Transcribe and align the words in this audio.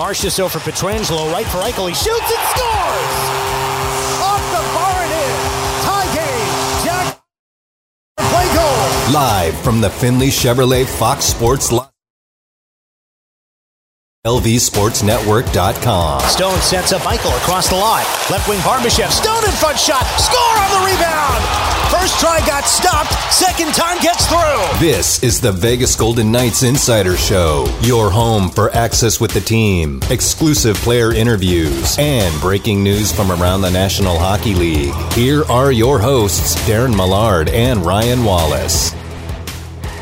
Marchessault 0.00 0.50
for 0.50 0.60
Pietrangelo, 0.60 1.30
right 1.30 1.44
for 1.44 1.58
Eichel. 1.58 1.86
He 1.86 1.92
shoots 1.92 2.08
and 2.08 2.44
scores! 2.48 3.16
Off 4.24 4.40
the 4.50 4.62
bar 4.72 5.04
it 5.04 5.12
is! 5.12 5.38
Tie 5.84 6.08
game! 6.14 6.84
Jack 6.86 7.22
play 8.16 8.48
goal! 8.54 9.12
Live 9.12 9.54
from 9.60 9.82
the 9.82 9.90
Finley 9.90 10.28
Chevrolet 10.28 10.86
Fox 10.86 11.26
Sports 11.26 11.70
Live. 11.70 11.79
LVSportsNetwork.com. 14.26 16.20
Stone 16.20 16.60
sets 16.60 16.92
up 16.92 17.00
Eichel 17.02 17.34
across 17.38 17.70
the 17.70 17.74
line. 17.74 18.04
Left 18.30 18.46
wing 18.50 18.58
Barbashev. 18.60 19.10
Stone 19.10 19.44
in 19.44 19.50
front 19.52 19.78
shot. 19.78 20.04
Score 20.20 20.58
on 20.60 20.70
the 20.72 20.80
rebound. 20.92 21.42
First 21.90 22.20
try 22.20 22.38
got 22.46 22.64
stopped. 22.64 23.14
Second 23.32 23.72
time 23.72 23.98
gets 24.02 24.26
through. 24.26 24.62
This 24.78 25.22
is 25.22 25.40
the 25.40 25.52
Vegas 25.52 25.96
Golden 25.96 26.30
Knights 26.30 26.62
Insider 26.62 27.16
Show. 27.16 27.64
Your 27.80 28.10
home 28.10 28.50
for 28.50 28.70
access 28.74 29.20
with 29.20 29.32
the 29.32 29.40
team, 29.40 30.00
exclusive 30.10 30.76
player 30.76 31.14
interviews, 31.14 31.96
and 31.98 32.38
breaking 32.42 32.82
news 32.82 33.10
from 33.10 33.32
around 33.32 33.62
the 33.62 33.70
National 33.70 34.18
Hockey 34.18 34.54
League. 34.54 34.92
Here 35.14 35.44
are 35.46 35.72
your 35.72 35.98
hosts, 35.98 36.56
Darren 36.68 36.94
Millard 36.94 37.48
and 37.48 37.86
Ryan 37.86 38.22
Wallace. 38.22 38.92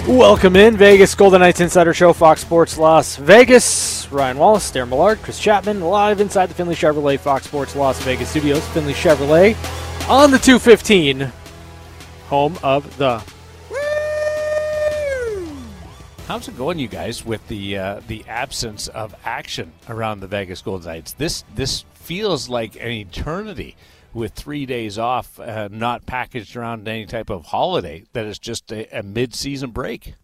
Welcome 0.06 0.56
in, 0.56 0.76
Vegas 0.76 1.14
Golden 1.14 1.40
Knights 1.40 1.60
Insider 1.60 1.92
Show, 1.92 2.12
Fox 2.12 2.40
Sports 2.40 2.78
Las 2.78 3.16
Vegas. 3.16 4.10
Ryan 4.10 4.38
Wallace, 4.38 4.70
Darren 4.70 4.88
Millard, 4.88 5.18
Chris 5.22 5.38
Chapman, 5.38 5.80
live 5.80 6.20
inside 6.20 6.46
the 6.46 6.54
Finley 6.54 6.74
Chevrolet 6.74 7.18
Fox 7.18 7.44
Sports 7.44 7.76
Las 7.76 8.00
Vegas 8.02 8.30
studios. 8.30 8.66
Finley 8.68 8.94
Chevrolet 8.94 9.54
on 10.08 10.30
the 10.30 10.38
215, 10.38 11.30
home 12.28 12.58
of 12.62 12.96
the. 12.96 13.22
How's 16.26 16.48
it 16.48 16.56
going, 16.56 16.78
you 16.78 16.88
guys, 16.88 17.24
with 17.26 17.46
the 17.48 17.76
uh, 17.76 18.00
the 18.06 18.24
absence 18.28 18.88
of 18.88 19.14
action 19.24 19.72
around 19.88 20.20
the 20.20 20.26
Vegas 20.26 20.62
Golden 20.62 20.86
Knights? 20.86 21.12
This 21.12 21.44
this 21.54 21.84
feels 21.94 22.48
like 22.48 22.76
an 22.76 22.90
eternity 22.90 23.76
with 24.14 24.32
three 24.32 24.66
days 24.66 24.98
off, 24.98 25.38
uh, 25.38 25.68
not 25.70 26.06
packaged 26.06 26.56
around 26.56 26.88
any 26.88 27.06
type 27.06 27.30
of 27.30 27.46
holiday. 27.46 28.04
That 28.12 28.26
is 28.26 28.38
just 28.38 28.72
a, 28.72 28.98
a 28.98 29.02
mid-season 29.02 29.70
break. 29.70 30.14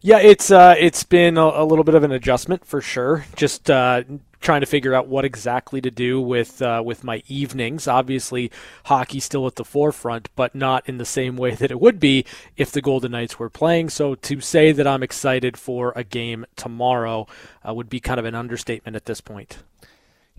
Yeah, 0.00 0.18
it's 0.18 0.50
uh, 0.50 0.74
it's 0.78 1.04
been 1.04 1.36
a, 1.36 1.44
a, 1.44 1.64
little 1.64 1.84
bit 1.84 1.94
of 1.94 2.02
an 2.02 2.10
adjustment 2.10 2.64
for 2.64 2.80
sure. 2.80 3.26
Just 3.36 3.70
uh, 3.70 4.02
trying 4.40 4.60
to 4.60 4.66
figure 4.66 4.94
out 4.94 5.06
what 5.06 5.24
exactly 5.24 5.80
to 5.80 5.90
do 5.90 6.20
with 6.20 6.60
uh, 6.60 6.82
with 6.84 7.04
my 7.04 7.22
evenings. 7.28 7.86
Obviously, 7.86 8.50
hockey 8.86 9.20
still 9.20 9.46
at 9.46 9.56
the 9.56 9.64
forefront, 9.64 10.28
but 10.34 10.54
not 10.54 10.88
in 10.88 10.98
the 10.98 11.04
same 11.04 11.36
way 11.36 11.54
that 11.54 11.70
it 11.70 11.80
would 11.80 12.00
be 12.00 12.24
if 12.56 12.72
the 12.72 12.82
Golden 12.82 13.12
Knights 13.12 13.38
were 13.38 13.50
playing. 13.50 13.88
So 13.90 14.14
to 14.16 14.40
say 14.40 14.72
that 14.72 14.86
I'm 14.86 15.02
excited 15.02 15.56
for 15.56 15.92
a 15.94 16.04
game 16.04 16.44
tomorrow 16.56 17.26
uh, 17.66 17.72
would 17.72 17.88
be 17.88 18.00
kind 18.00 18.18
of 18.18 18.26
an 18.26 18.34
understatement 18.34 18.96
at 18.96 19.04
this 19.04 19.20
point. 19.20 19.58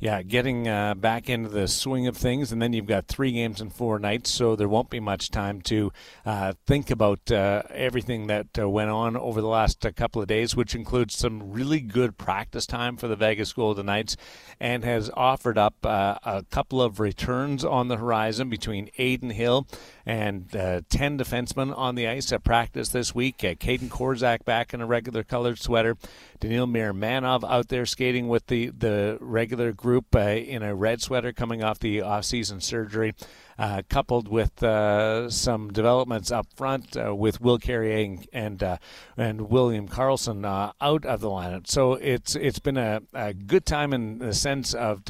Yeah, 0.03 0.21
getting 0.21 0.67
uh, 0.67 0.95
back 0.95 1.29
into 1.29 1.47
the 1.47 1.65
swing 1.65 2.07
of 2.07 2.17
things, 2.17 2.51
and 2.51 2.61
then 2.61 2.73
you've 2.73 2.87
got 2.87 3.07
three 3.07 3.31
games 3.31 3.61
in 3.61 3.69
four 3.69 3.99
nights, 3.99 4.29
so 4.31 4.53
there 4.53 4.67
won't 4.67 4.89
be 4.89 4.99
much 4.99 5.31
time 5.31 5.61
to 5.61 5.93
uh, 6.25 6.51
think 6.67 6.91
about 6.91 7.31
uh, 7.31 7.63
everything 7.69 8.27
that 8.27 8.47
uh, 8.59 8.67
went 8.67 8.89
on 8.89 9.15
over 9.15 9.39
the 9.39 9.47
last 9.47 9.85
uh, 9.85 9.93
couple 9.93 10.21
of 10.21 10.27
days, 10.27 10.57
which 10.57 10.75
includes 10.75 11.15
some 11.15 11.53
really 11.53 11.79
good 11.79 12.17
practice 12.17 12.65
time 12.65 12.97
for 12.97 13.07
the 13.07 13.15
Vegas 13.15 13.53
Golden 13.53 13.85
Knights, 13.85 14.17
and 14.59 14.83
has 14.83 15.09
offered 15.13 15.57
up 15.57 15.75
uh, 15.85 16.15
a 16.23 16.43
couple 16.51 16.81
of 16.81 16.99
returns 16.99 17.63
on 17.63 17.87
the 17.87 17.95
horizon 17.95 18.49
between 18.49 18.89
Adin 18.99 19.29
Hill 19.29 19.65
and 20.05 20.51
10 20.51 20.83
defensemen 21.17 21.73
on 21.77 21.95
the 21.95 22.09
ice 22.09 22.33
at 22.33 22.43
practice 22.43 22.89
this 22.89 23.15
week. 23.15 23.41
Uh, 23.41 23.53
Kaedan 23.53 23.87
Korczak 23.87 24.43
back 24.43 24.73
in 24.73 24.81
a 24.81 24.85
regular 24.85 25.23
colored 25.23 25.59
sweater. 25.59 25.95
Daniil 26.41 26.67
Miromanov 26.67 27.49
out 27.49 27.69
there 27.69 27.85
skating 27.85 28.27
with 28.27 28.47
the, 28.47 28.67
the 28.67 29.17
regular 29.21 29.71
group 29.71 29.92
uh, 30.15 30.19
in 30.19 30.63
a 30.63 30.73
red 30.73 31.01
sweater 31.01 31.33
coming 31.33 31.63
off 31.63 31.79
the 31.79 32.01
off-season 32.01 32.61
surgery. 32.61 33.13
Uh, 33.59 33.83
coupled 33.87 34.27
with 34.27 34.63
uh, 34.63 35.29
some 35.29 35.71
developments 35.71 36.31
up 36.31 36.47
front 36.55 36.97
uh, 36.97 37.13
with 37.13 37.39
Will 37.39 37.59
Carrier 37.59 38.17
and 38.33 38.63
uh, 38.63 38.77
and 39.15 39.41
William 39.41 39.87
Karlsson 39.87 40.43
uh, 40.43 40.71
out 40.81 41.05
of 41.05 41.21
the 41.21 41.27
lineup. 41.27 41.67
So 41.67 41.93
it's 41.93 42.35
it's 42.35 42.57
been 42.57 42.77
a, 42.77 43.03
a 43.13 43.31
good 43.35 43.67
time 43.67 43.93
in 43.93 44.17
the 44.17 44.33
sense 44.33 44.73
of 44.73 45.05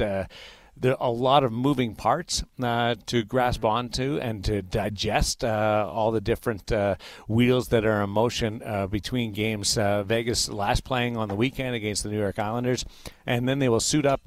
there 0.76 1.00
are 1.00 1.08
a 1.08 1.10
lot 1.10 1.44
of 1.44 1.52
moving 1.52 1.94
parts 1.94 2.42
uh, 2.62 2.96
to 3.06 3.24
grasp 3.24 3.64
onto 3.64 4.18
and 4.18 4.44
to 4.44 4.62
digest 4.62 5.44
uh, 5.44 5.88
all 5.90 6.10
the 6.10 6.20
different 6.20 6.70
uh, 6.72 6.96
wheels 7.28 7.68
that 7.68 7.84
are 7.84 8.02
in 8.02 8.10
motion 8.10 8.62
uh, 8.64 8.86
between 8.86 9.32
games. 9.32 9.78
Uh, 9.78 10.02
Vegas 10.02 10.48
last 10.48 10.84
playing 10.84 11.16
on 11.16 11.28
the 11.28 11.34
weekend 11.34 11.74
against 11.74 12.02
the 12.02 12.08
New 12.08 12.18
York 12.18 12.38
Islanders, 12.38 12.84
and 13.26 13.48
then 13.48 13.60
they 13.60 13.68
will 13.68 13.80
suit 13.80 14.04
up 14.04 14.20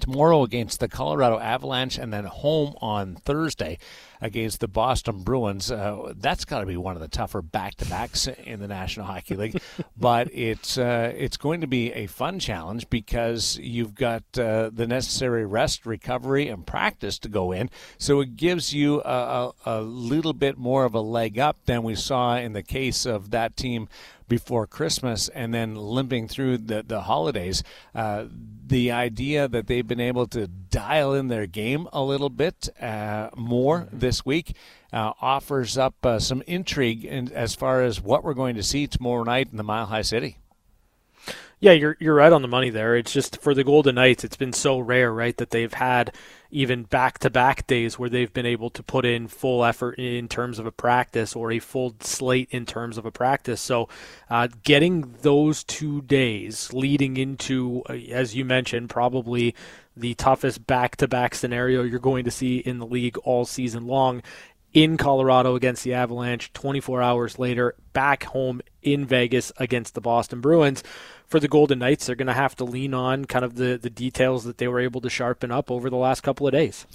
tomorrow 0.00 0.42
against 0.42 0.80
the 0.80 0.88
Colorado 0.88 1.38
Avalanche 1.38 1.98
and 1.98 2.12
then 2.12 2.24
home 2.24 2.74
on 2.80 3.16
Thursday 3.16 3.78
against 4.20 4.60
the 4.60 4.68
Boston 4.68 5.22
Bruins. 5.22 5.70
Uh, 5.70 6.12
that's 6.16 6.44
got 6.44 6.60
to 6.60 6.66
be 6.66 6.76
one 6.76 6.94
of 6.94 7.02
the 7.02 7.08
tougher 7.08 7.42
back-to-backs 7.42 8.26
in 8.26 8.60
the 8.60 8.68
National 8.68 9.06
Hockey 9.06 9.36
League, 9.36 9.60
but 9.96 10.28
it's 10.32 10.78
uh, 10.78 11.12
it's 11.16 11.36
going 11.36 11.60
to 11.60 11.66
be 11.66 11.92
a 11.92 12.06
fun 12.06 12.38
challenge 12.38 12.88
because 12.90 13.58
you've 13.58 13.94
got 13.94 14.22
uh, 14.38 14.70
the 14.72 14.86
necessary 14.86 15.46
rest, 15.46 15.86
recovery, 15.86 16.48
and 16.48 16.66
practice 16.66 17.18
to 17.20 17.28
go 17.28 17.52
in. 17.52 17.70
So 17.98 18.20
it 18.20 18.36
gives 18.36 18.74
you 18.74 19.00
a, 19.02 19.52
a, 19.64 19.80
a 19.80 19.80
little 19.82 20.32
bit 20.32 20.58
more 20.58 20.84
of 20.84 20.94
a 20.94 21.00
leg 21.00 21.38
up 21.38 21.58
than 21.66 21.82
we 21.82 21.94
saw 21.94 22.36
in 22.36 22.52
the 22.52 22.62
case 22.62 23.06
of 23.06 23.30
that 23.30 23.56
team 23.56 23.88
before 24.28 24.66
Christmas 24.66 25.28
and 25.30 25.52
then 25.52 25.74
limping 25.74 26.28
through 26.28 26.58
the, 26.58 26.84
the 26.86 27.02
holidays. 27.02 27.62
Uh, 27.94 28.26
the 28.66 28.92
idea 28.92 29.48
that 29.48 29.66
they've 29.66 29.86
been 29.86 30.00
able 30.00 30.26
to 30.26 30.46
dial 30.46 31.14
in 31.14 31.28
their 31.28 31.46
game 31.46 31.88
a 31.92 32.02
little 32.02 32.28
bit 32.28 32.68
uh, 32.80 33.30
more 33.34 33.80
mm-hmm. 33.80 33.98
This 34.08 34.24
week 34.24 34.56
uh, 34.90 35.12
offers 35.20 35.76
up 35.76 35.94
uh, 36.02 36.18
some 36.18 36.42
intrigue 36.46 37.04
in, 37.04 37.30
as 37.32 37.54
far 37.54 37.82
as 37.82 38.00
what 38.00 38.24
we're 38.24 38.32
going 38.32 38.56
to 38.56 38.62
see 38.62 38.86
tomorrow 38.86 39.22
night 39.22 39.48
in 39.50 39.58
the 39.58 39.62
Mile 39.62 39.86
High 39.86 40.02
City. 40.02 40.38
Yeah, 41.60 41.72
you're 41.72 41.96
you're 41.98 42.14
right 42.14 42.32
on 42.32 42.42
the 42.42 42.48
money 42.48 42.70
there. 42.70 42.96
It's 42.96 43.12
just 43.12 43.42
for 43.42 43.52
the 43.52 43.64
Golden 43.64 43.96
Knights, 43.96 44.24
it's 44.24 44.36
been 44.36 44.52
so 44.52 44.78
rare, 44.78 45.12
right, 45.12 45.36
that 45.38 45.50
they've 45.50 45.72
had 45.72 46.14
even 46.50 46.84
back-to-back 46.84 47.66
days 47.66 47.98
where 47.98 48.08
they've 48.08 48.32
been 48.32 48.46
able 48.46 48.70
to 48.70 48.82
put 48.82 49.04
in 49.04 49.28
full 49.28 49.64
effort 49.64 49.98
in 49.98 50.28
terms 50.28 50.58
of 50.58 50.66
a 50.66 50.72
practice 50.72 51.36
or 51.36 51.50
a 51.52 51.58
full 51.58 51.94
slate 52.00 52.48
in 52.50 52.64
terms 52.64 52.96
of 52.96 53.04
a 53.04 53.10
practice. 53.10 53.60
So, 53.60 53.88
uh, 54.30 54.48
getting 54.62 55.16
those 55.20 55.64
two 55.64 56.00
days 56.02 56.72
leading 56.72 57.16
into, 57.18 57.82
uh, 57.90 57.94
as 58.22 58.34
you 58.34 58.44
mentioned, 58.44 58.88
probably 58.88 59.54
the 60.00 60.14
toughest 60.14 60.66
back-to-back 60.66 61.34
scenario 61.34 61.82
you're 61.82 61.98
going 61.98 62.24
to 62.24 62.30
see 62.30 62.58
in 62.58 62.78
the 62.78 62.86
league 62.86 63.18
all 63.18 63.44
season 63.44 63.86
long 63.86 64.22
in 64.72 64.96
Colorado 64.96 65.54
against 65.54 65.82
the 65.82 65.94
Avalanche, 65.94 66.52
24 66.52 67.02
hours 67.02 67.38
later, 67.38 67.74
back 67.92 68.24
home 68.24 68.60
in 68.82 69.06
Vegas 69.06 69.50
against 69.56 69.94
the 69.94 70.00
Boston 70.00 70.40
Bruins. 70.40 70.82
For 71.26 71.40
the 71.40 71.48
Golden 71.48 71.78
Knights, 71.78 72.06
they're 72.06 72.16
going 72.16 72.26
to 72.26 72.34
have 72.34 72.56
to 72.56 72.64
lean 72.64 72.94
on 72.94 73.24
kind 73.24 73.44
of 73.44 73.56
the, 73.56 73.78
the 73.80 73.90
details 73.90 74.44
that 74.44 74.58
they 74.58 74.68
were 74.68 74.80
able 74.80 75.00
to 75.00 75.10
sharpen 75.10 75.50
up 75.50 75.70
over 75.70 75.90
the 75.90 75.96
last 75.96 76.22
couple 76.22 76.46
of 76.46 76.52
days. 76.52 76.86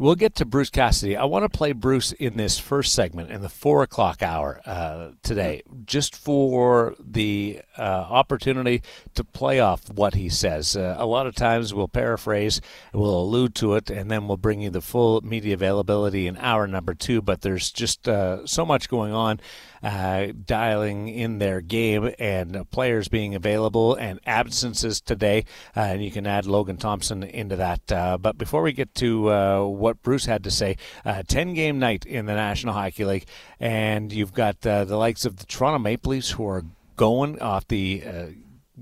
We'll 0.00 0.14
get 0.14 0.34
to 0.36 0.46
Bruce 0.46 0.70
Cassidy. 0.70 1.14
I 1.14 1.24
want 1.24 1.42
to 1.42 1.50
play 1.50 1.72
Bruce 1.72 2.12
in 2.12 2.38
this 2.38 2.58
first 2.58 2.94
segment 2.94 3.30
in 3.30 3.42
the 3.42 3.50
four 3.50 3.82
o'clock 3.82 4.22
hour 4.22 4.62
uh, 4.64 5.10
today, 5.22 5.62
just 5.84 6.16
for 6.16 6.94
the 6.98 7.60
uh, 7.76 7.82
opportunity 7.82 8.80
to 9.14 9.22
play 9.22 9.60
off 9.60 9.90
what 9.90 10.14
he 10.14 10.30
says. 10.30 10.74
Uh, 10.74 10.96
a 10.98 11.04
lot 11.04 11.26
of 11.26 11.34
times 11.34 11.74
we'll 11.74 11.86
paraphrase, 11.86 12.62
we'll 12.94 13.20
allude 13.20 13.54
to 13.56 13.74
it, 13.74 13.90
and 13.90 14.10
then 14.10 14.26
we'll 14.26 14.38
bring 14.38 14.62
you 14.62 14.70
the 14.70 14.80
full 14.80 15.20
media 15.20 15.52
availability 15.52 16.26
in 16.26 16.38
hour 16.38 16.66
number 16.66 16.94
two. 16.94 17.20
But 17.20 17.42
there's 17.42 17.70
just 17.70 18.08
uh, 18.08 18.46
so 18.46 18.64
much 18.64 18.88
going 18.88 19.12
on 19.12 19.38
uh, 19.82 20.28
dialing 20.44 21.08
in 21.08 21.38
their 21.38 21.60
game 21.60 22.12
and 22.18 22.70
players 22.70 23.08
being 23.08 23.34
available 23.34 23.94
and 23.94 24.20
absences 24.26 25.00
today. 25.00 25.44
Uh, 25.76 25.80
and 25.80 26.04
you 26.04 26.10
can 26.10 26.26
add 26.26 26.46
Logan 26.46 26.76
Thompson 26.76 27.22
into 27.22 27.56
that. 27.56 27.92
Uh, 27.92 28.18
but 28.18 28.38
before 28.38 28.62
we 28.62 28.72
get 28.72 28.94
to 28.96 29.30
uh, 29.30 29.64
what 29.64 30.02
Bruce 30.02 30.26
had 30.26 30.44
to 30.44 30.50
say, 30.50 30.76
10 31.04 31.54
game 31.54 31.78
night 31.78 32.04
in 32.06 32.26
the 32.26 32.34
National 32.34 32.74
Hockey 32.74 33.04
League, 33.04 33.26
and 33.58 34.12
you've 34.12 34.32
got 34.32 34.60
the 34.60 34.84
likes 34.84 35.24
of 35.24 35.36
the 35.36 35.46
Toronto 35.46 35.78
Maple 35.78 36.10
Leafs 36.12 36.30
who 36.30 36.46
are 36.46 36.64
going 36.96 37.40
off 37.40 37.66
the 37.68 38.02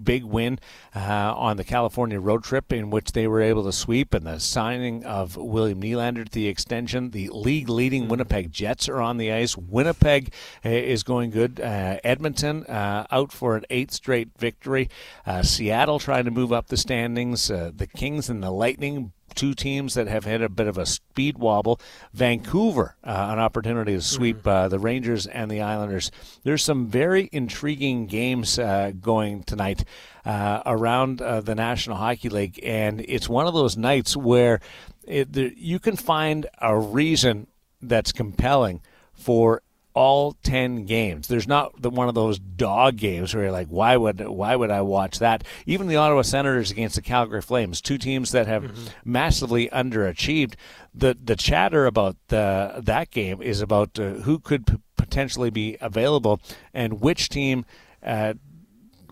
big 0.04 0.24
win 0.24 0.58
uh, 0.94 1.34
on 1.36 1.56
the 1.56 1.64
California 1.64 2.20
road 2.20 2.44
trip 2.44 2.72
in 2.72 2.90
which 2.90 3.12
they 3.12 3.26
were 3.26 3.40
able 3.40 3.64
to 3.64 3.72
sweep, 3.72 4.14
and 4.14 4.26
the 4.26 4.38
signing 4.38 5.04
of 5.04 5.36
William 5.36 5.80
Nylander 5.80 6.24
to 6.24 6.30
the 6.30 6.48
extension. 6.48 7.10
The 7.10 7.28
league 7.28 7.68
leading 7.68 8.08
Winnipeg 8.08 8.52
Jets 8.52 8.88
are 8.88 9.00
on 9.00 9.16
the 9.16 9.32
ice. 9.32 9.56
Winnipeg 9.56 10.32
uh, 10.64 10.68
is 10.68 11.02
going 11.02 11.30
good. 11.30 11.60
Uh, 11.60 11.98
Edmonton 12.04 12.64
uh, 12.66 13.06
out 13.10 13.32
for 13.32 13.56
an 13.56 13.64
eighth 13.70 13.92
straight 13.92 14.30
victory. 14.38 14.88
Uh, 15.26 15.42
Seattle 15.42 15.98
trying 15.98 16.24
to 16.24 16.30
move 16.30 16.52
up 16.52 16.68
the 16.68 16.76
standings. 16.76 17.50
Uh, 17.50 17.70
the 17.74 17.86
Kings 17.86 18.28
and 18.28 18.42
the 18.42 18.50
Lightning 18.50 19.12
two 19.38 19.54
teams 19.54 19.94
that 19.94 20.08
have 20.08 20.24
had 20.24 20.42
a 20.42 20.48
bit 20.48 20.66
of 20.66 20.76
a 20.76 20.84
speed 20.84 21.38
wobble. 21.38 21.80
Vancouver, 22.12 22.96
uh, 23.04 23.28
an 23.30 23.38
opportunity 23.38 23.92
to 23.92 24.00
sweep 24.00 24.38
mm-hmm. 24.38 24.48
uh, 24.48 24.68
the 24.68 24.80
Rangers 24.80 25.28
and 25.28 25.48
the 25.48 25.62
Islanders. 25.62 26.10
There's 26.42 26.64
some 26.64 26.88
very 26.88 27.28
intriguing 27.30 28.06
games 28.06 28.58
uh, 28.58 28.90
going 29.00 29.44
tonight 29.44 29.84
uh, 30.24 30.62
around 30.66 31.22
uh, 31.22 31.40
the 31.40 31.54
National 31.54 31.96
Hockey 31.96 32.28
League, 32.28 32.58
and 32.64 33.00
it's 33.00 33.28
one 33.28 33.46
of 33.46 33.54
those 33.54 33.76
nights 33.76 34.16
where 34.16 34.58
it, 35.04 35.28
you 35.56 35.78
can 35.78 35.94
find 35.94 36.46
a 36.60 36.76
reason 36.76 37.46
that's 37.80 38.10
compelling 38.10 38.80
for 39.12 39.62
all 39.98 40.36
10 40.44 40.86
games. 40.86 41.26
There's 41.26 41.48
not 41.48 41.82
the, 41.82 41.90
one 41.90 42.08
of 42.08 42.14
those 42.14 42.38
dog 42.38 42.94
games 42.94 43.34
where 43.34 43.42
you're 43.42 43.52
like, 43.52 43.66
why 43.66 43.96
would 43.96 44.20
why 44.28 44.54
would 44.54 44.70
I 44.70 44.80
watch 44.82 45.18
that? 45.18 45.42
Even 45.66 45.88
the 45.88 45.96
Ottawa 45.96 46.22
Senators 46.22 46.70
against 46.70 46.94
the 46.94 47.02
Calgary 47.02 47.42
Flames, 47.42 47.80
two 47.80 47.98
teams 47.98 48.30
that 48.30 48.46
have 48.46 48.62
mm-hmm. 48.62 48.86
massively 49.04 49.68
underachieved. 49.70 50.54
The 50.94 51.18
the 51.20 51.34
chatter 51.34 51.84
about 51.84 52.14
the, 52.28 52.74
that 52.78 53.10
game 53.10 53.42
is 53.42 53.60
about 53.60 53.98
uh, 53.98 54.10
who 54.20 54.38
could 54.38 54.68
p- 54.68 54.76
potentially 54.96 55.50
be 55.50 55.76
available 55.80 56.40
and 56.72 57.00
which 57.00 57.28
team, 57.28 57.66
uh, 58.00 58.34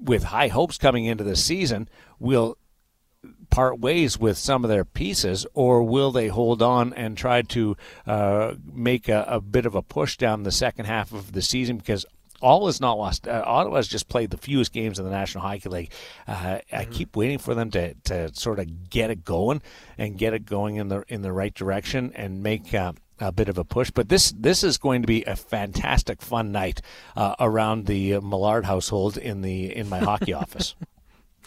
with 0.00 0.22
high 0.22 0.48
hopes 0.48 0.78
coming 0.78 1.04
into 1.04 1.24
the 1.24 1.34
season, 1.34 1.88
will 2.20 2.58
part 3.56 3.80
ways 3.80 4.18
with 4.18 4.36
some 4.36 4.64
of 4.64 4.68
their 4.68 4.84
pieces, 4.84 5.46
or 5.54 5.82
will 5.82 6.12
they 6.12 6.28
hold 6.28 6.60
on 6.60 6.92
and 6.92 7.16
try 7.16 7.40
to 7.40 7.74
uh, 8.06 8.52
make 8.70 9.08
a, 9.08 9.24
a, 9.26 9.40
bit 9.40 9.64
of 9.64 9.74
a 9.74 9.80
push 9.80 10.18
down 10.18 10.42
the 10.42 10.52
second 10.52 10.84
half 10.84 11.10
of 11.10 11.32
the 11.32 11.40
season? 11.40 11.78
Because 11.78 12.04
all 12.42 12.68
is 12.68 12.82
not 12.82 12.98
lost. 12.98 13.26
Uh, 13.26 13.42
Ottawa's 13.46 13.88
just 13.88 14.10
played 14.10 14.28
the 14.28 14.36
fewest 14.36 14.74
games 14.74 14.98
in 14.98 15.06
the 15.06 15.10
National 15.10 15.40
Hockey 15.40 15.70
League. 15.70 15.90
Uh, 16.28 16.34
mm-hmm. 16.34 16.76
I 16.76 16.84
keep 16.84 17.16
waiting 17.16 17.38
for 17.38 17.54
them 17.54 17.70
to, 17.70 17.94
to 17.94 18.34
sort 18.34 18.58
of 18.58 18.90
get 18.90 19.08
it 19.08 19.24
going 19.24 19.62
and 19.96 20.18
get 20.18 20.34
it 20.34 20.44
going 20.44 20.76
in 20.76 20.88
the 20.88 21.04
in 21.08 21.22
the 21.22 21.32
right 21.32 21.54
direction 21.54 22.12
and 22.14 22.42
make. 22.42 22.74
Uh, 22.74 22.92
a 23.18 23.32
bit 23.32 23.48
of 23.48 23.56
a 23.56 23.64
push, 23.64 23.90
but 23.90 24.10
this 24.10 24.30
this 24.32 24.62
is 24.62 24.76
going 24.76 25.00
to 25.00 25.06
be 25.06 25.22
a 25.22 25.34
fantastic, 25.34 26.20
fun 26.20 26.52
night 26.52 26.82
uh, 27.16 27.34
around 27.40 27.86
the 27.86 28.20
Millard 28.20 28.66
household 28.66 29.16
in 29.16 29.40
the 29.40 29.74
in 29.74 29.88
my 29.88 30.00
hockey 30.00 30.34
office. 30.34 30.74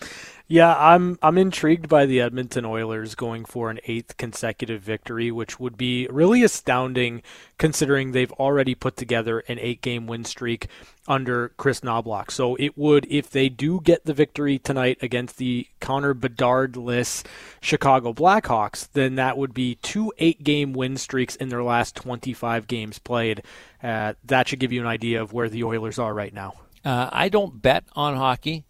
Yeah, 0.51 0.75
I'm 0.75 1.19
I'm 1.21 1.37
intrigued 1.37 1.87
by 1.87 2.07
the 2.07 2.21
Edmonton 2.21 2.65
Oilers 2.65 3.13
going 3.13 3.45
for 3.45 3.69
an 3.69 3.79
eighth 3.85 4.17
consecutive 4.17 4.81
victory, 4.81 5.29
which 5.29 5.59
would 5.59 5.77
be 5.77 6.07
really 6.09 6.41
astounding 6.41 7.21
considering 7.59 8.13
they've 8.13 8.31
already 8.31 8.73
put 8.73 8.97
together 8.97 9.43
an 9.47 9.59
eight 9.59 9.83
game 9.83 10.07
win 10.07 10.25
streak 10.25 10.67
under 11.07 11.49
Kris 11.49 11.81
Knoblauch. 11.81 12.31
So 12.31 12.55
it 12.55 12.75
would, 12.75 13.05
if 13.11 13.29
they 13.29 13.47
do 13.47 13.79
get 13.79 14.05
the 14.05 14.13
victory 14.15 14.57
tonight 14.57 14.97
against 15.03 15.37
the 15.37 15.67
Connor 15.79 16.15
Bedard-less 16.15 17.23
Chicago 17.61 18.11
Blackhawks, 18.11 18.89
then 18.93 19.15
that 19.15 19.37
would 19.37 19.53
be 19.53 19.75
two 19.75 20.11
eight 20.17 20.43
game 20.43 20.73
win 20.73 20.97
streaks 20.97 21.35
in 21.35 21.49
their 21.49 21.63
last 21.63 21.95
25 21.95 22.65
games 22.65 22.97
played. 22.97 23.43
Uh, 23.83 24.13
that 24.23 24.47
should 24.47 24.59
give 24.59 24.71
you 24.71 24.81
an 24.81 24.87
idea 24.87 25.21
of 25.21 25.31
where 25.31 25.47
the 25.47 25.63
Oilers 25.63 25.99
are 25.99 26.13
right 26.15 26.33
now. 26.33 26.55
Uh, 26.83 27.07
I 27.11 27.29
don't 27.29 27.61
bet 27.61 27.83
on 27.95 28.15
hockey 28.15 28.65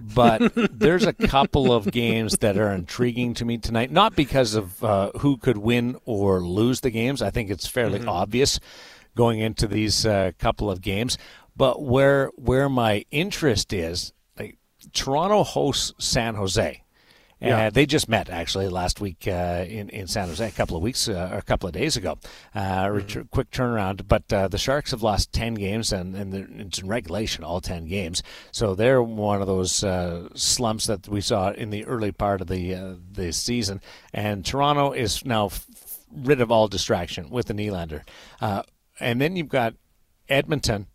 but 0.00 0.52
there's 0.72 1.06
a 1.06 1.12
couple 1.12 1.72
of 1.72 1.90
games 1.90 2.38
that 2.38 2.56
are 2.56 2.72
intriguing 2.72 3.34
to 3.34 3.44
me 3.44 3.58
tonight. 3.58 3.90
Not 3.90 4.16
because 4.16 4.54
of 4.54 4.82
uh, 4.82 5.10
who 5.18 5.36
could 5.36 5.58
win 5.58 5.96
or 6.04 6.40
lose 6.40 6.80
the 6.80 6.90
games. 6.90 7.22
I 7.22 7.30
think 7.30 7.50
it's 7.50 7.66
fairly 7.66 8.00
mm-hmm. 8.00 8.08
obvious 8.08 8.60
going 9.14 9.40
into 9.40 9.66
these 9.66 10.06
uh, 10.06 10.32
couple 10.38 10.70
of 10.70 10.80
games. 10.80 11.18
But 11.56 11.82
where 11.82 12.30
where 12.36 12.68
my 12.68 13.04
interest 13.10 13.72
is, 13.72 14.12
like 14.38 14.56
Toronto 14.92 15.44
hosts 15.44 15.92
San 15.98 16.34
Jose. 16.34 16.82
Yeah. 17.40 17.66
Uh, 17.66 17.70
they 17.70 17.86
just 17.86 18.08
met 18.08 18.28
actually 18.28 18.68
last 18.68 19.00
week 19.00 19.26
uh, 19.26 19.64
in 19.66 19.88
in 19.88 20.06
San 20.06 20.28
Jose 20.28 20.46
a 20.46 20.50
couple 20.50 20.76
of 20.76 20.82
weeks 20.82 21.08
uh, 21.08 21.30
or 21.32 21.38
a 21.38 21.42
couple 21.42 21.66
of 21.66 21.72
days 21.72 21.96
ago. 21.96 22.18
Uh, 22.54 22.86
mm-hmm. 22.86 23.22
quick 23.30 23.50
turnaround, 23.50 24.06
but 24.06 24.30
uh, 24.32 24.48
the 24.48 24.58
Sharks 24.58 24.90
have 24.90 25.02
lost 25.02 25.32
ten 25.32 25.54
games 25.54 25.92
and, 25.92 26.14
and 26.14 26.34
it's 26.60 26.80
in 26.80 26.88
regulation 26.88 27.42
all 27.42 27.60
ten 27.60 27.86
games. 27.86 28.22
So 28.52 28.74
they're 28.74 29.02
one 29.02 29.40
of 29.40 29.46
those 29.46 29.82
uh, 29.82 30.28
slumps 30.34 30.86
that 30.86 31.08
we 31.08 31.22
saw 31.22 31.50
in 31.52 31.70
the 31.70 31.86
early 31.86 32.12
part 32.12 32.42
of 32.42 32.48
the 32.48 32.98
the 33.10 33.32
season. 33.32 33.80
And 34.12 34.44
Toronto 34.44 34.92
is 34.92 35.24
now 35.24 35.46
f- 35.46 35.66
rid 36.12 36.42
of 36.42 36.50
all 36.50 36.68
distraction 36.68 37.30
with 37.30 37.46
the 37.46 37.54
Nylander. 37.54 38.02
and 39.00 39.20
then 39.20 39.36
you've 39.36 39.48
got 39.48 39.74
Edmonton 40.28 40.88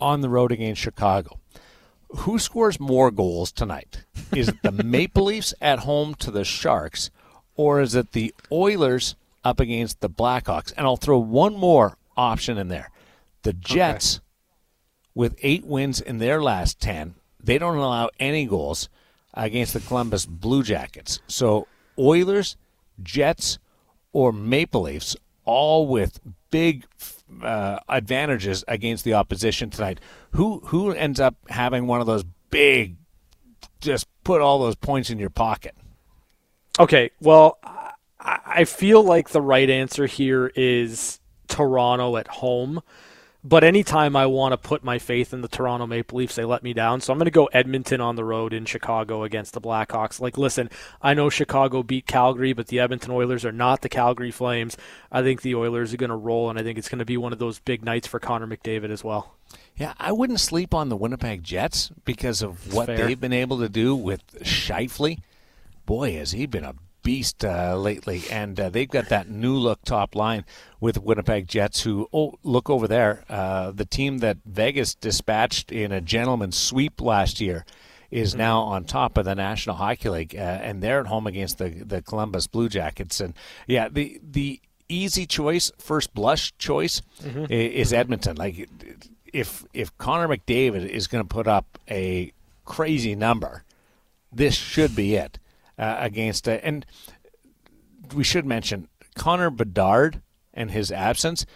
on 0.00 0.22
the 0.22 0.28
road 0.28 0.52
against 0.52 0.80
Chicago 0.80 1.38
who 2.08 2.38
scores 2.38 2.78
more 2.80 3.10
goals 3.10 3.52
tonight? 3.52 4.04
Is 4.34 4.48
it 4.48 4.62
the 4.62 4.70
Maple 4.84 5.24
Leafs 5.24 5.54
at 5.60 5.80
home 5.80 6.14
to 6.16 6.30
the 6.30 6.44
Sharks, 6.44 7.10
or 7.56 7.80
is 7.80 7.94
it 7.94 8.12
the 8.12 8.34
Oilers 8.50 9.16
up 9.44 9.60
against 9.60 10.00
the 10.00 10.10
Blackhawks? 10.10 10.72
And 10.76 10.86
I'll 10.86 10.96
throw 10.96 11.18
one 11.18 11.56
more 11.56 11.96
option 12.16 12.58
in 12.58 12.68
there. 12.68 12.90
The 13.42 13.52
Jets, 13.52 14.16
okay. 14.16 14.24
with 15.14 15.36
eight 15.42 15.64
wins 15.64 16.00
in 16.00 16.18
their 16.18 16.42
last 16.42 16.80
10, 16.80 17.14
they 17.42 17.58
don't 17.58 17.76
allow 17.76 18.10
any 18.18 18.46
goals 18.46 18.88
against 19.34 19.72
the 19.72 19.80
Columbus 19.80 20.26
Blue 20.26 20.62
Jackets. 20.62 21.20
So 21.28 21.68
Oilers, 21.98 22.56
Jets, 23.02 23.58
or 24.12 24.32
Maple 24.32 24.82
Leafs, 24.82 25.16
all 25.44 25.86
with 25.86 26.20
big 26.50 26.86
uh, 27.42 27.78
advantages 27.88 28.64
against 28.68 29.04
the 29.04 29.14
opposition 29.14 29.70
tonight. 29.70 30.00
Who 30.32 30.60
who 30.66 30.92
ends 30.92 31.20
up 31.20 31.36
having 31.48 31.86
one 31.86 32.00
of 32.00 32.06
those 32.06 32.24
big, 32.50 32.96
just 33.80 34.06
put 34.24 34.40
all 34.40 34.58
those 34.58 34.76
points 34.76 35.10
in 35.10 35.18
your 35.18 35.30
pocket? 35.30 35.74
Okay, 36.78 37.10
well, 37.20 37.58
I 38.20 38.64
feel 38.64 39.02
like 39.02 39.30
the 39.30 39.40
right 39.40 39.68
answer 39.70 40.06
here 40.06 40.52
is 40.54 41.20
Toronto 41.48 42.16
at 42.16 42.28
home. 42.28 42.82
But 43.48 43.62
anytime 43.62 44.16
I 44.16 44.26
want 44.26 44.54
to 44.54 44.56
put 44.56 44.82
my 44.82 44.98
faith 44.98 45.32
in 45.32 45.40
the 45.40 45.46
Toronto 45.46 45.86
Maple 45.86 46.18
Leafs, 46.18 46.34
they 46.34 46.44
let 46.44 46.64
me 46.64 46.72
down. 46.72 47.00
So 47.00 47.12
I'm 47.12 47.18
going 47.18 47.26
to 47.26 47.30
go 47.30 47.46
Edmonton 47.46 48.00
on 48.00 48.16
the 48.16 48.24
road 48.24 48.52
in 48.52 48.64
Chicago 48.64 49.22
against 49.22 49.52
the 49.52 49.60
Blackhawks. 49.60 50.20
Like, 50.20 50.36
listen, 50.36 50.68
I 51.00 51.14
know 51.14 51.30
Chicago 51.30 51.84
beat 51.84 52.08
Calgary, 52.08 52.52
but 52.52 52.66
the 52.66 52.80
Edmonton 52.80 53.12
Oilers 53.12 53.44
are 53.44 53.52
not 53.52 53.82
the 53.82 53.88
Calgary 53.88 54.32
Flames. 54.32 54.76
I 55.12 55.22
think 55.22 55.42
the 55.42 55.54
Oilers 55.54 55.94
are 55.94 55.96
going 55.96 56.10
to 56.10 56.16
roll, 56.16 56.50
and 56.50 56.58
I 56.58 56.64
think 56.64 56.76
it's 56.76 56.88
going 56.88 56.98
to 56.98 57.04
be 57.04 57.16
one 57.16 57.32
of 57.32 57.38
those 57.38 57.60
big 57.60 57.84
nights 57.84 58.08
for 58.08 58.18
Connor 58.18 58.48
McDavid 58.48 58.90
as 58.90 59.04
well. 59.04 59.36
Yeah, 59.76 59.94
I 59.96 60.10
wouldn't 60.10 60.40
sleep 60.40 60.74
on 60.74 60.88
the 60.88 60.96
Winnipeg 60.96 61.44
Jets 61.44 61.92
because 62.04 62.42
of 62.42 62.74
what 62.74 62.86
they've 62.86 63.20
been 63.20 63.32
able 63.32 63.60
to 63.60 63.68
do 63.68 63.94
with 63.94 64.26
Scheifele. 64.40 65.20
Boy, 65.84 66.14
has 66.14 66.32
he 66.32 66.46
been 66.46 66.64
a 66.64 66.74
beast 67.06 67.44
uh, 67.44 67.76
lately, 67.76 68.24
and 68.32 68.58
uh, 68.58 68.68
they've 68.68 68.88
got 68.88 69.08
that 69.10 69.30
new 69.30 69.54
look 69.54 69.80
top 69.84 70.16
line 70.16 70.44
with 70.80 71.00
Winnipeg 71.00 71.46
Jets. 71.46 71.84
Who 71.84 72.08
oh 72.12 72.34
look 72.42 72.68
over 72.68 72.88
there, 72.88 73.24
uh, 73.30 73.70
the 73.70 73.84
team 73.84 74.18
that 74.18 74.38
Vegas 74.44 74.96
dispatched 74.96 75.70
in 75.70 75.92
a 75.92 76.00
gentleman's 76.00 76.56
sweep 76.56 77.00
last 77.00 77.40
year 77.40 77.64
is 78.10 78.30
mm-hmm. 78.30 78.38
now 78.38 78.60
on 78.62 78.84
top 78.84 79.16
of 79.16 79.24
the 79.24 79.36
National 79.36 79.76
Hockey 79.76 80.08
League, 80.08 80.34
uh, 80.34 80.40
and 80.40 80.82
they're 80.82 80.98
at 80.98 81.06
home 81.06 81.28
against 81.28 81.58
the 81.58 81.68
the 81.68 82.02
Columbus 82.02 82.48
Blue 82.48 82.68
Jackets. 82.68 83.20
And 83.20 83.34
yeah, 83.68 83.88
the 83.88 84.20
the 84.20 84.60
easy 84.88 85.26
choice, 85.26 85.70
first 85.78 86.12
blush 86.12 86.58
choice, 86.58 87.02
mm-hmm. 87.22 87.44
is 87.48 87.92
mm-hmm. 87.92 88.00
Edmonton. 88.00 88.36
Like 88.36 88.68
if 89.32 89.64
if 89.72 89.96
Connor 89.96 90.26
McDavid 90.26 90.88
is 90.88 91.06
going 91.06 91.22
to 91.22 91.28
put 91.28 91.46
up 91.46 91.78
a 91.88 92.32
crazy 92.64 93.14
number, 93.14 93.62
this 94.32 94.56
should 94.56 94.96
be 94.96 95.14
it 95.14 95.38
uh, 95.78 95.96
against 95.98 96.48
it. 96.48 96.60
And 96.64 96.84
we 98.14 98.24
should 98.24 98.46
mention 98.46 98.88
Connor 99.14 99.50
Bedard 99.50 100.20
and 100.54 100.70
his 100.70 100.90
absence 100.90 101.46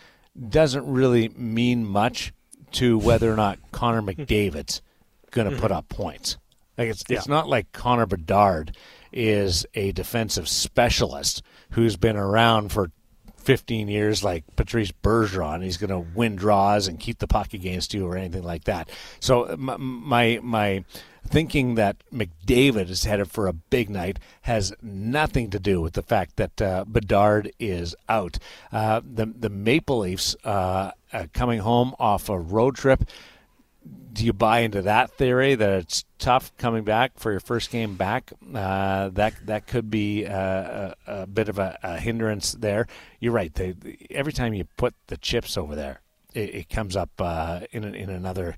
doesn't 0.49 0.87
really 0.87 1.29
mean 1.31 1.87
much 1.87 2.33
to 2.73 2.99
whether 2.99 3.33
or 3.33 3.37
not 3.37 3.59
Connor 3.73 4.03
McDavid's 4.03 4.81
going 5.31 5.50
to 5.50 5.57
put 5.57 5.73
up 5.73 5.89
points. 5.89 6.37
Like 6.79 6.89
it's 6.89 7.05
yeah. 7.09 7.19
it's 7.19 7.29
not 7.29 7.49
like 7.49 7.73
Connor 7.73 8.07
Bedard 8.07 8.77
is 9.12 9.67
a 9.75 9.93
defensive 9.93 10.49
specialist 10.49 11.43
who's 11.71 11.97
been 11.97 12.17
around 12.17 12.71
for 12.71 12.91
15 13.40 13.88
years 13.88 14.23
like 14.23 14.44
Patrice 14.56 14.92
Bergeron. 14.92 15.62
He's 15.62 15.76
going 15.76 15.90
to 15.90 16.11
win 16.14 16.37
draws 16.37 16.88
and 16.88 17.00
keep 17.00 17.18
the 17.18 17.26
puck 17.26 17.54
against 17.54 17.94
you 17.94 18.06
or 18.06 18.16
anything 18.16 18.42
like 18.42 18.64
that. 18.64 18.90
So 19.20 19.54
my 19.59 19.76
my, 19.76 20.40
my 20.42 20.85
thinking 21.26 21.75
that 21.75 21.97
McDavid 22.12 22.88
is 22.88 23.04
headed 23.04 23.30
for 23.30 23.47
a 23.47 23.52
big 23.52 23.90
night 23.90 24.18
has 24.42 24.73
nothing 24.82 25.50
to 25.50 25.59
do 25.59 25.80
with 25.80 25.92
the 25.94 26.02
fact 26.02 26.37
that 26.37 26.61
uh, 26.62 26.85
Bedard 26.87 27.52
is 27.59 27.94
out. 28.09 28.38
Uh, 28.73 29.00
the 29.04 29.26
the 29.26 29.50
Maple 29.50 30.00
Leafs 30.00 30.37
uh, 30.44 30.92
coming 31.32 31.61
home 31.61 31.94
off 31.99 32.28
a 32.28 32.38
road 32.38 32.76
trip. 32.76 33.04
Do 34.12 34.25
you 34.25 34.32
buy 34.32 34.61
into 34.61 34.82
that 34.82 35.12
theory 35.12 35.54
that 35.54 35.70
it's 35.70 36.04
tough 36.18 36.54
coming 36.59 36.85
back 36.85 37.18
for 37.18 37.30
your 37.30 37.40
first 37.40 37.70
game 37.70 37.94
back? 37.97 38.32
Uh, 38.54 39.09
that 39.11 39.35
that 39.47 39.66
could 39.66 39.90
be 39.90 40.26
uh, 40.26 40.32
a, 40.32 40.94
a, 41.06 41.26
bit 41.26 41.49
of 41.49 41.59
a, 41.59 41.78
a, 41.82 41.99
hindrance 41.99 42.52
there. 42.52 42.87
You're 43.20 43.32
right. 43.32 43.54
They, 43.54 43.75
every 44.11 44.32
time 44.32 44.52
you 44.52 44.64
put 44.76 44.94
the 45.06 45.16
chips 45.16 45.56
over 45.56 45.76
there, 45.76 46.00
it, 46.35 46.54
it 46.54 46.68
comes 46.68 46.97
up 46.97 47.11
in 47.73 47.85
in 47.94 48.11
another 48.11 48.56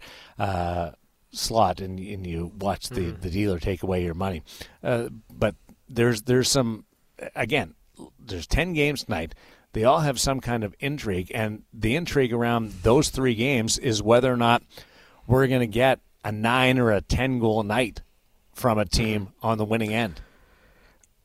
slot 1.32 1.80
and, 1.80 1.98
and 1.98 2.26
you 2.26 2.52
watch 2.58 2.88
the, 2.88 3.00
mm-hmm. 3.00 3.20
the 3.20 3.30
dealer 3.30 3.58
take 3.58 3.82
away 3.82 4.04
your 4.04 4.14
money. 4.14 4.42
Uh, 4.82 5.08
but 5.30 5.54
there's 5.88 6.22
there's 6.22 6.50
some 6.50 6.84
again 7.34 7.74
there's 8.18 8.46
10 8.46 8.72
games 8.72 9.04
tonight. 9.04 9.34
They 9.72 9.84
all 9.84 10.00
have 10.00 10.20
some 10.20 10.40
kind 10.40 10.64
of 10.64 10.74
intrigue, 10.80 11.30
and 11.34 11.62
the 11.72 11.96
intrigue 11.96 12.32
around 12.32 12.72
those 12.82 13.08
three 13.08 13.34
games 13.34 13.78
is 13.78 14.02
whether 14.02 14.30
or 14.30 14.36
not 14.36 14.62
we're 15.26 15.47
going 15.47 15.61
to 15.61 15.67
get 15.67 16.00
a 16.25 16.33
nine 16.33 16.79
or 16.79 16.91
a 16.93 17.00
10 17.00 17.38
goal 17.38 17.62
night 17.62 18.02
from 18.52 18.79
a 18.79 18.85
team 18.85 19.29
on 19.43 19.59
the 19.59 19.64
winning 19.64 19.93
end. 19.93 20.21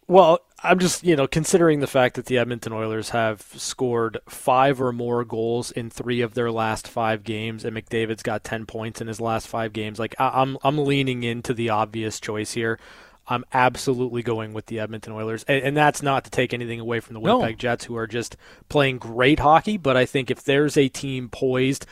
Well, 0.08 0.40
I'm 0.64 0.80
just, 0.80 1.04
you 1.04 1.16
know, 1.16 1.28
considering 1.28 1.82
the 1.82 1.88
fact 1.88 2.16
that 2.16 2.26
the 2.26 2.38
Edmonton 2.38 2.72
Oilers 2.72 3.10
have 3.10 3.42
scored 3.56 4.18
five 4.28 4.82
or 4.82 4.94
more 4.94 5.26
goals 5.26 5.70
in 5.72 5.90
three 5.90 6.22
of 6.22 6.34
their 6.34 6.50
last 6.50 6.88
five 6.88 7.24
games, 7.24 7.66
and 7.66 7.76
McDavid's 7.76 8.24
got 8.24 8.44
10 8.44 8.66
points 8.66 9.02
in 9.02 9.08
his 9.08 9.20
last 9.20 9.48
five 9.48 9.74
games. 9.74 10.00
Like, 10.00 10.16
I'm, 10.18 10.58
I'm 10.64 10.78
leaning 10.78 11.24
into 11.24 11.54
the 11.54 11.70
obvious 11.70 12.20
choice 12.22 12.54
here. 12.54 12.80
I'm 13.28 13.44
absolutely 13.54 14.24
going 14.24 14.54
with 14.54 14.68
the 14.68 14.80
Edmonton 14.80 15.12
Oilers, 15.12 15.44
and, 15.44 15.62
and 15.62 15.78
that's 15.78 16.02
not 16.02 16.24
to 16.24 16.32
take 16.32 16.54
anything 16.54 16.80
away 16.80 17.02
from 17.02 17.14
the 17.14 17.20
Winnipeg 17.20 17.56
no. 17.56 17.60
Jets, 17.60 17.84
who 17.84 17.98
are 17.98 18.08
just 18.08 18.38
playing 18.70 19.00
great 19.00 19.40
hockey. 19.40 19.76
But 19.76 19.98
I 19.98 20.06
think 20.06 20.32
if 20.32 20.44
there's 20.44 20.78
a 20.78 20.88
team 20.88 21.28
poised 21.28 21.86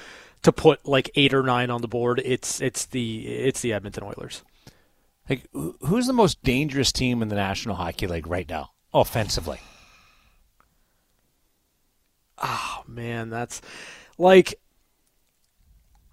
to 0.45 0.51
put 0.51 0.85
like 0.85 1.09
eight 1.15 1.33
or 1.33 1.41
nine 1.41 1.71
on 1.71 1.81
the 1.81 1.87
board, 1.87 2.21
it's 2.23 2.61
it's 2.61 2.85
the 2.85 3.25
it's 3.27 3.61
the 3.61 3.73
Edmonton 3.73 4.03
Oilers. 4.03 4.43
Like, 5.27 5.47
who's 5.81 6.05
the 6.05 6.13
most 6.13 6.43
dangerous 6.43 6.91
team 6.91 7.23
in 7.23 7.29
the 7.29 7.35
National 7.35 7.75
Hockey 7.75 8.05
League 8.05 8.27
right 8.27 8.47
now, 8.47 8.69
offensively? 8.93 9.59
Oh 12.37 12.83
man, 12.87 13.31
that's 13.31 13.59
like 14.19 14.53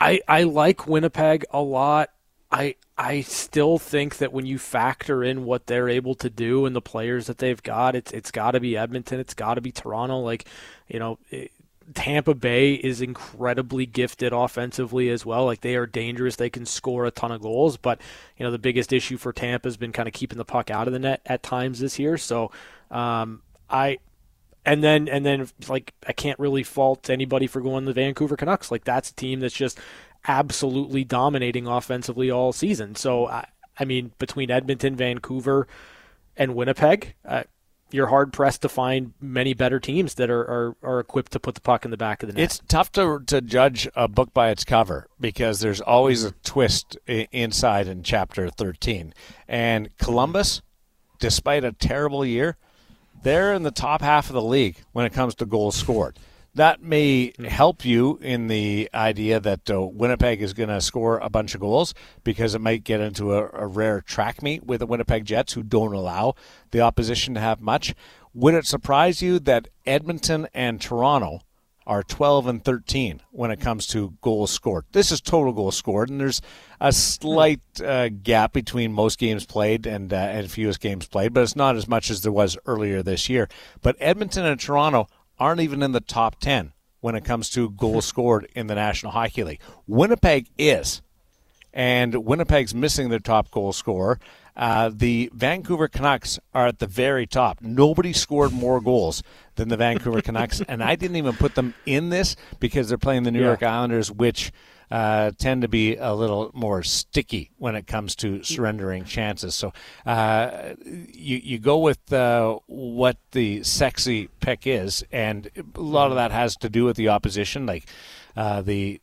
I 0.00 0.22
I 0.26 0.44
like 0.44 0.86
Winnipeg 0.86 1.44
a 1.50 1.60
lot. 1.60 2.08
I 2.50 2.76
I 2.96 3.20
still 3.20 3.76
think 3.76 4.16
that 4.16 4.32
when 4.32 4.46
you 4.46 4.58
factor 4.58 5.22
in 5.22 5.44
what 5.44 5.66
they're 5.66 5.90
able 5.90 6.14
to 6.14 6.30
do 6.30 6.64
and 6.64 6.74
the 6.74 6.80
players 6.80 7.26
that 7.26 7.36
they've 7.36 7.62
got, 7.62 7.94
it's 7.94 8.12
it's 8.12 8.30
got 8.30 8.52
to 8.52 8.60
be 8.60 8.78
Edmonton, 8.78 9.20
it's 9.20 9.34
got 9.34 9.54
to 9.54 9.60
be 9.60 9.72
Toronto. 9.72 10.20
Like, 10.20 10.46
you 10.88 10.98
know, 10.98 11.18
Tampa 11.94 12.34
Bay 12.34 12.74
is 12.74 13.00
incredibly 13.00 13.86
gifted 13.86 14.32
offensively 14.32 15.08
as 15.08 15.26
well. 15.26 15.44
Like 15.44 15.60
they 15.60 15.76
are 15.76 15.86
dangerous. 15.86 16.36
They 16.36 16.50
can 16.50 16.66
score 16.66 17.04
a 17.04 17.10
ton 17.10 17.32
of 17.32 17.42
goals, 17.42 17.76
but 17.76 18.00
you 18.36 18.44
know 18.44 18.50
the 18.50 18.58
biggest 18.58 18.92
issue 18.92 19.16
for 19.16 19.32
Tampa 19.32 19.68
has 19.68 19.76
been 19.76 19.92
kind 19.92 20.08
of 20.08 20.14
keeping 20.14 20.38
the 20.38 20.44
puck 20.44 20.70
out 20.70 20.86
of 20.86 20.92
the 20.92 20.98
net 20.98 21.20
at 21.26 21.42
times 21.42 21.80
this 21.80 21.98
year. 21.98 22.16
So 22.18 22.50
um, 22.90 23.42
I 23.70 23.98
and 24.64 24.82
then 24.82 25.08
and 25.08 25.24
then 25.26 25.48
like 25.68 25.94
I 26.06 26.12
can't 26.12 26.38
really 26.38 26.62
fault 26.62 27.10
anybody 27.10 27.46
for 27.46 27.60
going 27.60 27.84
the 27.84 27.92
Vancouver 27.92 28.36
Canucks. 28.36 28.70
Like 28.70 28.84
that's 28.84 29.10
a 29.10 29.14
team 29.14 29.40
that's 29.40 29.54
just 29.54 29.78
absolutely 30.26 31.04
dominating 31.04 31.66
offensively 31.66 32.30
all 32.30 32.52
season. 32.52 32.94
So 32.94 33.26
I, 33.26 33.46
I 33.78 33.84
mean 33.84 34.12
between 34.18 34.50
Edmonton, 34.50 34.96
Vancouver, 34.96 35.66
and 36.36 36.54
Winnipeg, 36.54 37.14
uh, 37.26 37.44
you're 37.92 38.08
hard 38.08 38.32
pressed 38.32 38.62
to 38.62 38.68
find 38.68 39.12
many 39.20 39.54
better 39.54 39.78
teams 39.78 40.14
that 40.14 40.30
are, 40.30 40.40
are, 40.40 40.76
are 40.82 41.00
equipped 41.00 41.32
to 41.32 41.40
put 41.40 41.54
the 41.54 41.60
puck 41.60 41.84
in 41.84 41.90
the 41.90 41.96
back 41.96 42.22
of 42.22 42.28
the 42.28 42.34
net. 42.34 42.44
It's 42.44 42.60
tough 42.68 42.90
to 42.92 43.20
to 43.26 43.40
judge 43.40 43.88
a 43.94 44.08
book 44.08 44.32
by 44.32 44.50
its 44.50 44.64
cover 44.64 45.08
because 45.20 45.60
there's 45.60 45.80
always 45.80 46.20
mm-hmm. 46.20 46.28
a 46.28 46.48
twist 46.48 46.96
inside 47.06 47.88
in 47.88 48.02
chapter 48.02 48.48
13. 48.48 49.14
And 49.46 49.96
Columbus, 49.98 50.62
despite 51.18 51.64
a 51.64 51.72
terrible 51.72 52.24
year, 52.24 52.56
they're 53.22 53.54
in 53.54 53.62
the 53.62 53.70
top 53.70 54.02
half 54.02 54.28
of 54.28 54.34
the 54.34 54.42
league 54.42 54.76
when 54.92 55.06
it 55.06 55.12
comes 55.12 55.34
to 55.36 55.46
goals 55.46 55.76
scored 55.76 56.18
that 56.54 56.82
may 56.82 57.32
help 57.46 57.84
you 57.84 58.18
in 58.20 58.48
the 58.48 58.88
idea 58.92 59.40
that 59.40 59.70
uh, 59.70 59.80
Winnipeg 59.80 60.42
is 60.42 60.52
going 60.52 60.68
to 60.68 60.80
score 60.80 61.18
a 61.18 61.30
bunch 61.30 61.54
of 61.54 61.60
goals 61.60 61.94
because 62.24 62.54
it 62.54 62.60
might 62.60 62.84
get 62.84 63.00
into 63.00 63.32
a, 63.32 63.48
a, 63.52 63.66
rare 63.66 64.02
track 64.02 64.42
meet 64.42 64.64
with 64.64 64.80
the 64.80 64.86
Winnipeg 64.86 65.24
Jets 65.24 65.54
who 65.54 65.62
don't 65.62 65.94
allow 65.94 66.34
the 66.70 66.80
opposition 66.80 67.34
to 67.34 67.40
have 67.40 67.60
much. 67.60 67.94
Would 68.34 68.54
it 68.54 68.66
surprise 68.66 69.22
you 69.22 69.38
that 69.40 69.68
Edmonton 69.86 70.46
and 70.52 70.80
Toronto 70.80 71.40
are 71.86 72.02
12 72.02 72.46
and 72.46 72.64
13 72.64 73.22
when 73.30 73.50
it 73.50 73.60
comes 73.60 73.86
to 73.88 74.14
goals 74.20 74.50
scored? 74.50 74.84
This 74.92 75.10
is 75.10 75.20
total 75.20 75.52
goals 75.52 75.76
scored, 75.76 76.10
and 76.10 76.20
there's 76.20 76.42
a 76.80 76.92
slight 76.92 77.60
uh, 77.84 78.08
gap 78.08 78.52
between 78.52 78.92
most 78.92 79.18
games 79.18 79.46
played 79.46 79.86
and 79.86 80.12
uh, 80.12 80.16
and 80.16 80.50
fewest 80.50 80.80
games 80.80 81.06
played, 81.08 81.32
but 81.32 81.42
it's 81.42 81.56
not 81.56 81.76
as 81.76 81.88
much 81.88 82.10
as 82.10 82.20
there 82.22 82.32
was 82.32 82.56
earlier 82.66 83.02
this 83.02 83.28
year. 83.28 83.48
But 83.80 83.96
Edmonton 84.00 84.44
and 84.44 84.60
Toronto 84.60 85.08
aren't 85.42 85.60
even 85.60 85.82
in 85.82 85.90
the 85.90 86.00
top 86.00 86.38
10 86.38 86.72
when 87.00 87.16
it 87.16 87.24
comes 87.24 87.50
to 87.50 87.70
goals 87.70 88.06
scored 88.12 88.48
in 88.54 88.68
the 88.68 88.76
National 88.76 89.10
Hockey 89.10 89.42
League. 89.42 89.60
Winnipeg 89.88 90.46
is, 90.56 91.02
and 91.74 92.24
Winnipeg's 92.24 92.74
missing 92.74 93.08
their 93.10 93.18
top 93.18 93.50
goal 93.50 93.72
scorer. 93.72 94.20
Uh, 94.54 94.90
the 94.94 95.30
Vancouver 95.34 95.88
Canucks 95.88 96.38
are 96.54 96.68
at 96.68 96.78
the 96.78 96.86
very 96.86 97.26
top. 97.26 97.60
Nobody 97.60 98.12
scored 98.12 98.52
more 98.52 98.80
goals 98.80 99.22
than 99.56 99.68
the 99.68 99.76
Vancouver 99.76 100.22
Canucks, 100.22 100.60
and 100.60 100.82
I 100.82 100.94
didn't 100.94 101.16
even 101.16 101.34
put 101.34 101.56
them 101.56 101.74
in 101.86 102.10
this 102.10 102.36
because 102.60 102.88
they're 102.88 102.98
playing 102.98 103.24
the 103.24 103.32
New 103.32 103.40
yeah. 103.40 103.46
York 103.46 103.62
Islanders, 103.62 104.12
which 104.12 104.52
uh, 104.92 105.30
tend 105.38 105.62
to 105.62 105.68
be 105.68 105.96
a 105.96 106.12
little 106.12 106.50
more 106.52 106.82
sticky 106.82 107.50
when 107.56 107.74
it 107.74 107.86
comes 107.86 108.14
to 108.14 108.42
surrendering 108.42 109.06
chances. 109.06 109.54
So 109.54 109.72
uh, 110.04 110.74
you 110.84 111.38
you 111.42 111.58
go 111.58 111.78
with 111.78 112.12
uh, 112.12 112.58
what 112.66 113.16
the 113.30 113.62
sexy 113.62 114.28
pick 114.40 114.66
is, 114.66 115.02
and 115.10 115.48
a 115.74 115.80
lot 115.80 116.10
of 116.10 116.16
that 116.16 116.30
has 116.30 116.56
to 116.56 116.68
do 116.68 116.84
with 116.84 116.96
the 116.98 117.08
opposition. 117.08 117.64
Like 117.64 117.86
uh, 118.36 118.60
the 118.60 119.00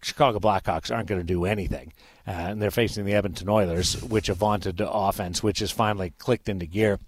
Chicago 0.00 0.38
Blackhawks 0.38 0.90
aren't 0.90 1.06
going 1.06 1.20
to 1.20 1.26
do 1.26 1.44
anything. 1.44 1.92
Uh, 2.26 2.30
and 2.30 2.62
they're 2.62 2.70
facing 2.70 3.04
the 3.04 3.12
Edmonton 3.12 3.48
Oilers, 3.48 4.02
which 4.02 4.28
have 4.28 4.38
vaunted 4.38 4.80
offense, 4.82 5.42
which 5.42 5.58
has 5.58 5.70
finally 5.70 6.14
clicked 6.18 6.48
into 6.48 6.64
gear 6.64 6.98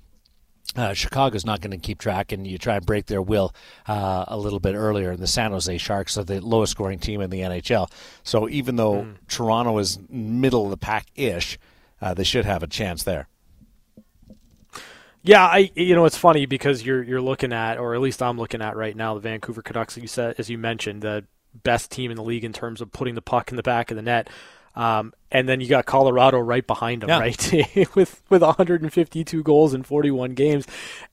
uh, 0.77 0.95
Chicago's 0.95 1.45
not 1.45 1.61
going 1.61 1.71
to 1.73 1.77
keep 1.77 1.99
track, 1.99 2.33
and 2.33 2.47
you 2.47 2.59
try 2.59 2.77
and 2.77 2.87
break 2.87 3.07
their 3.07 3.23
will 3.23 3.55
uh, 3.87 4.25
a 4.29 4.37
little 4.37 4.61
bit 4.61 4.75
earlier. 4.75 5.11
And 5.11 5.19
the 5.19 5.27
San 5.27 5.53
Jose 5.53 5.77
Sharks 5.79 6.17
are 6.17 6.25
the 6.25 6.41
lowest 6.41 6.73
scoring 6.73 6.99
team 6.99 7.21
in 7.21 7.31
the 7.31 7.41
NHL. 7.41 7.91
So 8.23 8.49
even 8.49 8.77
though 8.77 9.03
mm. 9.03 9.15
Toronto 9.29 9.79
is 9.79 9.99
middle 10.09 10.65
of 10.65 10.71
the 10.71 10.77
pack 10.77 11.07
ish, 11.15 11.59
uh, 12.01 12.15
they 12.15 12.25
should 12.25 12.45
have 12.45 12.63
a 12.63 12.67
chance 12.67 13.03
there. 13.03 13.29
Yeah, 15.25 15.45
I 15.45 15.71
you 15.77 15.95
know 15.95 16.05
it's 16.05 16.17
funny 16.17 16.47
because 16.47 16.85
you're 16.85 17.03
you're 17.03 17.21
looking 17.21 17.53
at, 17.53 17.79
or 17.79 17.95
at 17.95 18.01
least 18.01 18.23
I'm 18.23 18.39
looking 18.39 18.61
at 18.61 18.77
right 18.77 18.97
now, 18.97 19.15
the 19.15 19.21
Vancouver 19.21 19.63
Canucks. 19.63 19.97
You 19.97 20.09
said, 20.09 20.35
as 20.39 20.51
you 20.51 20.59
mentioned, 20.59 21.03
the 21.03 21.25
best 21.63 21.93
team 21.93 22.11
in 22.11 22.17
the 22.17 22.25
league 22.25 22.45
in 22.45 22.53
terms 22.53 22.81
of 22.81 22.91
putting 22.93 23.15
the 23.15 23.23
puck 23.23 23.51
in 23.51 23.57
the 23.57 23.63
back 23.63 23.91
of 23.91 23.97
the 23.97 24.03
net. 24.03 24.29
Um, 24.75 25.13
and 25.31 25.49
then 25.49 25.61
you 25.61 25.69
got 25.69 25.87
Colorado 25.87 26.39
right 26.39 26.67
behind 26.67 27.03
them, 27.03 27.09
yeah. 27.09 27.19
right, 27.19 27.87
with 27.95 28.23
with 28.29 28.43
152 28.43 29.43
goals 29.43 29.75
in 29.75 29.83
41 29.83 30.35
games, 30.35 30.67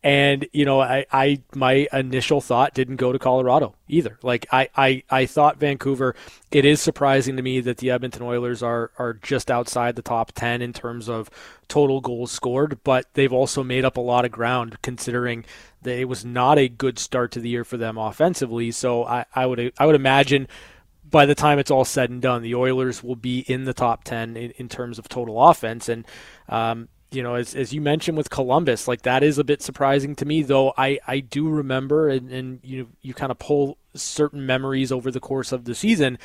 and 0.04 0.48
you 0.54 0.66
know, 0.66 0.82
I, 0.82 1.06
I 1.12 1.42
my 1.56 1.88
initial 1.92 2.42
thought 2.42 2.74
didn't 2.74 2.98
go 2.98 3.12
to 3.12 3.20
Colorado 3.20 3.76
either. 3.88 4.18
Like 4.22 4.46
I, 4.52 4.70
I, 4.76 5.04
I 5.10 5.26
thought 5.26 5.58
Vancouver. 5.58 6.16
It 6.52 6.66
is 6.66 6.82
surprising 6.82 7.36
to 7.38 7.42
me 7.42 7.60
that 7.62 7.78
the 7.78 7.92
Edmonton 7.92 8.24
Oilers 8.24 8.64
are 8.64 8.92
are 8.98 9.14
just 9.14 9.50
outside 9.52 9.96
the 9.96 10.02
top 10.02 10.32
10 10.34 10.62
in 10.62 10.74
terms 10.74 11.10
of 11.10 11.30
total 11.68 12.02
goals 12.02 12.32
scored, 12.32 12.80
but 12.84 13.06
they've 13.14 13.34
also 13.34 13.64
made 13.64 13.86
up 13.86 13.98
a 13.98 14.02
lot 14.02 14.26
of 14.26 14.32
ground 14.32 14.78
considering 14.82 15.46
that 15.82 15.98
it 15.98 16.06
was 16.06 16.26
not 16.26 16.58
a 16.58 16.68
good 16.68 17.00
start 17.00 17.32
to 17.32 17.40
the 17.40 17.50
year 17.50 17.64
for 17.64 17.78
them 17.78 17.98
offensively. 17.98 18.72
So 18.72 19.06
I, 19.06 19.26
I 19.34 19.46
would 19.46 19.72
I 19.78 19.86
would 19.86 19.96
imagine 19.96 20.48
by 21.10 21.26
the 21.26 21.36
time 21.36 21.60
it's 21.60 21.72
all 21.72 21.86
said 21.86 22.10
and 22.10 22.22
done, 22.22 22.42
the 22.42 22.56
Oilers 22.56 23.04
will 23.04 23.16
be 23.16 23.40
in 23.40 23.66
the 23.66 23.74
top 23.74 24.04
10 24.04 24.38
in, 24.38 24.52
in 24.52 24.70
terms 24.70 25.00
of 25.00 25.10
total 25.10 25.42
offense. 25.50 25.90
And, 25.90 26.06
um, 26.48 26.90
you 27.12 27.24
know, 27.24 27.36
as, 27.36 27.56
as 27.56 27.74
you 27.74 27.82
mentioned 27.82 28.18
with 28.18 28.30
Columbus, 28.30 28.88
like 28.88 29.02
that 29.04 29.24
is 29.24 29.38
a 29.38 29.44
bit 29.44 29.62
surprising 29.62 30.16
to 30.16 30.26
me, 30.26 30.44
though 30.44 30.74
I, 30.78 31.00
I 31.08 31.20
do 31.22 31.50
remember, 31.50 32.10
and, 32.10 32.32
and 32.32 32.60
you, 32.64 32.90
you 33.02 33.14
kind 33.14 33.32
of 33.32 33.40
pull 33.40 33.78
certain 33.96 34.46
memories 34.46 34.92
over 34.92 35.10
the 35.10 35.20
course 35.20 35.52
of 35.52 35.66
the 35.66 35.74
season. 35.74 36.20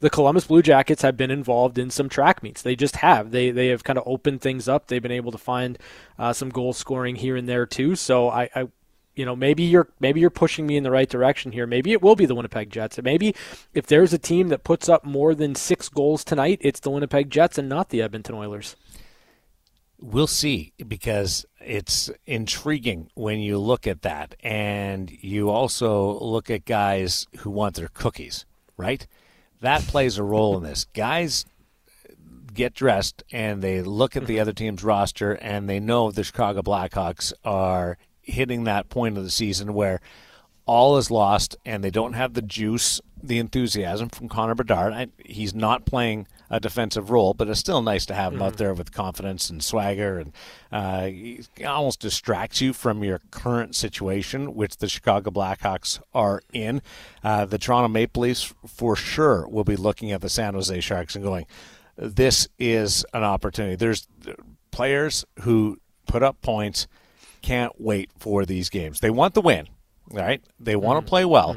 The 0.00 0.10
Columbus 0.10 0.46
Blue 0.46 0.62
Jackets 0.62 1.02
have 1.02 1.16
been 1.16 1.32
involved 1.32 1.76
in 1.76 1.90
some 1.90 2.08
track 2.08 2.40
meets. 2.40 2.62
They 2.62 2.76
just 2.76 2.96
have. 2.96 3.32
They 3.32 3.50
they 3.50 3.66
have 3.68 3.82
kind 3.82 3.98
of 3.98 4.04
opened 4.06 4.40
things 4.40 4.68
up. 4.68 4.86
They've 4.86 5.02
been 5.02 5.10
able 5.10 5.32
to 5.32 5.38
find 5.38 5.76
uh, 6.20 6.32
some 6.32 6.50
goal 6.50 6.72
scoring 6.72 7.16
here 7.16 7.34
and 7.34 7.48
there 7.48 7.66
too. 7.66 7.96
So 7.96 8.28
I, 8.28 8.48
I 8.54 8.68
you 9.18 9.24
know 9.24 9.34
maybe 9.34 9.64
you're 9.64 9.88
maybe 9.98 10.20
you're 10.20 10.30
pushing 10.30 10.64
me 10.64 10.76
in 10.76 10.84
the 10.84 10.92
right 10.92 11.08
direction 11.08 11.50
here. 11.50 11.66
Maybe 11.66 11.90
it 11.90 12.00
will 12.00 12.14
be 12.14 12.24
the 12.24 12.36
Winnipeg 12.36 12.70
Jets. 12.70 12.98
And 12.98 13.04
maybe 13.04 13.34
if 13.74 13.86
there's 13.86 14.12
a 14.12 14.18
team 14.18 14.48
that 14.48 14.62
puts 14.62 14.88
up 14.88 15.04
more 15.04 15.34
than 15.34 15.56
six 15.56 15.88
goals 15.88 16.22
tonight, 16.22 16.60
it's 16.62 16.78
the 16.78 16.90
Winnipeg 16.90 17.28
Jets 17.28 17.58
and 17.58 17.68
not 17.68 17.88
the 17.88 18.00
Edmonton 18.00 18.36
Oilers. 18.36 18.76
We'll 20.00 20.28
see 20.28 20.72
because 20.86 21.44
it's 21.60 22.08
intriguing 22.26 23.10
when 23.14 23.40
you 23.40 23.58
look 23.58 23.88
at 23.88 24.02
that, 24.02 24.36
and 24.44 25.10
you 25.10 25.50
also 25.50 26.16
look 26.20 26.48
at 26.48 26.64
guys 26.64 27.26
who 27.38 27.50
want 27.50 27.74
their 27.74 27.88
cookies, 27.88 28.46
right? 28.76 29.04
That 29.60 29.82
plays 29.82 30.16
a 30.16 30.22
role 30.22 30.56
in 30.56 30.62
this. 30.62 30.84
Guys 30.94 31.44
get 32.54 32.74
dressed 32.74 33.22
and 33.32 33.62
they 33.62 33.82
look 33.82 34.16
at 34.16 34.26
the 34.26 34.34
mm-hmm. 34.34 34.42
other 34.42 34.52
team's 34.52 34.82
roster 34.82 35.32
and 35.32 35.68
they 35.68 35.80
know 35.80 36.10
the 36.10 36.24
Chicago 36.24 36.62
Blackhawks 36.62 37.32
are 37.44 37.98
hitting 38.28 38.64
that 38.64 38.88
point 38.88 39.16
of 39.16 39.24
the 39.24 39.30
season 39.30 39.74
where 39.74 40.00
all 40.66 40.98
is 40.98 41.10
lost 41.10 41.56
and 41.64 41.82
they 41.82 41.90
don't 41.90 42.12
have 42.12 42.34
the 42.34 42.42
juice, 42.42 43.00
the 43.22 43.38
enthusiasm 43.38 44.10
from 44.10 44.28
Connor 44.28 44.54
Bedard. 44.54 44.92
I, 44.92 45.08
he's 45.24 45.54
not 45.54 45.86
playing 45.86 46.28
a 46.50 46.60
defensive 46.60 47.10
role, 47.10 47.34
but 47.34 47.48
it's 47.48 47.58
still 47.58 47.82
nice 47.82 48.06
to 48.06 48.14
have 48.14 48.32
him 48.32 48.42
out 48.42 48.56
there 48.56 48.72
with 48.72 48.92
confidence 48.92 49.50
and 49.50 49.62
swagger, 49.62 50.18
and 50.18 50.32
uh, 50.72 51.06
he 51.06 51.42
almost 51.66 52.00
distracts 52.00 52.60
you 52.60 52.72
from 52.72 53.04
your 53.04 53.20
current 53.30 53.74
situation, 53.74 54.54
which 54.54 54.78
the 54.78 54.88
Chicago 54.88 55.30
Blackhawks 55.30 56.00
are 56.14 56.40
in. 56.52 56.80
Uh, 57.22 57.44
the 57.44 57.58
Toronto 57.58 57.88
Maple 57.88 58.22
Leafs, 58.22 58.54
for 58.66 58.96
sure, 58.96 59.46
will 59.48 59.64
be 59.64 59.76
looking 59.76 60.10
at 60.10 60.22
the 60.22 60.30
San 60.30 60.54
Jose 60.54 60.80
Sharks 60.80 61.14
and 61.14 61.24
going, 61.24 61.46
"This 61.96 62.48
is 62.58 63.04
an 63.12 63.24
opportunity." 63.24 63.76
There's 63.76 64.08
players 64.70 65.26
who 65.40 65.78
put 66.06 66.22
up 66.22 66.40
points 66.40 66.86
can't 67.48 67.72
wait 67.80 68.10
for 68.18 68.44
these 68.44 68.68
games. 68.68 69.00
They 69.00 69.10
want 69.10 69.34
the 69.34 69.40
win, 69.40 69.68
right? 70.10 70.42
They 70.60 70.76
want 70.76 71.04
to 71.04 71.08
play 71.08 71.24
well, 71.24 71.56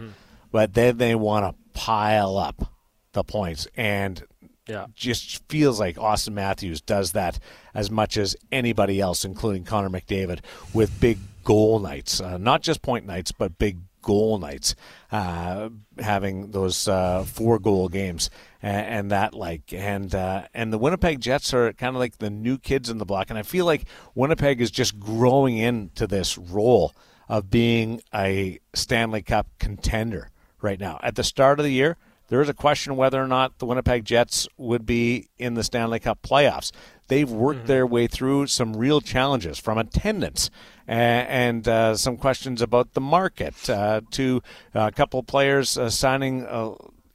but 0.52 0.74
then 0.74 0.98
they 0.98 1.16
want 1.16 1.44
to 1.46 1.80
pile 1.80 2.38
up 2.38 2.72
the 3.14 3.24
points 3.24 3.68
and 3.76 4.24
Yeah. 4.68 4.86
just 4.96 5.42
feels 5.50 5.80
like 5.80 5.98
Auston 5.98 6.34
Matthews 6.34 6.80
does 6.82 7.12
that 7.12 7.40
as 7.74 7.92
much 7.92 8.16
as 8.18 8.36
anybody 8.52 9.02
else, 9.02 9.26
including 9.26 9.64
Connor 9.66 9.90
McDavid, 9.90 10.40
with 10.74 10.98
big 11.02 11.18
goal 11.44 11.80
nights. 11.80 12.22
Uh, 12.22 12.38
not 12.38 12.62
just 12.62 12.82
point 12.82 13.06
nights, 13.06 13.32
but 13.34 13.58
big 13.58 13.80
goal 14.02 14.38
nights, 14.40 14.76
uh, 15.12 15.70
having 16.00 16.52
those 16.52 16.88
uh, 16.88 17.24
four 17.26 17.60
goal 17.60 17.90
games 17.90 18.30
and, 18.62 18.86
and 18.88 19.12
that 19.12 19.34
like 19.34 19.74
and 19.74 20.14
uh, 20.14 20.44
and 20.54 20.72
the 20.72 20.78
Winnipeg 20.78 21.20
Jets 21.22 21.54
are 21.54 21.74
kind 21.74 21.96
of 21.96 22.00
like 22.00 22.18
the 22.18 22.30
new 22.30 22.58
kids 22.58 22.90
in 22.90 22.98
the 22.98 23.06
block, 23.06 23.30
and 23.30 23.40
I 23.40 23.44
feel 23.44 23.66
like 23.66 23.86
Winnipeg 24.16 24.62
is 24.62 24.72
just 24.72 25.00
growing 25.00 25.58
into 25.58 26.08
this 26.08 26.38
role 26.38 26.94
of 27.28 27.50
being 27.50 28.02
a 28.14 28.60
Stanley 28.74 29.22
Cup 29.22 29.48
contender 29.60 30.30
right 30.62 30.80
now. 30.80 31.00
At 31.02 31.16
the 31.16 31.24
start 31.24 31.60
of 31.60 31.64
the 31.64 31.72
year, 31.72 31.98
there 32.28 32.42
is 32.42 32.50
a 32.50 32.54
question 32.54 32.96
whether 32.96 33.22
or 33.22 33.28
not 33.28 33.60
the 33.60 33.66
Winnipeg 33.66 34.06
Jets 34.06 34.48
would 34.58 34.86
be 34.86 35.28
in 35.38 35.54
the 35.54 35.64
Stanley 35.64 36.00
Cup 36.00 36.22
playoffs. 36.22 36.72
They've 37.08 37.30
worked 37.30 37.68
their 37.68 37.86
way 37.86 38.08
through 38.08 38.48
some 38.48 38.76
real 38.76 39.02
challenges 39.02 39.60
from 39.60 39.78
attendance 39.78 40.50
and, 40.88 41.28
and 41.28 41.68
uh, 41.68 41.98
some 41.98 42.16
questions 42.16 42.62
about 42.62 42.94
the 42.94 43.02
market 43.02 43.70
uh, 43.70 44.00
to 44.12 44.42
a 44.74 44.94
couple 44.94 45.20
of 45.20 45.28
players 45.28 45.78
uh, 45.78 45.90
signing. 45.90 46.46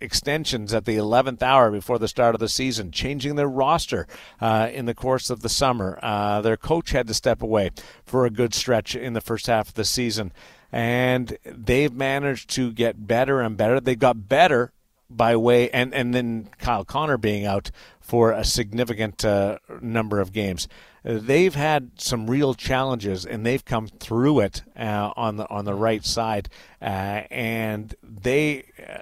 Extensions 0.06 0.72
at 0.72 0.84
the 0.84 0.96
11th 0.96 1.42
hour 1.42 1.70
before 1.70 1.98
the 1.98 2.06
start 2.06 2.36
of 2.36 2.38
the 2.38 2.48
season, 2.48 2.92
changing 2.92 3.34
their 3.34 3.48
roster 3.48 4.06
uh, 4.40 4.70
in 4.72 4.86
the 4.86 4.94
course 4.94 5.30
of 5.30 5.42
the 5.42 5.48
summer. 5.48 5.98
Uh, 6.00 6.40
their 6.40 6.56
coach 6.56 6.92
had 6.92 7.08
to 7.08 7.14
step 7.14 7.42
away 7.42 7.70
for 8.06 8.24
a 8.24 8.30
good 8.30 8.54
stretch 8.54 8.94
in 8.94 9.14
the 9.14 9.20
first 9.20 9.48
half 9.48 9.68
of 9.68 9.74
the 9.74 9.84
season. 9.84 10.32
And 10.70 11.36
they've 11.44 11.92
managed 11.92 12.50
to 12.50 12.72
get 12.72 13.08
better 13.08 13.40
and 13.40 13.56
better. 13.56 13.80
They 13.80 13.96
got 13.96 14.28
better 14.28 14.72
by 15.10 15.36
way, 15.36 15.70
and, 15.70 15.92
and 15.94 16.14
then 16.14 16.48
Kyle 16.58 16.84
Connor 16.84 17.18
being 17.18 17.44
out 17.44 17.70
for 18.00 18.32
a 18.32 18.44
significant 18.44 19.24
uh, 19.24 19.58
number 19.80 20.20
of 20.20 20.32
games. 20.32 20.68
They've 21.02 21.54
had 21.54 21.92
some 22.00 22.28
real 22.28 22.54
challenges, 22.54 23.24
and 23.24 23.44
they've 23.44 23.64
come 23.64 23.86
through 23.88 24.40
it 24.40 24.62
uh, 24.76 25.12
on 25.16 25.36
the 25.36 25.48
on 25.48 25.64
the 25.64 25.74
right 25.74 26.04
side, 26.04 26.48
uh, 26.82 27.22
and 27.30 27.94
they 28.02 28.64
uh, 28.88 28.98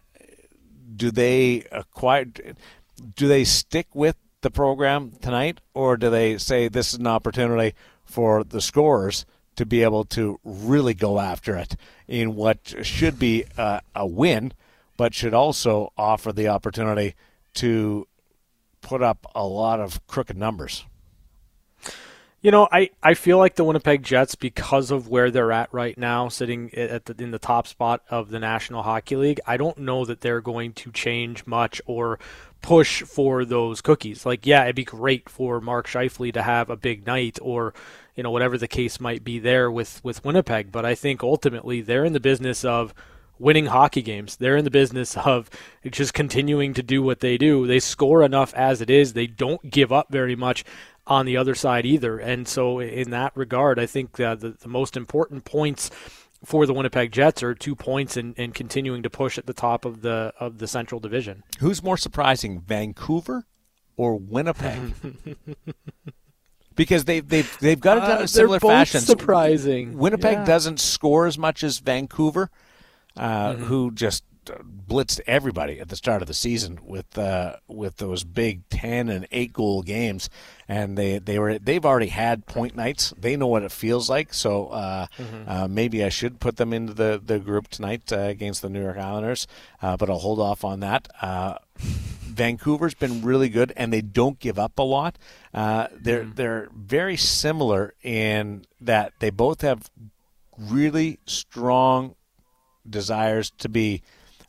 do 0.94 1.10
they 1.10 1.64
acquire 1.72 2.26
do 3.16 3.28
they 3.28 3.44
stick 3.44 3.86
with 3.94 4.16
the 4.42 4.50
program 4.50 5.12
tonight 5.20 5.60
or 5.72 5.96
do 5.96 6.10
they 6.10 6.38
say 6.38 6.68
this 6.68 6.92
is 6.92 7.00
an 7.00 7.06
opportunity 7.06 7.74
for 8.04 8.44
the 8.44 8.60
scorers 8.60 9.24
to 9.56 9.64
be 9.64 9.82
able 9.82 10.04
to 10.04 10.38
really 10.44 10.94
go 10.94 11.18
after 11.18 11.56
it 11.56 11.76
in 12.08 12.34
what 12.34 12.74
should 12.82 13.18
be 13.18 13.44
a, 13.56 13.80
a 13.94 14.06
win 14.06 14.52
but 14.96 15.14
should 15.14 15.34
also 15.34 15.92
offer 15.96 16.32
the 16.32 16.48
opportunity 16.48 17.14
to 17.54 18.06
put 18.80 19.02
up 19.02 19.26
a 19.34 19.46
lot 19.46 19.80
of 19.80 20.06
crooked 20.06 20.36
numbers 20.36 20.84
You 22.44 22.50
know, 22.50 22.68
I, 22.70 22.90
I 23.02 23.14
feel 23.14 23.38
like 23.38 23.54
the 23.54 23.64
Winnipeg 23.64 24.02
Jets, 24.02 24.34
because 24.34 24.90
of 24.90 25.08
where 25.08 25.30
they're 25.30 25.50
at 25.50 25.72
right 25.72 25.96
now, 25.96 26.28
sitting 26.28 26.74
at 26.74 27.06
the, 27.06 27.14
in 27.18 27.30
the 27.30 27.38
top 27.38 27.66
spot 27.66 28.02
of 28.10 28.28
the 28.28 28.38
National 28.38 28.82
Hockey 28.82 29.16
League, 29.16 29.40
I 29.46 29.56
don't 29.56 29.78
know 29.78 30.04
that 30.04 30.20
they're 30.20 30.42
going 30.42 30.74
to 30.74 30.92
change 30.92 31.46
much 31.46 31.80
or 31.86 32.18
push 32.60 33.02
for 33.02 33.46
those 33.46 33.80
cookies. 33.80 34.26
Like, 34.26 34.44
yeah, 34.44 34.64
it'd 34.64 34.76
be 34.76 34.84
great 34.84 35.30
for 35.30 35.58
Mark 35.58 35.86
Scheifele 35.86 36.34
to 36.34 36.42
have 36.42 36.68
a 36.68 36.76
big 36.76 37.06
night 37.06 37.38
or, 37.40 37.72
you 38.14 38.22
know, 38.22 38.30
whatever 38.30 38.58
the 38.58 38.68
case 38.68 39.00
might 39.00 39.24
be 39.24 39.38
there 39.38 39.70
with, 39.70 40.04
with 40.04 40.22
Winnipeg. 40.22 40.70
But 40.70 40.84
I 40.84 40.94
think 40.94 41.22
ultimately 41.22 41.80
they're 41.80 42.04
in 42.04 42.12
the 42.12 42.20
business 42.20 42.62
of 42.62 42.92
winning 43.38 43.66
hockey 43.66 44.02
games. 44.02 44.36
They're 44.36 44.56
in 44.58 44.64
the 44.64 44.70
business 44.70 45.16
of 45.24 45.48
just 45.90 46.12
continuing 46.12 46.74
to 46.74 46.82
do 46.82 47.02
what 47.02 47.20
they 47.20 47.38
do. 47.38 47.66
They 47.66 47.80
score 47.80 48.22
enough 48.22 48.52
as 48.52 48.82
it 48.82 48.90
is. 48.90 49.14
They 49.14 49.26
don't 49.26 49.70
give 49.70 49.92
up 49.92 50.08
very 50.10 50.36
much 50.36 50.62
on 51.06 51.26
the 51.26 51.36
other 51.36 51.54
side 51.54 51.84
either. 51.86 52.18
And 52.18 52.46
so, 52.48 52.78
in 52.80 53.10
that 53.10 53.32
regard, 53.36 53.78
I 53.78 53.86
think 53.86 54.18
uh, 54.20 54.34
the, 54.34 54.50
the 54.50 54.68
most 54.68 54.96
important 54.96 55.44
points 55.44 55.90
for 56.44 56.66
the 56.66 56.74
Winnipeg 56.74 57.10
Jets 57.12 57.42
are 57.42 57.54
two 57.54 57.74
points 57.74 58.16
and, 58.16 58.34
and 58.38 58.54
continuing 58.54 59.02
to 59.02 59.10
push 59.10 59.38
at 59.38 59.46
the 59.46 59.54
top 59.54 59.84
of 59.84 60.02
the 60.02 60.32
of 60.38 60.58
the 60.58 60.66
Central 60.66 61.00
Division. 61.00 61.42
Who's 61.60 61.82
more 61.82 61.96
surprising, 61.96 62.60
Vancouver 62.60 63.46
or 63.96 64.16
Winnipeg? 64.16 64.94
because 66.76 67.04
they 67.04 67.20
they've 67.20 67.58
they've 67.60 67.80
got 67.80 67.98
it 67.98 68.00
done 68.00 68.18
Uh, 68.18 68.20
in 68.22 68.28
similar 68.28 68.58
they're 68.58 68.60
both 68.60 68.70
fashions. 68.70 69.06
surprising. 69.06 69.96
Winnipeg 69.96 70.32
Yeah. 70.38 70.44
doesn't 70.44 70.80
score 70.80 71.26
as 71.26 71.38
much 71.38 71.62
as 71.62 71.78
Vancouver, 71.78 72.50
uh, 73.16 73.54
who 73.54 73.90
just 73.92 74.24
uh, 74.24 74.33
blitzed 74.46 75.20
everybody 75.26 75.80
at 75.80 75.88
the 75.88 75.96
start 75.96 76.22
of 76.22 76.28
the 76.28 76.34
season 76.34 76.78
with 76.82 77.16
uh, 77.18 77.56
with 77.68 77.96
those 77.96 78.24
big 78.24 78.68
ten 78.68 79.08
and 79.08 79.26
eight 79.32 79.52
goal 79.52 79.82
games, 79.82 80.28
and 80.68 80.96
they 80.96 81.18
they 81.18 81.38
were 81.38 81.58
they've 81.58 81.84
already 81.84 82.08
had 82.08 82.46
point 82.46 82.76
nights. 82.76 83.12
They 83.16 83.36
know 83.36 83.46
what 83.46 83.62
it 83.62 83.72
feels 83.72 84.08
like. 84.08 84.34
So 84.34 84.68
uh, 84.68 85.06
uh, 85.46 85.68
maybe 85.68 86.04
I 86.04 86.08
should 86.08 86.40
put 86.40 86.56
them 86.56 86.72
into 86.72 86.94
the 86.94 87.20
the 87.24 87.38
group 87.38 87.68
tonight 87.68 88.12
uh, 88.12 88.18
against 88.18 88.62
the 88.62 88.68
New 88.68 88.82
York 88.82 88.98
Islanders, 88.98 89.46
uh, 89.82 89.96
but 89.96 90.10
I'll 90.10 90.18
hold 90.18 90.40
off 90.40 90.64
on 90.64 90.80
that. 90.80 91.08
Uh, 91.20 91.58
Vancouver's 91.78 92.94
been 92.94 93.22
really 93.22 93.48
good, 93.48 93.72
and 93.76 93.92
they 93.92 94.00
don't 94.00 94.38
give 94.40 94.58
up 94.58 94.78
a 94.78 94.82
lot. 94.82 95.18
Uh, 95.52 95.86
they're 95.94 96.24
they're 96.24 96.68
very 96.74 97.16
similar 97.16 97.94
in 98.02 98.64
that 98.80 99.12
they 99.20 99.30
both 99.30 99.60
have 99.60 99.90
really 100.58 101.18
strong 101.26 102.14
desires 102.88 103.50
to 103.58 103.68
be 103.68 104.02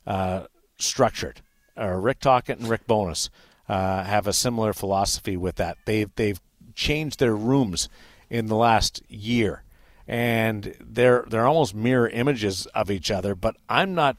uh, 0.06 0.46
structured. 0.78 1.40
Uh, 1.78 1.88
Rick 1.88 2.20
Tocchet 2.20 2.58
and 2.58 2.68
Rick 2.68 2.86
Bowness 2.86 3.28
uh, 3.68 4.04
have 4.04 4.26
a 4.26 4.32
similar 4.32 4.72
philosophy 4.72 5.36
with 5.36 5.56
that. 5.56 5.76
They've 5.84 6.10
they've 6.16 6.40
changed 6.74 7.18
their 7.18 7.34
rooms 7.34 7.88
in 8.30 8.46
the 8.46 8.56
last 8.56 9.02
year, 9.08 9.62
and 10.06 10.74
they're 10.80 11.24
they're 11.28 11.46
almost 11.46 11.74
mirror 11.74 12.08
images 12.08 12.66
of 12.66 12.90
each 12.90 13.10
other. 13.10 13.34
But 13.34 13.56
I'm 13.68 13.94
not. 13.94 14.16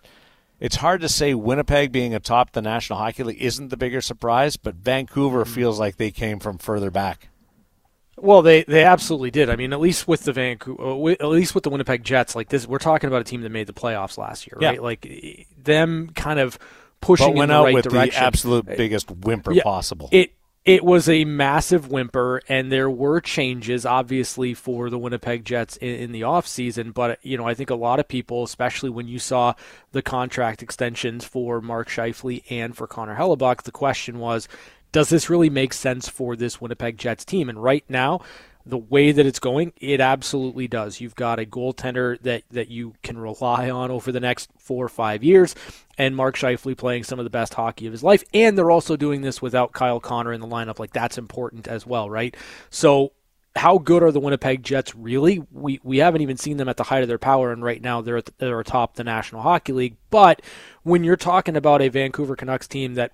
It's 0.59 0.77
hard 0.77 1.01
to 1.01 1.09
say 1.09 1.35
Winnipeg 1.35 1.91
being 1.91 2.15
atop 2.15 2.51
the 2.51 2.63
National 2.63 2.97
Hockey 2.97 3.23
League 3.23 3.41
isn't 3.41 3.69
the 3.69 3.77
bigger 3.77 4.01
surprise, 4.01 4.57
but 4.57 4.75
Vancouver 4.75 5.45
feels 5.45 5.79
like 5.79 5.97
they 5.97 6.09
came 6.09 6.39
from 6.39 6.57
further 6.57 6.89
back. 6.89 7.29
Well, 8.19 8.41
they, 8.41 8.63
they 8.63 8.83
absolutely 8.83 9.29
did. 9.31 9.49
I 9.49 9.55
mean, 9.55 9.73
at 9.73 9.79
least 9.79 10.07
with 10.07 10.23
the 10.23 10.33
Vancouver, 10.33 10.81
uh, 10.83 11.07
at 11.11 11.27
least 11.27 11.53
with 11.53 11.63
the 11.63 11.69
Winnipeg 11.69 12.03
Jets, 12.03 12.35
like 12.35 12.49
this, 12.49 12.67
we're 12.67 12.79
talking 12.79 13.07
about 13.07 13.21
a 13.21 13.25
team 13.25 13.41
that 13.41 13.51
made 13.51 13.67
the 13.67 13.73
playoffs 13.73 14.17
last 14.17 14.47
year, 14.47 14.57
Yeah. 14.59 14.69
right? 14.69 14.81
Like 14.83 15.47
them 15.61 16.09
kind 16.15 16.39
of 16.39 16.57
pushing 16.99 17.27
But 17.27 17.35
went 17.35 17.51
in 17.51 17.55
the 17.55 17.59
out 17.59 17.63
right 17.65 17.73
with 17.75 17.83
direction. 17.85 18.19
the 18.19 18.25
absolute 18.25 18.67
uh, 18.69 18.73
biggest 18.75 19.11
whimper 19.11 19.53
Yeah, 19.53 19.63
possible. 19.63 20.09
It 20.11 20.33
it 20.65 20.83
was 20.83 21.07
a 21.07 21.23
massive 21.23 21.89
whimper, 21.91 22.41
and 22.49 22.69
there 22.69 22.89
were 22.89 23.21
changes, 23.21 23.85
obviously, 23.85 24.53
for 24.53 24.89
the 24.89 24.97
Winnipeg 24.97 25.45
Jets 25.45 25.77
in, 25.77 25.95
in 25.95 26.11
the 26.11 26.21
offseason. 26.21 26.93
But 26.93 27.19
you 27.23 27.37
know, 27.37 27.47
I 27.47 27.53
think 27.53 27.69
a 27.69 27.75
lot 27.75 27.99
of 28.01 28.07
people, 28.09 28.43
especially 28.43 28.89
when 28.89 29.07
you 29.07 29.17
saw 29.19 29.53
the 29.93 30.01
contract 30.01 30.61
extensions 30.61 31.23
for 31.23 31.61
Mark 31.61 31.87
Scheifele 31.87 32.43
and 32.49 32.75
for 32.75 32.85
Connor 32.85 33.15
Hellebuyck, 33.15 33.61
the 33.61 33.71
question 33.71 34.19
was, 34.19 34.49
does 34.91 35.09
this 35.09 35.29
really 35.29 35.49
make 35.49 35.73
sense 35.73 36.07
for 36.07 36.35
this 36.35 36.61
Winnipeg 36.61 36.97
Jets 36.97 37.25
team? 37.25 37.49
And 37.49 37.61
right 37.61 37.85
now. 37.89 38.21
The 38.65 38.77
way 38.77 39.13
that 39.13 39.25
it's 39.25 39.39
going, 39.39 39.71
it 39.77 40.01
absolutely 40.01 40.67
does. 40.67 40.99
You've 40.99 41.15
got 41.15 41.39
a 41.39 41.45
goaltender 41.45 42.19
that, 42.23 42.43
that 42.51 42.67
you 42.67 42.95
can 43.01 43.17
rely 43.17 43.69
on 43.69 43.91
over 43.91 44.11
the 44.11 44.19
next 44.19 44.49
four 44.57 44.83
or 44.83 44.89
five 44.89 45.23
years, 45.23 45.55
and 45.97 46.13
Mark 46.13 46.35
Scheifele 46.35 46.77
playing 46.77 47.05
some 47.05 47.17
of 47.17 47.23
the 47.23 47.29
best 47.29 47.53
hockey 47.53 47.87
of 47.87 47.93
his 47.93 48.03
life. 48.03 48.25
And 48.33 48.57
they're 48.57 48.69
also 48.69 48.97
doing 48.97 49.21
this 49.21 49.41
without 49.41 49.71
Kyle 49.71 50.01
Connor 50.01 50.33
in 50.33 50.41
the 50.41 50.47
lineup. 50.47 50.79
Like 50.79 50.91
that's 50.91 51.17
important 51.17 51.65
as 51.65 51.85
well, 51.87 52.09
right? 52.09 52.35
So 52.69 53.13
how 53.55 53.77
good 53.77 54.03
are 54.03 54.11
the 54.11 54.19
Winnipeg 54.19 54.63
Jets 54.63 54.93
really? 54.95 55.41
We 55.51 55.79
we 55.81 55.99
haven't 55.99 56.21
even 56.21 56.35
seen 56.35 56.57
them 56.57 56.67
at 56.67 56.75
the 56.75 56.83
height 56.83 57.03
of 57.03 57.07
their 57.07 57.17
power, 57.17 57.53
and 57.53 57.63
right 57.63 57.81
now 57.81 58.01
they're 58.01 58.17
at 58.17 58.25
the, 58.25 58.33
they're 58.37 58.59
atop 58.59 58.95
the 58.95 59.05
National 59.05 59.43
Hockey 59.43 59.71
League. 59.71 59.95
But 60.09 60.41
when 60.83 61.05
you're 61.05 61.15
talking 61.15 61.55
about 61.55 61.81
a 61.81 61.87
Vancouver 61.87 62.35
Canucks 62.35 62.67
team 62.67 62.95
that 62.95 63.13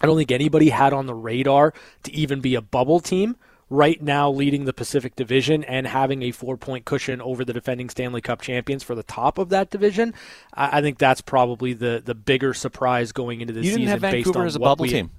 I 0.00 0.06
don't 0.06 0.16
think 0.16 0.32
anybody 0.32 0.70
had 0.70 0.92
on 0.92 1.06
the 1.06 1.14
radar 1.14 1.72
to 2.04 2.12
even 2.12 2.40
be 2.40 2.54
a 2.54 2.60
bubble 2.60 3.00
team. 3.00 3.36
Right 3.70 4.00
now, 4.00 4.30
leading 4.30 4.66
the 4.66 4.74
Pacific 4.74 5.16
Division 5.16 5.64
and 5.64 5.86
having 5.86 6.22
a 6.22 6.32
four 6.32 6.58
point 6.58 6.84
cushion 6.84 7.22
over 7.22 7.44
the 7.44 7.52
defending 7.54 7.88
Stanley 7.88 8.20
Cup 8.20 8.42
champions 8.42 8.82
for 8.82 8.94
the 8.94 9.02
top 9.02 9.38
of 9.38 9.48
that 9.48 9.70
division, 9.70 10.14
I, 10.52 10.78
I 10.78 10.80
think 10.82 10.98
that's 10.98 11.22
probably 11.22 11.72
the, 11.72 12.02
the 12.04 12.14
bigger 12.14 12.52
surprise 12.52 13.10
going 13.10 13.40
into 13.40 13.54
this 13.54 13.64
you 13.64 13.70
didn't 13.70 13.86
season 13.86 13.90
have 13.90 14.00
based 14.02 14.26
Vancouver 14.26 14.40
on 14.40 14.46
as 14.46 14.56
a 14.56 14.58
what 14.58 14.66
bubble 14.66 14.82
we, 14.82 14.90
team. 14.90 15.10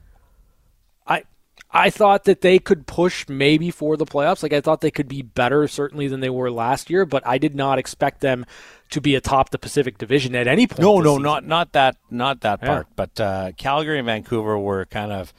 I 1.07 1.23
I 1.71 1.89
thought 1.89 2.25
that 2.25 2.41
they 2.41 2.59
could 2.59 2.85
push 2.85 3.27
maybe 3.27 3.71
for 3.71 3.97
the 3.97 4.05
playoffs. 4.05 4.43
Like 4.43 4.53
I 4.53 4.61
thought 4.61 4.81
they 4.81 4.91
could 4.91 5.07
be 5.07 5.23
better 5.23 5.67
certainly 5.67 6.07
than 6.07 6.19
they 6.19 6.29
were 6.29 6.51
last 6.51 6.89
year, 6.89 7.05
but 7.05 7.25
I 7.25 7.37
did 7.37 7.55
not 7.55 7.79
expect 7.79 8.21
them 8.21 8.45
to 8.91 9.01
be 9.01 9.15
atop 9.15 9.49
the 9.49 9.57
Pacific 9.57 9.97
Division 9.97 10.35
at 10.35 10.47
any 10.47 10.67
point. 10.67 10.81
No, 10.81 10.99
no, 10.99 11.11
season. 11.13 11.23
not 11.23 11.45
not 11.45 11.71
that 11.73 11.97
not 12.09 12.41
that 12.41 12.59
Yeah. 12.61 12.67
part. 12.67 12.87
But 12.95 13.19
uh, 13.19 13.51
Calgary 13.57 13.97
and 13.99 14.05
Vancouver 14.05 14.57
were 14.57 14.85
kind 14.85 15.11
of 15.11 15.33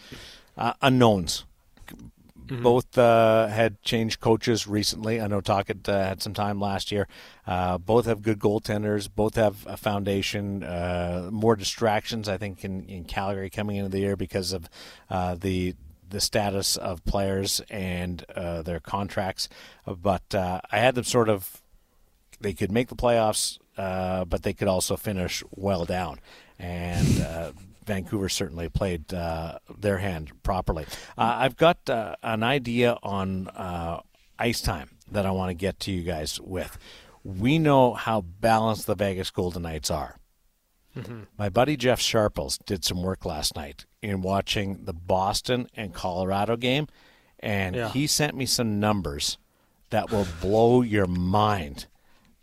uh, 0.56 0.72
unknowns. 0.82 1.44
Mm-hmm. 2.46 2.62
Both 2.62 2.96
uh, 2.96 3.48
had 3.48 3.82
changed 3.82 4.20
coaches 4.20 4.68
recently. 4.68 5.20
I 5.20 5.26
know 5.26 5.40
Tocchet 5.40 5.88
uh, 5.88 6.04
had 6.04 6.22
some 6.22 6.32
time 6.32 6.60
last 6.60 6.92
year. 6.92 7.08
Uh, 7.44 7.76
both 7.76 8.06
have 8.06 8.22
good 8.22 8.38
goaltenders. 8.38 9.08
Both 9.12 9.34
have 9.34 9.66
a 9.66 9.76
foundation. 9.76 10.62
Uh, 10.62 11.28
more 11.32 11.56
distractions, 11.56 12.28
I 12.28 12.36
think, 12.36 12.64
in, 12.64 12.84
in 12.84 13.02
Calgary 13.04 13.50
coming 13.50 13.74
into 13.76 13.88
the 13.88 13.98
year 13.98 14.14
because 14.16 14.52
of 14.52 14.68
uh, 15.10 15.34
the 15.34 15.74
the 16.08 16.20
status 16.20 16.76
of 16.76 17.04
players 17.04 17.60
and 17.68 18.24
uh, 18.36 18.62
their 18.62 18.78
contracts. 18.78 19.48
But 19.84 20.32
uh, 20.32 20.60
I 20.70 20.78
had 20.78 20.94
them 20.94 21.02
sort 21.02 21.28
of 21.28 21.60
they 22.40 22.52
could 22.52 22.70
make 22.72 22.88
the 22.88 22.96
playoffs, 22.96 23.58
uh, 23.76 24.24
but 24.24 24.42
they 24.42 24.52
could 24.52 24.68
also 24.68 24.96
finish 24.96 25.42
well 25.50 25.84
down. 25.84 26.18
And 26.58 27.20
uh, 27.20 27.52
Vancouver 27.84 28.28
certainly 28.28 28.68
played 28.68 29.12
uh, 29.12 29.58
their 29.78 29.98
hand 29.98 30.32
properly. 30.42 30.84
Uh, 31.16 31.34
I've 31.38 31.56
got 31.56 31.88
uh, 31.88 32.16
an 32.22 32.42
idea 32.42 32.98
on 33.02 33.48
uh, 33.48 34.00
ice 34.38 34.60
time 34.60 34.90
that 35.10 35.24
I 35.26 35.30
want 35.30 35.50
to 35.50 35.54
get 35.54 35.78
to 35.80 35.92
you 35.92 36.02
guys 36.02 36.40
with. 36.40 36.78
We 37.22 37.58
know 37.58 37.94
how 37.94 38.20
balanced 38.22 38.86
the 38.86 38.94
Vegas 38.94 39.30
Golden 39.30 39.62
Knights 39.62 39.90
are. 39.90 40.16
My 41.36 41.50
buddy 41.50 41.76
Jeff 41.76 42.00
Sharples 42.00 42.56
did 42.64 42.82
some 42.82 43.02
work 43.02 43.26
last 43.26 43.54
night 43.54 43.84
in 44.00 44.22
watching 44.22 44.84
the 44.86 44.94
Boston 44.94 45.68
and 45.76 45.92
Colorado 45.92 46.56
game, 46.56 46.86
and 47.38 47.76
Yeah. 47.76 47.90
he 47.90 48.06
sent 48.06 48.34
me 48.34 48.46
some 48.46 48.80
numbers 48.80 49.36
that 49.90 50.10
will 50.10 50.26
blow 50.40 50.80
your 50.80 51.06
mind. 51.06 51.86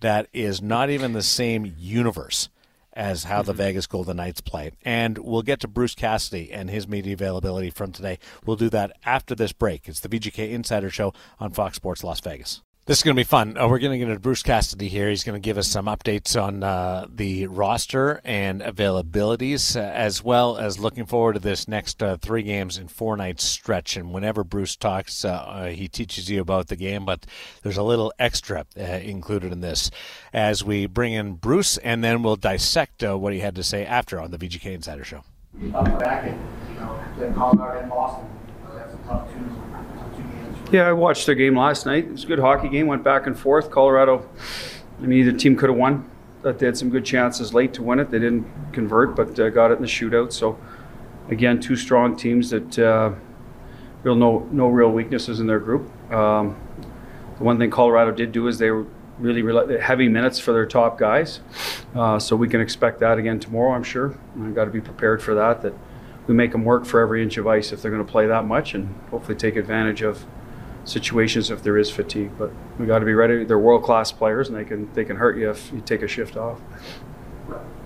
That 0.04 0.28
is 0.34 0.62
not 0.62 0.90
even 0.90 1.14
the 1.14 1.24
same 1.24 1.76
universe 1.80 2.50
as 2.92 3.24
how 3.24 3.42
the 3.42 3.54
mm-hmm. 3.54 3.62
Vegas 3.62 3.88
Golden 3.88 4.18
Knights 4.18 4.42
play. 4.42 4.72
And 4.84 5.18
we'll 5.18 5.44
get 5.44 5.62
to 5.62 5.68
Bruce 5.70 5.96
Cassidy 5.96 6.52
and 6.52 6.70
his 6.70 6.90
media 6.90 7.14
availability 7.14 7.70
from 7.70 7.94
today. 7.94 8.20
We'll 8.46 8.58
do 8.58 8.70
that 8.72 8.92
after 9.06 9.34
this 9.34 9.54
break. 9.54 9.88
It's 9.88 10.02
the 10.02 10.10
VGK 10.10 10.52
Insider 10.52 10.90
Show 10.90 11.14
on 11.40 11.52
Fox 11.52 11.78
Sports 11.78 12.04
Las 12.04 12.20
Vegas. 12.20 12.62
This 12.86 12.98
is 12.98 13.04
going 13.04 13.16
to 13.16 13.20
be 13.20 13.24
fun. 13.24 13.58
Uh, 13.58 13.70
we're 13.70 13.80
going 13.80 13.94
to 13.94 13.98
get 13.98 14.10
into 14.10 14.20
Bruce 14.20 14.44
Cassidy 14.44 14.90
here. 14.90 15.10
He's 15.10 15.24
going 15.24 15.42
to 15.42 15.46
give 15.46 15.58
us 15.58 15.70
some 15.70 15.86
updates 15.86 16.42
on 16.42 16.64
uh, 16.64 17.08
the 17.08 17.48
roster 17.48 18.20
and 18.26 18.60
availabilities, 18.60 19.78
uh, 19.78 19.80
as 19.80 20.22
well 20.22 20.58
as 20.58 20.80
looking 20.80 21.06
forward 21.06 21.36
to 21.36 21.40
this 21.40 21.66
next 21.66 22.04
uh, 22.04 22.18
three 22.18 22.44
games 22.44 22.78
in 22.78 22.90
four 22.90 23.16
nights 23.16 23.46
stretch. 23.46 23.96
And 23.96 24.12
whenever 24.12 24.44
Bruce 24.44 24.76
talks, 24.76 25.24
uh, 25.24 25.30
uh, 25.30 25.68
he 25.70 25.88
teaches 25.88 26.30
you 26.30 26.42
about 26.42 26.68
the 26.68 26.76
game, 26.76 27.06
but 27.06 27.26
there's 27.62 27.78
a 27.78 27.84
little 27.84 28.12
extra 28.20 28.66
included 28.76 29.54
in 29.54 29.62
this 29.62 29.90
as 30.34 30.62
we 30.62 30.86
bring 30.86 31.14
in 31.14 31.36
Bruce, 31.36 31.78
and 31.78 32.04
then 32.04 32.22
we'll 32.22 32.36
dissect 32.36 33.02
what 33.02 33.32
he 33.32 33.40
had 33.40 33.56
to 33.56 33.64
say 33.64 33.86
after 33.86 34.20
on 34.20 34.32
the 34.32 34.38
VGK 34.38 34.74
Insider 34.74 35.06
Show. 35.06 35.24
up 35.74 36.00
back 36.00 36.26
and, 36.26 36.38
you 36.68 36.82
know, 36.82 37.00
and 37.22 37.90
Boston. 37.90 38.30
That's 38.76 38.94
a 38.94 38.98
tough 39.08 39.32
two. 39.32 39.53
Yeah, 40.74 40.88
I 40.88 40.92
watched 40.92 41.28
their 41.28 41.36
game 41.36 41.56
last 41.56 41.86
night. 41.86 42.06
It 42.06 42.12
was 42.12 42.24
a 42.24 42.28
good 42.28 42.40
hockey 42.40 42.68
game. 42.68 42.88
Went 42.88 43.04
back 43.04 43.28
and 43.28 43.38
forth. 43.38 43.70
Colorado. 43.70 44.28
I 44.98 45.06
mean, 45.06 45.20
either 45.20 45.38
team 45.38 45.56
could 45.56 45.70
have 45.70 45.78
won. 45.78 46.10
That 46.42 46.58
they 46.58 46.66
had 46.66 46.76
some 46.76 46.90
good 46.90 47.06
chances 47.06 47.54
late 47.54 47.76
to 47.76 47.84
win 47.84 48.00
it. 48.00 48.10
They 48.10 48.18
didn't 48.18 48.48
convert, 48.74 49.16
but 49.16 49.40
uh, 49.40 49.50
got 49.50 49.70
it 49.70 49.76
in 49.76 49.82
the 49.84 49.88
shootout. 49.88 50.34
So, 50.34 50.58
again, 51.30 51.60
two 51.60 51.76
strong 51.76 52.16
teams 52.16 52.50
that 52.50 52.80
uh, 52.80 53.12
real 54.02 54.16
no 54.16 54.50
no 54.52 54.68
real 54.68 54.90
weaknesses 54.90 55.40
in 55.40 55.46
their 55.46 55.60
group. 55.60 55.92
Um, 56.12 56.60
the 57.38 57.44
one 57.44 57.60
thing 57.60 57.70
Colorado 57.70 58.12
did 58.12 58.32
do 58.32 58.48
is 58.48 58.58
they 58.58 58.72
were 58.72 58.88
really 59.20 59.80
heavy 59.80 60.10
minutes 60.10 60.40
for 60.40 60.54
their 60.54 60.66
top 60.66 60.98
guys. 60.98 61.42
Uh, 61.94 62.18
so 62.18 62.36
we 62.36 62.50
can 62.50 62.62
expect 62.62 63.00
that 63.02 63.20
again 63.20 63.40
tomorrow, 63.40 63.74
I'm 63.74 63.84
sure. 63.84 64.18
I've 64.42 64.56
got 64.56 64.66
to 64.66 64.72
be 64.72 64.82
prepared 64.82 65.22
for 65.22 65.36
that. 65.36 65.62
That 65.62 65.76
we 66.26 66.34
make 66.34 66.52
them 66.52 66.66
work 66.66 66.88
for 66.88 67.00
every 67.00 67.22
inch 67.22 67.38
of 67.38 67.46
ice 67.46 67.72
if 67.72 67.84
they're 67.84 67.92
going 67.92 68.04
to 68.04 68.12
play 68.12 68.26
that 68.26 68.46
much, 68.46 68.74
and 68.74 68.96
hopefully 69.12 69.38
take 69.38 69.56
advantage 69.56 70.02
of 70.02 70.26
situations 70.86 71.50
if 71.50 71.64
there 71.64 71.78
is 71.78 71.90
fatigue. 71.90 72.32
But 72.38 72.52
we 72.80 72.86
got 72.86 73.00
to 73.00 73.06
be 73.06 73.14
ready. 73.14 73.44
They're 73.44 73.60
world 73.60 73.84
class 73.84 74.12
players, 74.12 74.50
and 74.50 74.58
they 74.58 74.66
can 74.66 74.92
they 74.94 75.06
can 75.06 75.16
hurt 75.16 75.38
you 75.38 75.50
if 75.50 75.72
you 75.74 75.82
take 75.82 76.02
a 76.02 76.08
shift 76.08 76.38
off. 76.38 76.60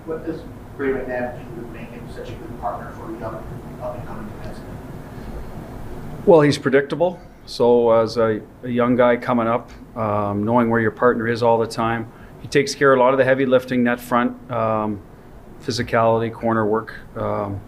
What, 0.05 0.25
does 0.25 0.41
Ray 0.77 0.89
McNabb 0.89 1.37
do 1.55 1.61
to 1.61 1.67
make 1.67 1.89
him 1.89 2.07
such 2.13 2.29
a 2.29 2.33
good 2.33 2.61
partner 2.61 2.91
for 2.93 3.13
a 3.13 3.19
young, 3.19 3.35
up 3.81 3.97
and 3.97 4.07
coming 4.07 4.31
defenseman? 4.41 6.25
Well, 6.25 6.41
he's 6.41 6.57
predictable. 6.57 7.19
So 7.45 7.91
as 7.91 8.17
a, 8.17 8.41
a 8.63 8.69
young 8.69 8.95
guy 8.95 9.17
coming 9.17 9.47
up, 9.47 9.71
um, 9.97 10.43
knowing 10.43 10.69
where 10.69 10.81
your 10.81 10.91
partner 10.91 11.27
is 11.27 11.41
all 11.41 11.57
the 11.57 11.67
time, 11.67 12.11
he 12.41 12.47
takes 12.47 12.75
care 12.75 12.93
of 12.93 12.99
a 12.99 13.01
lot 13.01 13.13
of 13.13 13.17
the 13.17 13.23
heavy 13.23 13.45
lifting, 13.45 13.83
net 13.83 13.99
front, 13.99 14.51
um, 14.51 15.01
physicality, 15.61 16.31
corner 16.31 16.65
work. 16.65 16.95
Um, 17.15 17.61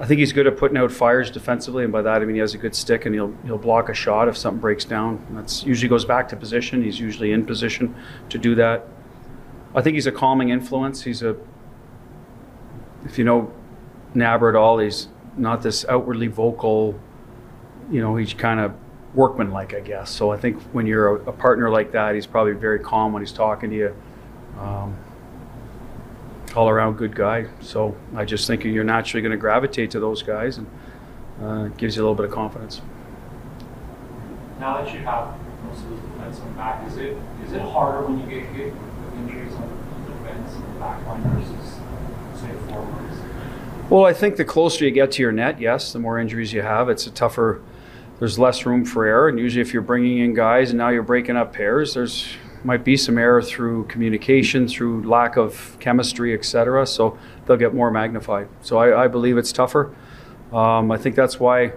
I 0.00 0.06
think 0.06 0.20
he's 0.20 0.32
good 0.32 0.46
at 0.46 0.56
putting 0.56 0.76
out 0.76 0.92
fires 0.92 1.30
defensively, 1.30 1.82
and 1.82 1.92
by 1.92 2.02
that 2.02 2.22
I 2.22 2.24
mean 2.24 2.36
he 2.36 2.40
has 2.40 2.54
a 2.54 2.58
good 2.58 2.74
stick 2.74 3.06
and 3.06 3.14
he'll 3.14 3.34
he'll 3.44 3.58
block 3.58 3.88
a 3.88 3.94
shot 3.94 4.28
if 4.28 4.36
something 4.36 4.60
breaks 4.60 4.84
down. 4.84 5.24
That's 5.30 5.64
usually 5.64 5.88
goes 5.88 6.04
back 6.04 6.28
to 6.28 6.36
position. 6.36 6.82
He's 6.82 7.00
usually 7.00 7.32
in 7.32 7.44
position 7.44 7.94
to 8.28 8.38
do 8.38 8.54
that. 8.54 8.86
I 9.74 9.82
think 9.82 9.94
he's 9.94 10.06
a 10.06 10.12
calming 10.12 10.50
influence. 10.50 11.02
He's 11.02 11.22
a 11.22 11.36
if 13.04 13.18
you 13.18 13.24
know 13.24 13.52
Nabber 14.14 14.48
at 14.48 14.56
all, 14.56 14.78
he's 14.78 15.08
not 15.36 15.62
this 15.62 15.84
outwardly 15.88 16.28
vocal. 16.28 16.98
You 17.90 18.00
know, 18.00 18.16
he's 18.16 18.34
kind 18.34 18.60
of 18.60 18.74
workmanlike, 19.14 19.74
I 19.74 19.80
guess. 19.80 20.10
So 20.10 20.30
I 20.30 20.36
think 20.36 20.60
when 20.72 20.86
you're 20.86 21.16
a, 21.16 21.30
a 21.30 21.32
partner 21.32 21.70
like 21.70 21.92
that, 21.92 22.14
he's 22.14 22.26
probably 22.26 22.52
very 22.52 22.78
calm 22.78 23.12
when 23.12 23.22
he's 23.22 23.32
talking 23.32 23.70
to 23.70 23.76
you. 23.76 23.96
Um, 24.58 24.96
all 26.56 26.68
around 26.68 26.96
good 26.96 27.14
guy. 27.14 27.46
So 27.60 27.96
I 28.16 28.24
just 28.24 28.46
think 28.46 28.64
you're 28.64 28.84
naturally 28.84 29.22
going 29.22 29.32
to 29.32 29.38
gravitate 29.38 29.90
to 29.92 30.00
those 30.00 30.22
guys, 30.22 30.58
and 30.58 30.66
uh, 31.42 31.68
gives 31.76 31.96
you 31.96 32.02
a 32.02 32.04
little 32.04 32.14
bit 32.14 32.24
of 32.26 32.32
confidence. 32.32 32.80
now 34.58 34.82
that 34.82 34.92
you 34.92 35.00
have 35.00 35.34
most 35.64 35.82
of 35.84 35.90
those 35.90 36.00
defensemen 36.00 36.56
back, 36.56 36.86
is 36.88 36.96
it 36.96 37.16
is 37.44 37.52
it 37.52 37.60
harder 37.60 38.06
when 38.06 38.18
you 38.20 38.26
get 38.26 38.48
hit 38.50 38.72
with 38.72 39.14
injuries 39.14 39.54
on 39.54 39.68
the 40.04 40.12
defense 40.12 40.54
and 40.54 40.64
the 40.74 40.80
back 40.80 41.06
line 41.06 41.22
versus 41.22 41.74
say 42.40 42.52
forwards? 42.68 43.16
Well, 43.90 44.04
I 44.04 44.12
think 44.12 44.36
the 44.36 44.44
closer 44.44 44.84
you 44.84 44.90
get 44.90 45.12
to 45.12 45.22
your 45.22 45.32
net, 45.32 45.60
yes, 45.60 45.92
the 45.92 45.98
more 45.98 46.18
injuries 46.18 46.52
you 46.52 46.62
have, 46.62 46.88
it's 46.88 47.06
a 47.06 47.10
tougher. 47.10 47.62
There's 48.18 48.38
less 48.38 48.66
room 48.66 48.84
for 48.84 49.06
error, 49.06 49.28
and 49.28 49.38
usually, 49.38 49.62
if 49.62 49.72
you're 49.72 49.82
bringing 49.82 50.18
in 50.18 50.34
guys 50.34 50.70
and 50.70 50.78
now 50.78 50.88
you're 50.88 51.04
breaking 51.04 51.36
up 51.36 51.52
pairs, 51.52 51.94
there's 51.94 52.26
might 52.68 52.84
be 52.84 52.98
some 52.98 53.16
error 53.16 53.40
through 53.40 53.82
communication, 53.86 54.68
through 54.68 55.02
lack 55.08 55.38
of 55.38 55.74
chemistry, 55.80 56.34
etc. 56.34 56.86
So 56.86 57.18
they'll 57.46 57.56
get 57.56 57.72
more 57.72 57.90
magnified. 57.90 58.46
So 58.60 58.76
I, 58.76 59.04
I 59.04 59.08
believe 59.08 59.38
it's 59.38 59.52
tougher. 59.52 59.96
Um, 60.52 60.90
I 60.90 60.98
think 60.98 61.16
that's 61.16 61.40
why 61.40 61.72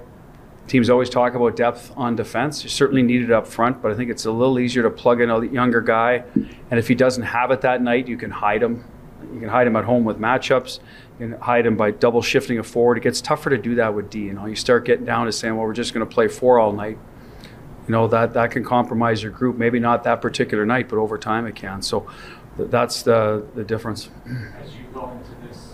teams 0.68 0.90
always 0.90 1.10
talk 1.10 1.34
about 1.34 1.56
depth 1.56 1.94
on 1.96 2.18
defense. 2.18 2.62
You 2.66 2.70
certainly 2.70 3.04
need 3.04 3.22
it 3.22 3.32
up 3.32 3.48
front, 3.48 3.82
but 3.82 3.94
I 3.94 3.96
think 3.96 4.12
it's 4.12 4.26
a 4.26 4.32
little 4.32 4.60
easier 4.60 4.84
to 4.84 4.90
plug 4.90 5.22
in 5.22 5.30
a 5.30 5.46
younger 5.46 5.80
guy. 5.80 6.26
And 6.36 6.78
if 6.78 6.90
he 6.90 6.96
doesn't 6.96 7.24
have 7.24 7.52
it 7.52 7.62
that 7.62 7.82
night, 7.82 8.10
you 8.10 8.18
can 8.18 8.30
hide 8.30 8.62
him. 8.62 8.84
You 9.34 9.40
can 9.40 9.48
hide 9.48 9.68
him 9.68 9.78
at 9.78 9.86
home 9.86 10.04
with 10.04 10.20
matchups. 10.20 10.80
You 11.22 11.30
can 11.30 11.40
hide 11.40 11.66
him 11.66 11.78
by 11.78 11.92
double 11.92 12.22
shifting 12.22 12.60
a 12.60 12.64
forward. 12.64 12.98
It 12.98 13.04
gets 13.04 13.22
tougher 13.22 13.50
to 13.50 13.58
do 13.58 13.76
that 13.76 13.94
with 13.96 14.10
D. 14.10 14.20
You 14.20 14.34
know, 14.34 14.46
you 14.46 14.58
start 14.58 14.84
getting 14.84 15.06
down 15.06 15.26
to 15.26 15.32
saying, 15.32 15.56
"Well, 15.56 15.66
we're 15.66 15.72
just 15.72 15.94
going 15.94 16.06
to 16.06 16.14
play 16.14 16.28
four 16.28 16.60
all 16.60 16.74
night." 16.74 16.98
You 17.92 17.98
know 17.98 18.08
that 18.08 18.36
that 18.36 18.52
can 18.52 18.64
compromise 18.64 19.22
your 19.22 19.34
group. 19.34 19.58
Maybe 19.58 19.78
not 19.78 20.06
that 20.06 20.22
particular 20.22 20.66
night, 20.66 20.88
but 20.88 20.98
over 20.98 21.18
time 21.18 21.46
it 21.46 21.56
can. 21.56 21.82
So 21.82 22.08
th- 22.56 22.70
that's 22.70 23.02
the 23.04 23.46
the 23.54 23.66
difference. 23.66 24.10
As 24.64 24.74
you 24.74 24.86
go 24.94 25.12
into 25.12 25.32
this 25.46 25.74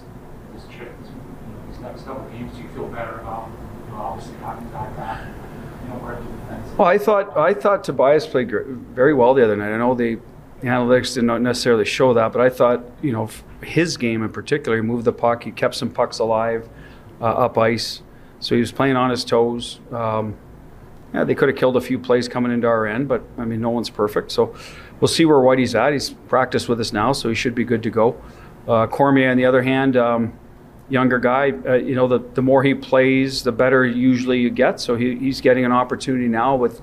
this 0.51 0.63
trip, 0.75 0.91
you 1.03 1.11
know, 1.11 1.69
these 1.69 1.79
next 1.79 2.05
couple 2.05 2.25
of 2.25 2.31
games, 2.31 2.55
do 2.55 2.63
you 2.63 2.69
feel 2.69 2.87
better 2.87 3.19
about 3.19 3.49
you 3.85 3.91
know, 3.91 3.99
obviously 3.99 4.35
having 4.37 4.71
that 4.71 4.97
back, 4.97 5.27
you 5.27 5.89
know, 5.89 5.95
where 5.99 6.15
the? 6.15 6.75
Well, 6.75 6.87
I 6.87 6.97
thought 6.97 7.37
I 7.37 7.53
thought 7.53 7.83
Tobias 7.83 8.25
played 8.25 8.49
gr- 8.49 8.63
very 8.65 9.13
well 9.13 9.35
the 9.35 9.43
other 9.43 9.55
night. 9.55 9.71
I 9.71 9.77
know 9.77 9.93
the 9.93 10.17
analytics 10.63 11.13
did 11.13 11.23
not 11.23 11.43
necessarily 11.43 11.85
show 11.85 12.15
that, 12.15 12.33
but 12.33 12.41
I 12.41 12.49
thought 12.49 12.83
you 13.03 13.11
know 13.11 13.29
his 13.61 13.95
game 13.95 14.23
in 14.23 14.29
particular, 14.31 14.77
he 14.77 14.81
moved 14.81 15.05
the 15.05 15.13
puck, 15.13 15.43
he 15.43 15.51
kept 15.51 15.75
some 15.75 15.91
pucks 15.91 16.17
alive, 16.17 16.67
uh, 17.21 17.25
up 17.25 17.59
ice, 17.59 18.01
so 18.39 18.55
he 18.55 18.61
was 18.61 18.71
playing 18.71 18.95
on 18.95 19.11
his 19.11 19.23
toes. 19.23 19.79
Um, 19.91 20.35
yeah, 21.17 21.23
they 21.23 21.33
could 21.33 21.49
have 21.49 21.57
killed 21.57 21.75
a 21.75 21.81
few 21.81 21.97
plays 21.97 22.27
coming 22.27 22.51
into 22.51 22.67
our 22.67 22.85
end, 22.85 23.07
but 23.07 23.23
I 23.39 23.45
mean, 23.45 23.59
no 23.59 23.71
one's 23.71 23.89
perfect. 23.89 24.31
So 24.31 24.55
we'll 24.99 25.07
see 25.07 25.25
where 25.25 25.37
Whitey's 25.37 25.73
at. 25.73 25.93
He's 25.93 26.11
practiced 26.11 26.69
with 26.69 26.79
us 26.79 26.93
now, 26.93 27.11
so 27.11 27.27
he 27.27 27.33
should 27.33 27.55
be 27.55 27.63
good 27.63 27.81
to 27.83 27.89
go. 27.89 28.21
Uh, 28.67 28.85
Cormier, 28.85 29.31
on 29.31 29.37
the 29.37 29.45
other 29.45 29.63
hand, 29.63 29.97
um, 29.97 30.37
younger 30.89 31.17
guy, 31.17 31.53
uh, 31.65 31.73
you 31.73 31.95
know, 31.95 32.07
the, 32.07 32.19
the 32.35 32.41
more 32.43 32.61
he 32.61 32.75
plays, 32.75 33.41
the 33.41 33.51
better 33.51 33.83
usually 33.83 34.39
you 34.39 34.51
get. 34.51 34.79
So 34.79 34.95
he, 34.95 35.15
he's 35.15 35.41
getting 35.41 35.65
an 35.65 35.71
opportunity 35.71 36.27
now 36.27 36.55
with 36.55 36.81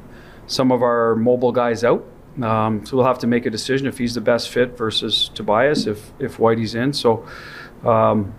some 0.49 0.73
of 0.73 0.83
our 0.83 1.15
mobile 1.15 1.53
guys 1.53 1.85
out. 1.85 2.05
Um, 2.43 2.85
so 2.85 2.97
we'll 2.97 3.07
have 3.07 3.21
to 3.21 3.29
make 3.29 3.47
a 3.47 3.51
decision 3.51 3.87
if 3.87 3.99
he's 3.99 4.15
the 4.15 4.21
best 4.21 4.49
fit 4.49 4.77
versus 4.77 5.31
Tobias, 5.35 5.87
if, 5.87 6.13
if 6.19 6.39
Whitey's 6.39 6.75
in. 6.75 6.93
So, 6.93 7.25
um, 7.85 8.35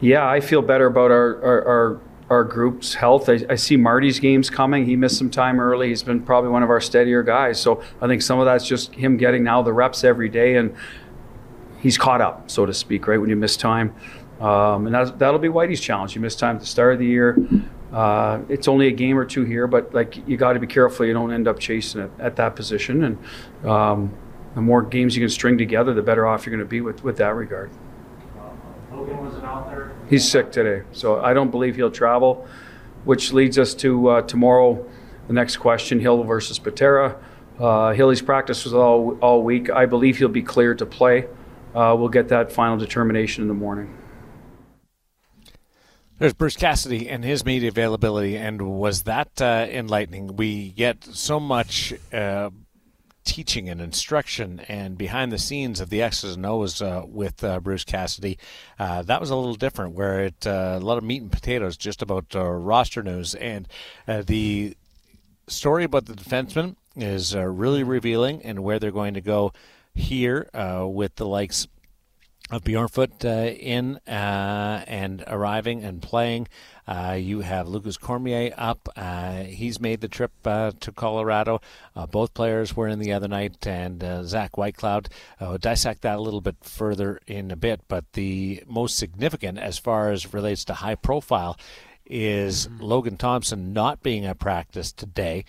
yeah, 0.00 0.28
I 0.28 0.40
feel 0.40 0.60
better 0.60 0.86
about 0.86 1.12
our, 1.12 1.40
our, 1.44 1.68
our, 1.68 2.00
our 2.34 2.44
group's 2.44 2.94
health. 2.94 3.28
I, 3.28 3.40
I, 3.48 3.54
see 3.54 3.76
Marty's 3.76 4.20
games 4.20 4.50
coming. 4.50 4.84
He 4.84 4.96
missed 4.96 5.16
some 5.16 5.30
time 5.30 5.58
early. 5.60 5.88
He's 5.88 6.02
been 6.02 6.22
probably 6.22 6.50
one 6.50 6.62
of 6.62 6.70
our 6.70 6.80
steadier 6.80 7.22
guys. 7.22 7.60
So 7.60 7.82
I 8.00 8.06
think 8.06 8.22
some 8.22 8.38
of 8.38 8.44
that's 8.44 8.66
just 8.66 8.94
him 8.94 9.16
getting 9.16 9.42
now 9.44 9.62
the 9.62 9.72
reps 9.72 10.04
every 10.04 10.28
day, 10.28 10.56
and 10.56 10.74
he's 11.80 11.96
caught 11.96 12.20
up, 12.20 12.50
so 12.50 12.66
to 12.66 12.74
speak. 12.74 13.06
Right 13.06 13.20
when 13.20 13.30
you 13.30 13.36
miss 13.36 13.56
time, 13.56 13.94
um, 14.40 14.86
and 14.86 14.94
that, 14.94 15.18
that'll 15.18 15.38
be 15.38 15.48
Whitey's 15.48 15.80
challenge. 15.80 16.14
You 16.14 16.20
miss 16.20 16.36
time 16.36 16.56
at 16.56 16.60
the 16.60 16.66
start 16.66 16.92
of 16.92 16.98
the 16.98 17.06
year. 17.06 17.38
Uh, 17.92 18.40
it's 18.48 18.66
only 18.66 18.88
a 18.88 18.92
game 18.92 19.16
or 19.16 19.24
two 19.24 19.44
here, 19.44 19.68
but 19.68 19.94
like 19.94 20.26
you 20.26 20.36
got 20.36 20.54
to 20.54 20.58
be 20.58 20.66
careful 20.66 21.06
you 21.06 21.12
don't 21.12 21.32
end 21.32 21.46
up 21.46 21.60
chasing 21.60 22.00
it 22.00 22.10
at 22.18 22.34
that 22.36 22.56
position. 22.56 23.04
And 23.04 23.66
um, 23.70 24.12
the 24.54 24.60
more 24.60 24.82
games 24.82 25.16
you 25.16 25.22
can 25.22 25.30
string 25.30 25.56
together, 25.56 25.94
the 25.94 26.02
better 26.02 26.26
off 26.26 26.44
you're 26.44 26.54
going 26.54 26.66
to 26.66 26.68
be 26.68 26.80
with 26.80 27.04
with 27.04 27.16
that 27.18 27.34
regard. 27.36 27.70
Logan 28.92 29.24
wasn't 29.24 29.44
out 29.44 29.70
there. 29.70 29.93
He's 30.08 30.28
sick 30.28 30.52
today, 30.52 30.84
so 30.92 31.20
I 31.20 31.32
don't 31.32 31.50
believe 31.50 31.76
he'll 31.76 31.90
travel, 31.90 32.46
which 33.04 33.32
leads 33.32 33.58
us 33.58 33.74
to 33.74 34.08
uh, 34.08 34.22
tomorrow. 34.22 34.84
The 35.26 35.32
next 35.32 35.56
question: 35.56 36.00
Hill 36.00 36.22
versus 36.24 36.58
Patera. 36.58 37.16
Uh, 37.58 37.92
Hilly's 37.92 38.20
practice 38.20 38.64
was 38.64 38.74
all 38.74 39.16
all 39.20 39.42
week. 39.42 39.70
I 39.70 39.86
believe 39.86 40.18
he'll 40.18 40.28
be 40.28 40.42
cleared 40.42 40.78
to 40.78 40.86
play. 40.86 41.26
Uh, 41.74 41.96
we'll 41.98 42.08
get 42.08 42.28
that 42.28 42.52
final 42.52 42.76
determination 42.76 43.42
in 43.42 43.48
the 43.48 43.54
morning. 43.54 43.96
There's 46.18 46.34
Bruce 46.34 46.56
Cassidy 46.56 47.08
and 47.08 47.24
his 47.24 47.44
media 47.44 47.68
availability, 47.68 48.36
and 48.36 48.62
was 48.62 49.02
that 49.02 49.42
uh, 49.42 49.66
enlightening? 49.68 50.36
We 50.36 50.70
get 50.70 51.02
so 51.02 51.40
much 51.40 51.92
uh, 52.12 52.50
teaching 53.24 53.68
and 53.68 53.80
instruction 53.80 54.60
and 54.68 54.98
behind 54.98 55.32
the 55.32 55.38
scenes 55.38 55.80
of 55.80 55.90
the 55.90 56.02
X's 56.02 56.36
and 56.36 56.46
O's 56.46 56.82
uh, 56.82 57.02
with 57.06 57.42
uh, 57.42 57.60
Bruce 57.60 57.84
Cassidy. 57.84 58.38
Uh, 58.78 59.02
that 59.02 59.20
was 59.20 59.30
a 59.30 59.36
little 59.36 59.54
different, 59.54 59.94
where 59.94 60.26
it 60.26 60.46
uh, 60.46 60.78
a 60.80 60.84
lot 60.84 60.98
of 60.98 61.04
meat 61.04 61.22
and 61.22 61.32
potatoes, 61.32 61.76
just 61.76 62.02
about 62.02 62.26
roster 62.34 63.02
news, 63.02 63.34
and 63.34 63.66
the 64.06 64.76
story 65.46 65.84
about 65.84 66.06
the 66.06 66.14
defenseman 66.14 66.76
is 66.96 67.34
really 67.34 67.82
revealing, 67.82 68.42
and 68.42 68.62
where 68.62 68.78
they're 68.78 68.90
going 68.90 69.14
to 69.14 69.20
go 69.20 69.52
here 69.94 70.48
with 70.84 71.16
the 71.16 71.26
likes 71.26 71.66
of 72.54 72.62
Bjornfot 72.62 73.24
uh, 73.24 73.52
in 73.52 73.96
uh, 74.06 74.84
and 74.86 75.24
arriving 75.26 75.82
and 75.82 76.00
playing. 76.00 76.46
Uh, 76.86 77.16
you 77.18 77.40
have 77.40 77.66
Lukas 77.66 77.96
Cormier 77.96 78.54
up. 78.56 78.88
Uh, 78.94 79.42
he's 79.42 79.80
made 79.80 80.00
the 80.00 80.08
trip 80.08 80.30
uh, 80.44 80.70
to 80.78 80.92
Colorado. 80.92 81.60
Uh, 81.96 82.06
both 82.06 82.32
players 82.32 82.76
were 82.76 82.86
in 82.86 83.00
the 83.00 83.12
other 83.12 83.26
night, 83.26 83.66
and 83.66 84.04
Zach 84.26 84.52
Whitecloud. 84.52 85.08
will 85.40 85.58
dissect 85.58 86.02
that 86.02 86.18
a 86.18 86.22
little 86.22 86.40
bit 86.40 86.56
further 86.62 87.18
in 87.26 87.50
a 87.50 87.56
bit, 87.56 87.80
but 87.88 88.12
the 88.12 88.62
most 88.68 88.96
significant 88.96 89.58
as 89.58 89.78
far 89.78 90.12
as 90.12 90.32
relates 90.32 90.64
to 90.66 90.74
high 90.74 90.94
profile 90.94 91.58
is 92.06 92.68
mm-hmm. 92.68 92.84
Logan 92.84 93.16
Thompson 93.16 93.72
not 93.72 94.02
being 94.02 94.26
at 94.26 94.38
practice 94.38 94.92
today 94.92 95.44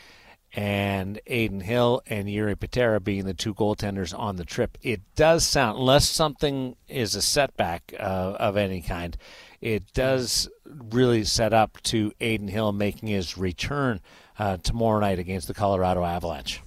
and 0.55 1.19
Adin 1.27 1.59
Hill 1.59 2.01
and 2.07 2.27
Jiri 2.29 2.57
Patera 2.57 3.01
being 3.01 3.25
the 3.25 3.33
two 3.33 3.53
goaltenders 3.53 4.17
on 4.17 4.37
the 4.37 4.45
trip. 4.45 4.77
It 4.81 5.01
does 5.15 5.45
sound, 5.45 5.77
unless 5.77 6.07
something 6.07 6.77
is 6.87 7.13
a 7.13 7.21
setback 7.21 7.93
uh, 7.99 8.37
of 8.39 8.55
any 8.55 8.81
kind, 8.81 9.17
it 9.59 9.91
does 9.93 10.49
really 10.65 11.25
set 11.25 11.53
up 11.53 11.81
to 11.83 12.13
Adin 12.21 12.47
Hill 12.47 12.71
making 12.71 13.09
his 13.09 13.37
return 13.37 13.99
uh, 14.39 14.57
tomorrow 14.57 15.01
night 15.01 15.19
against 15.19 15.47
the 15.49 15.53
Colorado 15.53 16.05
Avalanche. 16.05 16.61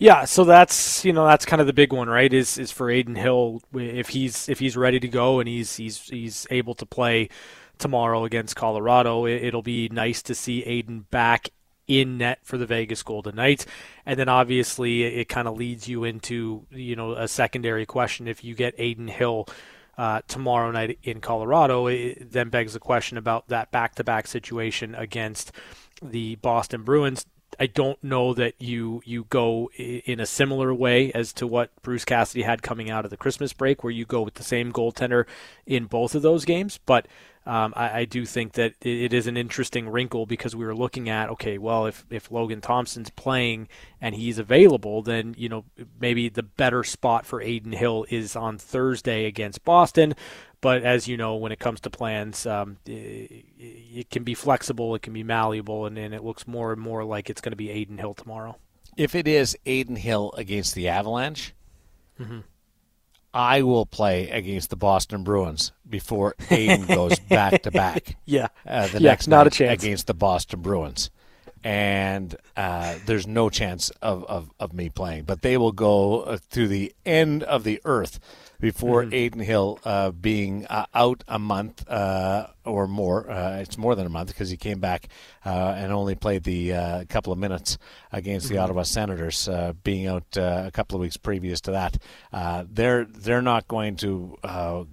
Yeah, 0.00 0.26
so 0.26 0.44
that's 0.44 1.04
you 1.04 1.12
know 1.12 1.26
that's 1.26 1.44
kind 1.44 1.60
of 1.60 1.66
the 1.66 1.72
big 1.72 1.92
one, 1.92 2.08
right? 2.08 2.32
Is 2.32 2.56
is 2.56 2.70
for 2.70 2.88
Adin 2.88 3.16
Hill 3.16 3.60
if 3.74 4.10
he's 4.10 4.48
if 4.48 4.60
he's 4.60 4.76
ready 4.76 5.00
to 5.00 5.08
go 5.08 5.40
and 5.40 5.48
he's 5.48 5.74
he's 5.74 5.98
he's 6.08 6.46
able 6.50 6.76
to 6.76 6.86
play 6.86 7.28
tomorrow 7.78 8.24
against 8.24 8.54
Colorado. 8.54 9.24
It, 9.26 9.52
will 9.52 9.62
be 9.62 9.88
nice 9.88 10.22
to 10.22 10.36
see 10.36 10.62
Adin 10.62 11.00
back 11.10 11.50
in 11.88 12.18
net 12.18 12.38
for 12.42 12.58
the 12.58 12.66
Vegas 12.66 13.02
Golden 13.02 13.36
Knights. 13.36 13.66
And 14.06 14.18
then 14.18 14.28
obviously 14.28 15.02
it, 15.02 15.28
kind 15.28 15.48
of 15.48 15.56
leads 15.56 15.88
you 15.88 16.04
into, 16.04 16.66
you 16.70 16.94
know, 16.94 17.12
a 17.12 17.26
secondary 17.26 17.86
question. 17.86 18.28
If 18.28 18.44
you 18.44 18.54
get 18.54 18.78
Adin 18.78 19.08
Hill 19.08 19.48
uh, 19.96 20.20
tomorrow 20.28 20.70
night 20.70 20.98
in 21.02 21.20
Colorado, 21.20 21.86
it 21.88 22.30
then 22.30 22.50
begs 22.50 22.74
the 22.74 22.78
question 22.78 23.18
about 23.18 23.48
that 23.48 23.70
back 23.72 23.96
to 23.96 24.04
back 24.04 24.26
situation 24.26 24.94
against 24.94 25.50
the 26.00 26.36
Boston 26.36 26.82
Bruins. 26.82 27.26
I 27.58 27.66
don't 27.66 28.02
know 28.04 28.34
that 28.34 28.54
you 28.58 29.02
you 29.04 29.24
go 29.30 29.70
in 29.74 30.20
a 30.20 30.26
similar 30.26 30.72
way 30.72 31.10
as 31.12 31.32
to 31.34 31.46
what 31.46 31.70
Bruce 31.82 32.04
Cassidy 32.04 32.42
had 32.42 32.62
coming 32.62 32.90
out 32.90 33.04
of 33.04 33.10
the 33.10 33.16
Christmas 33.16 33.52
break, 33.52 33.82
where 33.82 33.90
you 33.90 34.04
go 34.04 34.22
with 34.22 34.34
the 34.34 34.44
same 34.44 34.72
goaltender 34.72 35.24
in 35.66 35.86
both 35.86 36.14
of 36.14 36.22
those 36.22 36.44
games. 36.44 36.78
But 36.84 37.08
um, 37.48 37.72
I, 37.74 38.00
I, 38.00 38.04
do 38.04 38.26
think 38.26 38.52
that 38.52 38.74
it 38.82 39.14
is 39.14 39.26
an 39.26 39.38
interesting 39.38 39.88
wrinkle 39.88 40.26
because 40.26 40.54
we 40.54 40.66
were 40.66 40.74
looking 40.74 41.08
at 41.08 41.30
okay, 41.30 41.56
well, 41.56 41.86
if 41.86 42.04
if 42.10 42.30
Logan 42.30 42.60
Thompson's 42.60 43.08
playing 43.08 43.68
and 44.02 44.14
he's 44.14 44.38
available, 44.38 45.00
then 45.00 45.34
you 45.38 45.48
know 45.48 45.64
maybe 45.98 46.28
the 46.28 46.42
better 46.42 46.84
spot 46.84 47.24
for 47.24 47.40
Adin 47.40 47.72
Hill 47.72 48.04
is 48.10 48.36
on 48.36 48.58
Thursday 48.58 49.24
against 49.24 49.64
Boston. 49.64 50.14
But 50.60 50.82
as 50.82 51.08
you 51.08 51.16
know, 51.16 51.36
when 51.36 51.50
it 51.50 51.58
comes 51.58 51.80
to 51.80 51.90
plans, 51.90 52.44
um, 52.44 52.76
it, 52.84 53.46
it, 53.56 54.10
can 54.10 54.24
be 54.24 54.34
flexible, 54.34 54.94
it 54.94 55.02
can 55.02 55.14
be 55.14 55.22
malleable, 55.22 55.86
and, 55.86 55.96
and 55.96 56.12
it 56.12 56.22
looks 56.22 56.46
more 56.46 56.72
and 56.72 56.80
more 56.80 57.02
like 57.02 57.30
it's 57.30 57.40
going 57.40 57.52
to 57.52 57.56
be 57.56 57.70
Adin 57.70 57.96
Hill 57.96 58.12
tomorrow. 58.12 58.58
If 58.96 59.14
it 59.14 59.26
is 59.26 59.56
Adin 59.64 59.96
Hill 59.96 60.34
against 60.36 60.74
the 60.74 60.88
Avalanche. 60.88 61.54
Mm-hmm 62.20 62.40
I 63.38 63.62
will 63.62 63.86
play 63.86 64.28
against 64.30 64.70
the 64.70 64.76
Boston 64.76 65.22
Bruins 65.22 65.70
before 65.88 66.34
Adin 66.50 66.86
goes 66.86 67.20
back 67.20 67.62
to 67.62 67.70
back. 67.70 68.16
Yeah, 68.26 68.48
uh, 68.66 68.88
the 68.88 69.00
yeah, 69.00 69.10
next 69.10 69.28
not 69.28 69.46
a 69.46 69.50
chance 69.50 69.82
against 69.82 70.08
the 70.08 70.12
Boston 70.12 70.60
Bruins, 70.60 71.10
and 71.62 72.34
uh, 72.56 72.96
there's 73.06 73.26
no 73.26 73.48
chance 73.48 73.90
of, 74.02 74.24
of, 74.24 74.50
of 74.58 74.72
me 74.72 74.90
playing. 74.90 75.24
But 75.24 75.42
they 75.42 75.56
will 75.56 75.72
go 75.72 76.22
uh, 76.22 76.38
to 76.50 76.66
the 76.66 76.92
end 77.06 77.44
of 77.44 77.62
the 77.64 77.80
earth 77.84 78.18
before 78.60 79.04
mm-hmm. 79.04 79.14
Adin 79.14 79.40
Hill 79.40 79.78
uh, 79.84 80.10
being 80.10 80.66
uh, 80.66 80.86
out 80.94 81.22
a 81.28 81.38
month 81.38 81.88
uh, 81.88 82.48
or 82.64 82.88
more. 82.88 83.30
Uh, 83.30 83.58
it's 83.58 83.78
more 83.78 83.94
than 83.94 84.06
a 84.06 84.08
month 84.10 84.28
because 84.28 84.50
he 84.50 84.56
came 84.56 84.80
back 84.80 85.08
uh, 85.46 85.74
and 85.76 85.92
only 85.92 86.14
played 86.14 86.42
the 86.42 86.72
uh, 86.72 87.04
couple 87.08 87.32
of 87.32 87.38
minutes 87.38 87.78
against 88.12 88.46
mm-hmm. 88.46 88.56
the 88.56 88.60
Ottawa 88.60 88.82
Senators, 88.82 89.48
being 89.84 90.06
out 90.06 90.36
a 90.36 90.70
couple 90.72 90.96
of 90.96 91.00
weeks 91.00 91.16
previous 91.16 91.60
to 91.62 91.70
that. 91.72 91.96
they're 92.70 93.04
they're 93.04 93.42
not 93.42 93.68
going 93.68 93.96
to 93.96 94.36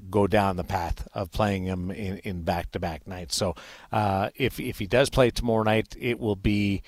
go 0.10 0.28
down 0.28 0.58
the 0.58 0.63
path 0.63 1.08
of 1.13 1.32
playing 1.32 1.63
him 1.63 1.91
in, 1.91 2.19
in 2.19 2.43
back-to-back 2.43 3.08
nights. 3.08 3.36
So 3.36 3.56
if 3.91 4.60
if 4.60 4.80
he 4.80 4.88
does 4.88 5.10
play 5.10 5.32
tomorrow 5.32 5.63
night, 5.63 5.95
it 5.99 6.19
will 6.19 6.36
be. 6.36 6.84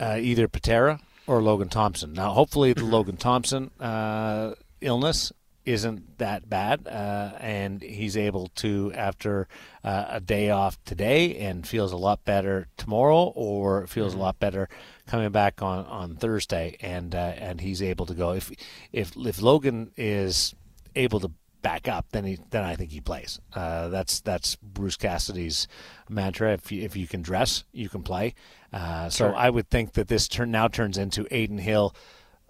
either 0.00 0.48
Patera 0.48 0.98
or 1.26 1.42
Logan 1.42 1.68
Thompson. 1.68 2.12
Now, 2.12 2.30
hopefully, 2.30 2.72
the 2.72 2.84
Logan 2.84 3.16
Thompson 3.16 3.70
uh, 3.80 4.54
illness 4.80 5.32
isn't 5.64 6.18
that 6.18 6.48
bad, 6.48 6.86
uh, 6.88 7.36
and 7.38 7.80
he's 7.82 8.16
able 8.16 8.48
to, 8.56 8.92
after 8.94 9.46
uh, 9.84 10.06
a 10.08 10.20
day 10.20 10.50
off 10.50 10.82
today, 10.84 11.36
and 11.38 11.66
feels 11.66 11.92
a 11.92 11.96
lot 11.96 12.24
better 12.24 12.66
tomorrow, 12.76 13.32
or 13.36 13.86
feels 13.86 14.12
mm-hmm. 14.12 14.20
a 14.20 14.24
lot 14.24 14.38
better 14.40 14.68
coming 15.06 15.30
back 15.30 15.62
on, 15.62 15.84
on 15.86 16.16
Thursday, 16.16 16.76
and 16.80 17.14
uh, 17.14 17.32
and 17.36 17.60
he's 17.60 17.80
able 17.82 18.06
to 18.06 18.14
go. 18.14 18.32
If 18.32 18.50
if 18.92 19.12
if 19.16 19.40
Logan 19.40 19.92
is 19.96 20.54
able 20.96 21.20
to 21.20 21.30
back 21.62 21.88
up, 21.88 22.06
then 22.10 22.24
he 22.24 22.38
then 22.50 22.64
I 22.64 22.76
think 22.76 22.90
he 22.90 23.00
plays. 23.00 23.40
Uh, 23.54 23.88
that's 23.88 24.20
that's 24.20 24.56
Bruce 24.56 24.96
Cassidy's 24.96 25.68
mantra. 26.08 26.52
If 26.52 26.70
you, 26.70 26.82
if 26.82 26.96
you 26.96 27.06
can 27.06 27.22
dress, 27.22 27.64
you 27.72 27.88
can 27.88 28.02
play. 28.02 28.34
Uh, 28.72 29.08
so 29.08 29.28
sure. 29.28 29.36
I 29.36 29.48
would 29.48 29.70
think 29.70 29.94
that 29.94 30.08
this 30.08 30.28
turn 30.28 30.50
now 30.50 30.68
turns 30.68 30.98
into 30.98 31.26
Adin 31.32 31.58
Hill, 31.58 31.94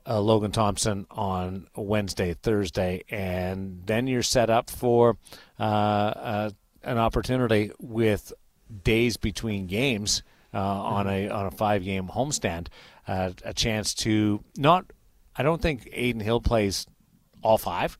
uh, 0.07 0.21
Logan 0.21 0.51
Thompson 0.51 1.07
on 1.11 1.69
Wednesday, 1.77 2.35
Thursday, 2.35 3.03
and 3.11 3.83
then 3.87 4.07
you're 4.07 4.23
set 4.23 4.51
up 4.51 4.71
for 4.71 5.19
uh, 5.61 5.63
uh, 5.63 6.51
an 6.83 6.99
opportunity 6.99 7.71
with 7.79 8.33
days 8.83 9.17
between 9.17 9.67
games 9.67 10.23
uh, 10.55 10.59
on 10.59 11.07
a 11.07 11.29
on 11.29 11.47
a 11.47 11.51
five 11.51 11.85
game 11.85 12.09
homestand, 12.09 12.69
a 13.07 13.53
chance 13.55 13.95
to 13.95 14.43
not. 14.57 14.87
I 15.35 15.43
don't 15.43 15.63
think 15.63 15.89
Adin 15.93 16.21
Hill 16.21 16.41
plays 16.41 16.87
all 17.43 17.59
five 17.59 17.99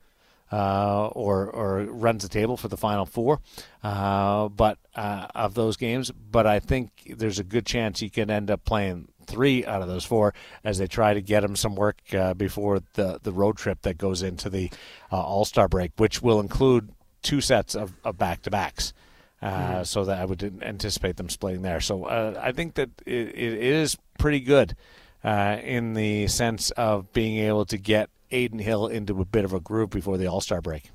uh, 0.53 1.07
or 1.09 1.49
or 1.49 1.85
runs 1.85 2.23
the 2.23 2.29
table 2.29 2.57
for 2.59 2.69
the 2.69 2.77
final 2.77 3.07
four, 3.07 3.41
uh, 3.83 4.49
but 4.49 4.79
uh, 4.95 5.27
of 5.35 5.55
those 5.55 5.79
games. 5.79 6.11
But 6.11 6.47
I 6.47 6.61
think 6.61 7.15
there's 7.17 7.39
a 7.39 7.45
good 7.45 7.65
chance 7.65 8.01
he 8.01 8.11
could 8.11 8.31
end 8.31 8.51
up 8.51 8.65
playing 8.65 9.09
three 9.27 9.65
out 9.65 9.81
of 9.81 9.89
those 9.89 10.05
four 10.05 10.35
as 10.63 10.79
they 10.79 10.87
try 10.87 11.15
to 11.15 11.23
get 11.23 11.43
him 11.43 11.57
some 11.57 11.75
work 11.75 12.01
uh, 12.13 12.35
before 12.35 12.81
the 12.93 13.19
the 13.23 13.33
road 13.33 13.57
trip 13.57 13.81
that 13.83 13.97
goes 13.97 14.23
into 14.23 14.51
the 14.51 14.71
uh, 15.11 15.21
All 15.21 15.47
Star 15.47 15.69
break, 15.69 15.93
which 15.97 16.21
will 16.21 16.39
include 16.39 16.91
two 17.23 17.41
sets 17.41 17.75
of, 17.75 17.95
of 18.05 18.19
back 18.19 18.43
to 18.43 18.51
backs. 18.51 18.93
Uh, 19.41 19.81
mm. 19.81 19.87
So 19.87 20.05
that 20.05 20.21
I 20.21 20.25
would 20.25 20.63
anticipate 20.63 21.17
them 21.17 21.29
splitting 21.29 21.63
there. 21.63 21.81
So 21.81 22.07
I 22.07 22.53
think 22.53 22.75
that 22.75 22.91
it, 23.05 23.31
it 23.31 23.55
is 23.59 23.99
pretty 24.17 24.39
good 24.39 24.77
in 25.25 25.95
the 25.95 26.29
sense 26.29 26.71
of 26.73 27.13
being 27.13 27.39
able 27.39 27.65
to 27.65 27.77
get 27.77 28.09
Adin 28.33 28.59
Hill 28.59 28.87
into 28.87 29.21
a 29.21 29.25
bit 29.25 29.45
of 29.45 29.53
a 29.53 29.61
groove 29.61 29.91
before 29.91 30.17
the 30.17 30.27
All 30.27 30.41
Star 30.41 30.61
break. 30.61 30.91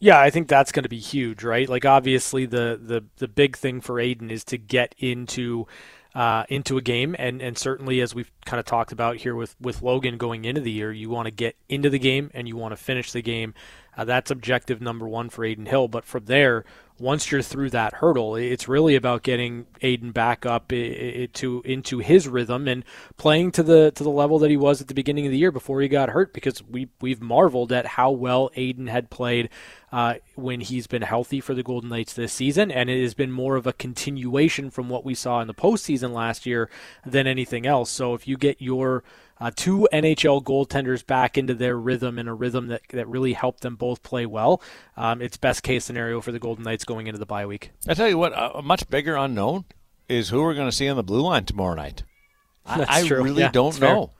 Yeah, 0.00 0.20
I 0.20 0.30
think 0.30 0.48
that's 0.48 0.70
going 0.70 0.84
to 0.84 0.88
be 0.88 0.98
huge, 0.98 1.42
right? 1.42 1.68
Like 1.68 1.84
obviously 1.84 2.46
the 2.46 2.78
the 2.80 3.04
the 3.16 3.28
big 3.28 3.56
thing 3.56 3.80
for 3.80 3.98
Adin 3.98 4.30
is 4.30 4.44
to 4.44 4.58
get 4.58 4.94
into 4.98 5.66
uh, 6.14 6.44
into 6.48 6.76
a 6.76 6.82
game, 6.82 7.14
and 7.18 7.42
and 7.42 7.58
certainly 7.58 8.00
as 8.00 8.14
we've 8.14 8.30
kind 8.44 8.60
of 8.60 8.66
talked 8.66 8.92
about 8.92 9.16
here 9.16 9.34
with 9.34 9.56
with 9.60 9.82
Logan 9.82 10.16
going 10.16 10.44
into 10.44 10.60
the 10.60 10.70
year, 10.70 10.92
you 10.92 11.10
want 11.10 11.26
to 11.26 11.30
get 11.30 11.56
into 11.68 11.90
the 11.90 11.98
game 11.98 12.30
and 12.34 12.46
you 12.46 12.56
want 12.56 12.72
to 12.72 12.76
finish 12.76 13.12
the 13.12 13.22
game. 13.22 13.54
Uh, 13.96 14.04
that's 14.04 14.30
objective 14.30 14.80
number 14.80 15.08
one 15.08 15.28
for 15.28 15.44
Adin 15.44 15.66
Hill. 15.66 15.88
But 15.88 16.04
from 16.04 16.26
there, 16.26 16.64
once 17.00 17.30
you're 17.30 17.42
through 17.42 17.70
that 17.70 17.94
hurdle, 17.94 18.34
it's 18.34 18.68
really 18.68 18.96
about 18.96 19.22
getting 19.22 19.66
Adin 19.82 20.10
back 20.10 20.44
up 20.44 20.72
into 20.72 21.62
into 21.64 21.98
his 21.98 22.26
rhythm 22.26 22.66
and 22.66 22.84
playing 23.16 23.52
to 23.52 23.62
the 23.62 23.90
to 23.92 24.02
the 24.02 24.10
level 24.10 24.38
that 24.40 24.50
he 24.50 24.56
was 24.56 24.80
at 24.80 24.88
the 24.88 24.94
beginning 24.94 25.26
of 25.26 25.32
the 25.32 25.38
year 25.38 25.52
before 25.52 25.80
he 25.80 25.88
got 25.88 26.10
hurt. 26.10 26.32
Because 26.32 26.62
we 26.62 26.88
we've 27.00 27.22
marveled 27.22 27.72
at 27.72 27.86
how 27.86 28.10
well 28.10 28.50
Adin 28.56 28.88
had 28.88 29.10
played 29.10 29.48
uh, 29.92 30.14
when 30.34 30.60
he's 30.60 30.86
been 30.86 31.02
healthy 31.02 31.40
for 31.40 31.54
the 31.54 31.62
Golden 31.62 31.88
Knights 31.88 32.12
this 32.12 32.32
season, 32.32 32.70
and 32.70 32.90
it 32.90 33.00
has 33.02 33.14
been 33.14 33.30
more 33.30 33.56
of 33.56 33.66
a 33.66 33.72
continuation 33.72 34.70
from 34.70 34.88
what 34.88 35.04
we 35.04 35.14
saw 35.14 35.40
in 35.40 35.46
the 35.46 35.54
postseason 35.54 36.12
last 36.12 36.46
year 36.46 36.68
than 37.06 37.26
anything 37.26 37.66
else. 37.66 37.90
So 37.90 38.14
if 38.14 38.26
you 38.26 38.36
get 38.36 38.60
your 38.60 39.04
uh, 39.40 39.50
two 39.54 39.88
NHL 39.92 40.42
goaltenders 40.42 41.06
back 41.06 41.38
into 41.38 41.54
their 41.54 41.76
rhythm 41.76 42.18
and 42.18 42.28
a 42.28 42.34
rhythm 42.34 42.68
that, 42.68 42.82
that 42.90 43.08
really 43.08 43.32
helped 43.32 43.60
them 43.60 43.76
both 43.76 44.02
play 44.02 44.26
well. 44.26 44.62
Um, 44.96 45.22
it's 45.22 45.36
best 45.36 45.62
case 45.62 45.84
scenario 45.84 46.20
for 46.20 46.32
the 46.32 46.38
Golden 46.38 46.64
Knights 46.64 46.84
going 46.84 47.06
into 47.06 47.18
the 47.18 47.26
bye 47.26 47.46
week. 47.46 47.70
I 47.86 47.94
tell 47.94 48.08
you 48.08 48.18
what, 48.18 48.32
a 48.34 48.62
much 48.62 48.88
bigger 48.88 49.16
unknown 49.16 49.64
is 50.08 50.30
who 50.30 50.42
we're 50.42 50.54
going 50.54 50.68
to 50.68 50.76
see 50.76 50.88
on 50.88 50.96
the 50.96 51.02
blue 51.02 51.22
line 51.22 51.44
tomorrow 51.44 51.74
night. 51.74 52.02
That's 52.66 52.90
I, 52.90 53.06
true. 53.06 53.22
really 53.22 53.42
yeah, 53.42 53.50
don't 53.50 53.80
know. 53.80 54.12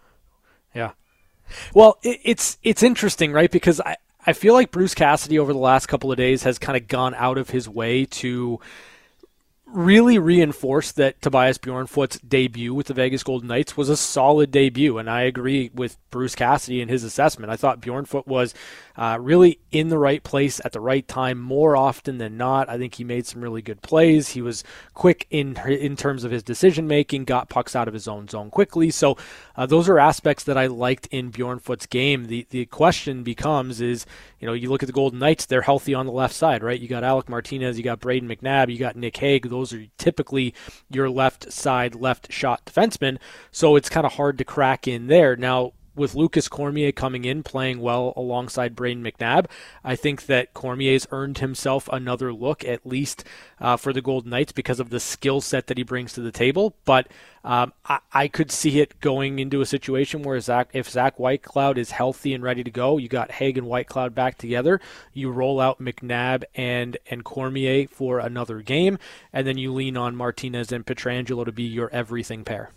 Yeah. 0.74 0.92
Well, 1.74 1.98
it, 2.02 2.20
it's 2.24 2.59
it's 2.62 2.83
interesting, 2.83 3.33
right? 3.33 3.50
Because 3.50 3.81
I 3.81 3.96
I 4.26 4.33
feel 4.33 4.54
like 4.54 4.70
Bruce 4.70 4.94
Cassidy 4.94 5.38
over 5.38 5.52
the 5.52 5.59
last 5.59 5.87
couple 5.87 6.11
of 6.11 6.18
days 6.18 6.42
has 6.42 6.59
kind 6.59 6.76
of 6.76 6.88
gone 6.88 7.14
out 7.14 7.38
of 7.38 7.50
his 7.50 7.68
way 7.68 8.04
to 8.04 8.61
really 9.72 10.18
reinforced 10.18 10.96
that 10.96 11.20
Tobias 11.20 11.59
Bjornfot's 11.59 12.18
debut 12.20 12.74
with 12.74 12.87
the 12.87 12.94
Vegas 12.94 13.22
Golden 13.22 13.48
Knights 13.48 13.76
was 13.76 13.88
a 13.88 13.96
solid 13.96 14.50
debut, 14.50 14.98
and 14.98 15.09
I 15.09 15.22
agree 15.22 15.70
with 15.74 15.96
Bruce 16.11 16.35
Cassidy 16.35 16.81
in 16.81 16.88
his 16.88 17.04
assessment. 17.04 17.52
I 17.52 17.57
thought 17.57 17.81
Bjornfot 17.81 18.26
was 18.26 18.54
uh, 18.98 19.16
really 19.20 19.61
in 19.70 19.88
the 19.88 19.98
right 19.98 20.22
place 20.22 20.61
at 20.64 20.72
the 20.72 20.80
right 20.80 21.06
time 21.08 21.38
more 21.38 21.76
often 21.76 22.18
than 22.18 22.37
not. 22.37 22.68
I 22.68 22.76
think 22.76 22.96
he 22.96 23.04
made 23.04 23.26
some 23.26 23.40
really 23.40 23.62
good 23.62 23.80
plays. 23.80 24.30
He 24.30 24.42
was 24.42 24.64
quick 24.92 25.26
in 25.30 25.56
in 25.66 25.96
terms 25.96 26.24
of 26.24 26.30
his 26.30 26.42
decision 26.42 26.87
making, 26.87 27.24
got 27.24 27.48
pucks 27.48 27.74
out 27.74 27.88
of 27.88 27.94
his 27.94 28.08
own 28.08 28.28
zone 28.28 28.50
quickly. 28.50 28.90
So 28.90 29.16
uh, 29.56 29.66
those 29.66 29.88
are 29.88 29.98
aspects 29.98 30.44
that 30.44 30.58
I 30.58 30.66
liked 30.66 31.06
in 31.06 31.30
Bjornfot's 31.30 31.87
game. 31.87 32.26
The 32.26 32.46
the 32.50 32.66
question 32.66 33.22
becomes 33.22 33.80
is 33.80 34.04
you 34.38 34.46
know 34.46 34.52
you 34.52 34.68
look 34.68 34.82
at 34.82 34.88
the 34.88 34.92
Golden 34.92 35.18
Knights, 35.18 35.46
they're 35.46 35.62
healthy 35.62 35.94
on 35.94 36.06
the 36.06 36.12
left 36.12 36.34
side, 36.34 36.62
right? 36.62 36.78
You 36.78 36.88
got 36.88 37.04
Alec 37.04 37.28
Martinez, 37.28 37.78
you 37.78 37.84
got 37.84 38.00
Brayden 38.00 38.24
McNabb, 38.24 38.70
you 38.70 38.78
got 38.78 38.96
Nick 38.96 39.16
Hague 39.16 39.48
those 39.48 39.72
are 39.72 39.87
typically 39.96 40.54
your 40.90 41.11
left 41.11 41.52
side, 41.52 41.94
left 41.94 42.32
shot 42.32 42.64
defensemen. 42.64 43.18
So 43.50 43.76
it's 43.76 43.88
kind 43.88 44.06
of 44.06 44.14
hard 44.14 44.38
to 44.38 44.44
crack 44.44 44.88
in 44.88 45.06
there. 45.06 45.37
Now, 45.37 45.72
with 45.98 46.14
Lukas 46.14 46.48
Cormier 46.48 46.92
coming 46.92 47.24
in 47.24 47.42
playing 47.42 47.80
well 47.80 48.12
alongside 48.16 48.76
Brayden 48.76 49.02
McNabb, 49.02 49.46
I 49.84 49.96
think 49.96 50.26
that 50.26 50.54
Cormier's 50.54 51.06
earned 51.11 51.38
himself 51.38 51.88
another 51.92 52.32
look, 52.32 52.64
at 52.64 52.87
least 52.87 53.24
uh, 53.61 53.76
for 53.76 53.92
the 53.92 54.00
Golden 54.00 54.30
Knights, 54.30 54.52
because 54.52 54.80
of 54.80 54.90
the 54.90 55.00
skill 55.00 55.40
set 55.40 55.66
that 55.66 55.76
he 55.76 55.82
brings 55.82 56.12
to 56.14 56.20
the 56.20 56.32
table. 56.32 56.74
But 56.84 57.08
um, 57.44 57.72
I, 57.84 57.98
I, 58.12 58.28
could 58.28 58.50
see 58.50 58.80
it 58.80 59.00
going 59.00 59.38
into 59.38 59.61
a 59.61 59.66
situation 59.66 60.22
where 60.22 60.38
Zach, 60.40 60.70
if 60.72 60.90
Zach 60.90 61.16
Whitecloud 61.16 61.78
is 61.78 61.92
healthy 61.92 62.34
and 62.34 62.42
ready 62.42 62.64
to 62.64 62.70
go, 62.70 62.98
you 62.98 63.08
got 63.08 63.30
Hague 63.30 63.56
and 63.56 63.66
Whitecloud 63.66 64.14
back 64.14 64.38
together. 64.38 64.80
You 65.12 65.30
roll 65.30 65.61
out 65.61 65.80
McNabb 65.80 66.44
and 66.54 66.98
and 67.11 67.24
Cormier 67.24 67.87
for 67.88 68.18
another 68.18 68.61
game, 68.61 68.98
and 69.32 69.46
then 69.46 69.56
you 69.56 69.72
lean 69.72 69.96
on 69.96 70.16
Martinez 70.16 70.72
and 70.72 70.84
Pietrangelo 70.84 71.44
to 71.44 71.52
be 71.52 71.62
your 71.62 71.88
everything 71.90 72.44
pair. 72.44 72.70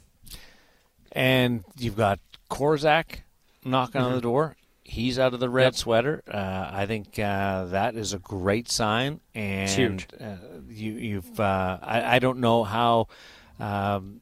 And 1.11 1.65
you've 1.77 1.97
got 1.97 2.19
Korczak 2.51 3.23
knocking 3.63 4.01
mm-hmm. 4.01 4.05
on 4.05 4.11
the 4.11 4.17
mm-hmm. 4.17 4.27
door. 4.27 4.55
He's 4.83 5.17
out 5.17 5.33
of 5.33 5.39
the 5.39 5.49
red 5.49 5.67
yep. 5.67 5.75
sweater. 5.75 6.21
Uh, 6.27 6.69
I 6.71 6.85
think 6.85 7.17
uh, 7.17 7.65
that 7.65 7.95
is 7.95 8.13
a 8.13 8.19
great 8.19 8.69
sign, 8.69 9.21
and 9.33 10.05
uh, 10.19 10.35
you, 10.67 11.21
have 11.21 11.39
uh, 11.39 11.79
I, 11.81 12.15
I, 12.15 12.19
don't 12.19 12.39
know 12.39 12.65
how 12.65 13.07
um, 13.57 14.19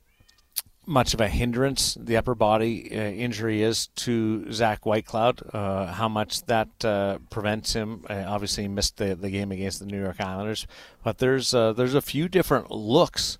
much 0.86 1.14
of 1.14 1.22
a 1.22 1.28
hindrance 1.28 1.98
the 2.00 2.18
upper 2.18 2.36
body 2.36 2.90
uh, 2.92 2.96
injury 2.96 3.64
is 3.64 3.88
to 3.96 4.52
Zach 4.52 4.82
Whitecloud. 4.82 5.56
Uh, 5.56 5.88
how 5.88 6.08
much 6.08 6.44
that 6.46 6.70
uh, 6.84 7.18
prevents 7.30 7.74
him? 7.74 8.06
Uh, 8.08 8.26
obviously, 8.28 8.64
he 8.64 8.68
missed 8.68 8.98
the, 8.98 9.16
the 9.16 9.30
game 9.30 9.52
against 9.52 9.80
the 9.80 9.86
New 9.86 10.00
York 10.00 10.20
Islanders, 10.20 10.68
but 11.04 11.18
there's 11.18 11.54
uh, 11.54 11.74
there's 11.74 11.96
a 11.96 12.02
few 12.02 12.28
different 12.28 12.70
looks. 12.70 13.40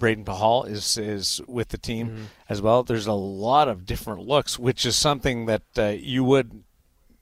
Uh, 0.00 0.06
Brayden 0.06 0.24
Pachal 0.24 0.68
is 0.68 0.96
is 0.96 1.40
with 1.46 1.68
the 1.68 1.78
team 1.78 2.08
mm-hmm. 2.08 2.24
as 2.48 2.62
well. 2.62 2.82
There's 2.82 3.06
a 3.06 3.12
lot 3.12 3.68
of 3.68 3.86
different 3.86 4.26
looks, 4.26 4.58
which 4.58 4.86
is 4.86 4.96
something 4.96 5.46
that 5.46 5.62
you 6.00 6.24
would 6.24 6.64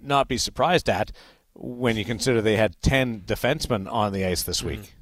not 0.00 0.28
be 0.28 0.38
surprised 0.38 0.88
at 0.88 1.12
when 1.54 1.96
you 1.96 2.04
consider 2.04 2.40
they 2.40 2.56
had 2.56 2.80
ten 2.82 3.22
defensemen 3.22 3.90
on 3.90 4.12
the 4.12 4.24
ice 4.24 4.42
this 4.42 4.62
week. 4.62 4.80
Mm-hmm. 4.80 4.92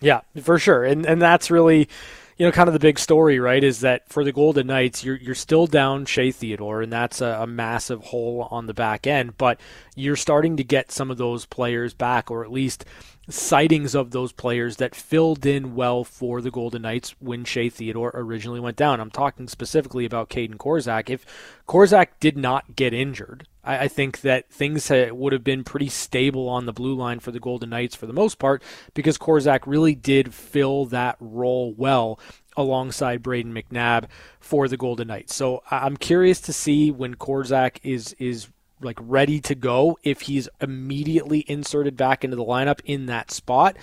Yeah, 0.00 0.20
for 0.42 0.58
sure, 0.58 0.84
and 0.84 1.06
and 1.06 1.20
that's 1.20 1.50
really 1.50 1.88
you 2.36 2.44
know, 2.44 2.52
kind 2.52 2.68
of 2.68 2.72
the 2.72 2.80
big 2.80 2.98
story, 2.98 3.38
right, 3.38 3.62
is 3.62 3.80
that 3.80 4.08
for 4.08 4.24
the 4.24 4.32
Golden 4.32 4.66
Knights, 4.66 5.04
you're 5.04 5.16
you're 5.16 5.34
still 5.34 5.66
down 5.66 6.04
Shea 6.04 6.32
Theodore, 6.32 6.82
and 6.82 6.92
that's 6.92 7.20
a, 7.20 7.38
a, 7.40 7.46
massive 7.46 8.02
hole 8.04 8.48
on 8.50 8.66
the 8.66 8.74
back 8.74 9.06
end. 9.06 9.38
But 9.38 9.60
you're 9.94 10.16
starting 10.16 10.56
to 10.56 10.64
get 10.64 10.90
some 10.90 11.10
of 11.10 11.16
those 11.16 11.46
players 11.46 11.94
back, 11.94 12.30
or 12.30 12.44
at 12.44 12.50
least 12.50 12.84
sightings 13.28 13.94
of 13.94 14.10
those 14.10 14.32
players 14.32 14.76
that 14.76 14.94
filled 14.94 15.46
in 15.46 15.74
well 15.74 16.04
for 16.04 16.40
the 16.40 16.50
Golden 16.50 16.82
Knights 16.82 17.14
when 17.20 17.44
Shea 17.44 17.68
Theodore 17.68 18.10
originally 18.14 18.60
went 18.60 18.76
down. 18.76 19.00
I'm 19.00 19.10
talking 19.10 19.48
specifically 19.48 20.04
about 20.04 20.28
Kaedan 20.28 20.56
Korczak. 20.56 21.08
If 21.08 21.24
Korczak 21.68 22.08
did 22.20 22.36
not 22.36 22.74
get 22.74 22.92
injured, 22.92 23.46
I, 23.64 23.84
I 23.84 23.88
think 23.88 24.20
that 24.22 24.50
things 24.50 24.90
would 24.90 25.32
have 25.32 25.44
been 25.44 25.64
pretty 25.64 25.88
stable 25.88 26.48
on 26.48 26.66
the 26.66 26.72
blue 26.72 26.94
line 26.94 27.20
for 27.20 27.30
the 27.30 27.40
Golden 27.40 27.70
Knights 27.70 27.94
for 27.96 28.06
the 28.06 28.12
most 28.12 28.38
part 28.38 28.62
because 28.94 29.18
Korczak 29.18 29.60
really 29.66 29.94
did 29.94 30.34
fill 30.34 30.86
that 30.86 31.16
role 31.20 31.74
well 31.76 32.18
alongside 32.56 33.22
Brayden 33.22 33.52
McNabb 33.52 34.06
for 34.40 34.68
the 34.68 34.76
Golden 34.76 35.08
Knights. 35.08 35.34
So 35.34 35.62
I'm 35.70 35.96
curious 35.96 36.40
to 36.42 36.52
see 36.52 36.90
when 36.90 37.14
Korczak 37.14 37.78
is 37.82 38.14
is 38.18 38.48
like 38.80 38.98
ready 39.00 39.40
to 39.40 39.54
go 39.54 39.98
if 40.02 40.22
he's 40.22 40.48
immediately 40.60 41.44
inserted 41.48 41.96
back 41.96 42.24
into 42.24 42.36
the 42.36 42.44
lineup 42.44 42.80
in 42.84 43.06
that 43.06 43.30
spot 43.30 43.76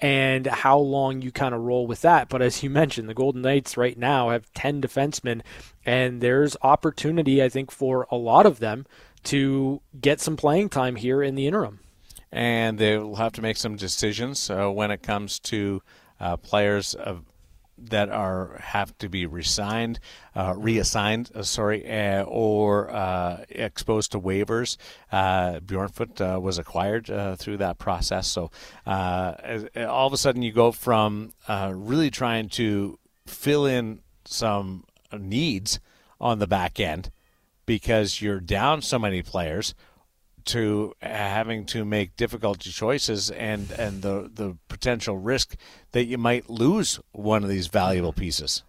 and 0.00 0.46
how 0.46 0.78
long 0.78 1.20
you 1.20 1.30
kind 1.30 1.54
of 1.54 1.60
roll 1.60 1.86
with 1.86 2.00
that. 2.02 2.28
But 2.28 2.42
as 2.42 2.62
you 2.62 2.70
mentioned, 2.80 3.08
the 3.08 3.14
Golden 3.14 3.42
Knights 3.42 3.76
right 3.76 3.96
now 3.96 4.30
have 4.30 4.52
10 4.54 4.80
defensemen, 4.80 5.42
and 5.84 6.20
there's 6.20 6.56
opportunity, 6.62 7.42
I 7.42 7.48
think, 7.48 7.70
for 7.70 8.06
a 8.10 8.16
lot 8.16 8.46
of 8.46 8.58
them 8.58 8.86
to 9.24 9.80
get 10.00 10.20
some 10.20 10.36
playing 10.36 10.68
time 10.68 10.96
here 10.96 11.22
in 11.22 11.34
the 11.34 11.46
interim. 11.46 11.80
And 12.32 12.78
they 12.78 12.96
will 12.96 13.16
have 13.16 13.32
to 13.32 13.42
make 13.42 13.56
some 13.56 13.76
decisions 13.76 14.50
uh, 14.50 14.68
when 14.68 14.90
it 14.90 15.02
comes 15.02 15.40
to 15.40 15.82
uh, 16.20 16.36
players 16.36 16.94
of, 16.94 17.24
that 17.76 18.08
are 18.10 18.58
have 18.62 18.96
to 18.98 19.08
be 19.08 19.26
resigned, 19.26 19.98
uh, 20.36 20.54
reassigned, 20.56 21.30
uh, 21.34 21.42
sorry, 21.42 21.90
uh, 21.90 22.22
or 22.24 22.90
uh, 22.90 23.44
exposed 23.48 24.12
to 24.12 24.20
waivers. 24.20 24.76
Bjornfot 25.10 26.40
was 26.40 26.58
acquired 26.58 27.06
through 27.38 27.56
that 27.56 27.78
process, 27.78 28.28
so 28.28 28.50
all 28.86 30.06
of 30.06 30.12
a 30.12 30.16
sudden 30.16 30.42
you 30.42 30.52
go 30.52 30.72
from 30.72 31.32
really 31.48 32.10
trying 32.10 32.48
to 32.50 32.98
fill 33.26 33.66
in 33.66 34.00
some 34.24 34.84
needs 35.18 35.80
on 36.20 36.38
the 36.38 36.46
back 36.46 36.78
end 36.78 37.10
because 37.70 38.20
you're 38.20 38.40
down 38.40 38.82
so 38.82 38.98
many 38.98 39.22
players 39.22 39.76
to 40.44 40.92
having 41.00 41.64
to 41.64 41.84
make 41.84 42.16
difficult 42.16 42.58
choices 42.58 43.30
and 43.30 43.70
and 43.70 44.02
the 44.02 44.28
the 44.34 44.56
potential 44.66 45.16
risk 45.16 45.54
that 45.92 46.06
you 46.06 46.18
might 46.18 46.50
lose 46.50 46.98
one 47.12 47.44
of 47.44 47.48
these 47.48 47.68
valuable 47.68 48.12
pieces. 48.12 48.64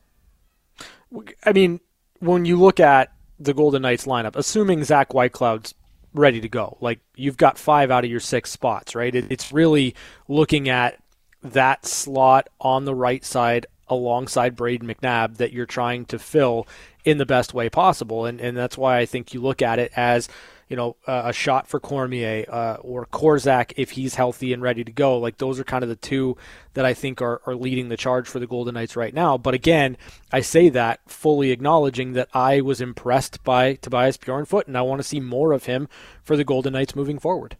I 1.43 1.51
mean, 1.51 1.79
when 2.19 2.45
you 2.45 2.59
look 2.59 2.79
at 2.79 3.11
the 3.39 3.55
Golden 3.55 3.81
Knights 3.81 4.05
lineup, 4.05 4.35
assuming 4.35 4.83
Zach 4.83 5.09
Whitecloud's 5.09 5.73
ready 6.13 6.39
to 6.39 6.47
go, 6.47 6.77
like 6.79 6.99
you've 7.15 7.37
got 7.37 7.57
five 7.57 7.89
out 7.89 8.05
of 8.05 8.11
your 8.11 8.19
six 8.19 8.51
spots, 8.51 8.93
right? 8.93 9.15
it's 9.15 9.51
really 9.51 9.95
looking 10.27 10.69
at 10.69 11.01
that 11.41 11.87
slot 11.87 12.49
on 12.59 12.85
the 12.85 12.93
right 12.93 13.25
side 13.25 13.65
alongside 13.87 14.55
Brayden 14.55 14.83
McNabb 14.83 15.37
that 15.37 15.51
you're 15.51 15.65
trying 15.65 16.05
to 16.05 16.19
fill 16.19 16.67
in 17.03 17.17
the 17.17 17.25
best 17.25 17.53
way 17.53 17.69
possible. 17.69 18.25
And, 18.25 18.39
and 18.39 18.55
that's 18.55 18.77
why 18.77 18.99
I 18.99 19.05
think 19.05 19.33
you 19.33 19.41
look 19.41 19.61
at 19.61 19.79
it 19.79 19.91
as, 19.95 20.29
you 20.67 20.75
know, 20.75 20.95
uh, 21.07 21.23
a 21.25 21.33
shot 21.33 21.67
for 21.67 21.79
Cormier 21.79 22.45
uh, 22.49 22.75
or 22.81 23.05
Korczak 23.05 23.73
if 23.75 23.91
he's 23.91 24.15
healthy 24.15 24.53
and 24.53 24.61
ready 24.61 24.83
to 24.83 24.91
go. 24.91 25.17
Like 25.17 25.37
those 25.37 25.59
are 25.59 25.63
kind 25.63 25.83
of 25.83 25.89
the 25.89 25.95
two 25.95 26.37
that 26.73 26.85
I 26.85 26.93
think 26.93 27.21
are, 27.21 27.41
are 27.45 27.55
leading 27.55 27.89
the 27.89 27.97
charge 27.97 28.27
for 28.27 28.39
the 28.39 28.47
Golden 28.47 28.75
Knights 28.75 28.95
right 28.95 29.13
now. 29.13 29.37
But 29.37 29.53
again, 29.53 29.97
I 30.31 30.41
say 30.41 30.69
that 30.69 31.01
fully 31.07 31.51
acknowledging 31.51 32.13
that 32.13 32.29
I 32.33 32.61
was 32.61 32.79
impressed 32.79 33.43
by 33.43 33.75
Tobias 33.75 34.17
Bjornfot 34.17 34.67
and 34.67 34.77
I 34.77 34.81
want 34.81 34.99
to 34.99 35.07
see 35.07 35.19
more 35.19 35.51
of 35.51 35.65
him 35.65 35.89
for 36.23 36.37
the 36.37 36.45
Golden 36.45 36.73
Knights 36.73 36.95
moving 36.95 37.19
forward. 37.19 37.57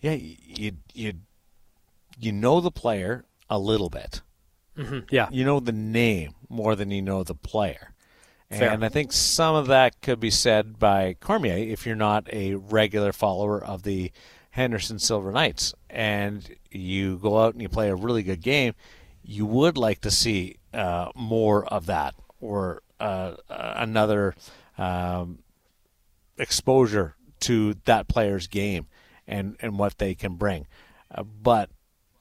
Yeah, 0.00 0.14
you 0.14 0.72
you 0.94 1.12
you 2.18 2.32
know 2.32 2.60
the 2.60 2.70
player 2.70 3.24
a 3.48 3.58
little 3.58 3.90
bit. 3.90 4.22
Mm-hmm. 4.76 5.00
Yeah, 5.10 5.28
you 5.30 5.44
know 5.44 5.60
the 5.60 5.72
name 5.72 6.34
more 6.48 6.74
than 6.74 6.90
you 6.90 7.02
know 7.02 7.22
the 7.22 7.34
player. 7.34 7.89
Fair. 8.50 8.70
And 8.70 8.84
I 8.84 8.88
think 8.88 9.12
some 9.12 9.54
of 9.54 9.68
that 9.68 10.00
could 10.00 10.18
be 10.18 10.30
said 10.30 10.78
by 10.78 11.14
Cormier 11.20 11.56
if 11.56 11.86
you're 11.86 11.94
not 11.94 12.28
a 12.32 12.56
regular 12.56 13.12
follower 13.12 13.62
of 13.62 13.84
the 13.84 14.10
Henderson 14.50 14.98
Silver 14.98 15.30
Knights 15.30 15.72
and 15.88 16.56
you 16.70 17.18
go 17.18 17.38
out 17.38 17.52
and 17.52 17.62
you 17.62 17.68
play 17.68 17.88
a 17.88 17.94
really 17.94 18.24
good 18.24 18.42
game, 18.42 18.74
you 19.22 19.46
would 19.46 19.76
like 19.76 20.00
to 20.00 20.10
see 20.10 20.56
uh, 20.74 21.10
more 21.14 21.64
of 21.66 21.86
that 21.86 22.14
or 22.40 22.82
uh, 22.98 23.36
another 23.48 24.34
um, 24.76 25.38
exposure 26.36 27.14
to 27.40 27.76
that 27.84 28.08
player's 28.08 28.48
game 28.48 28.86
and, 29.28 29.56
and 29.60 29.78
what 29.78 29.98
they 29.98 30.16
can 30.16 30.34
bring. 30.34 30.66
Uh, 31.14 31.22
but 31.22 31.70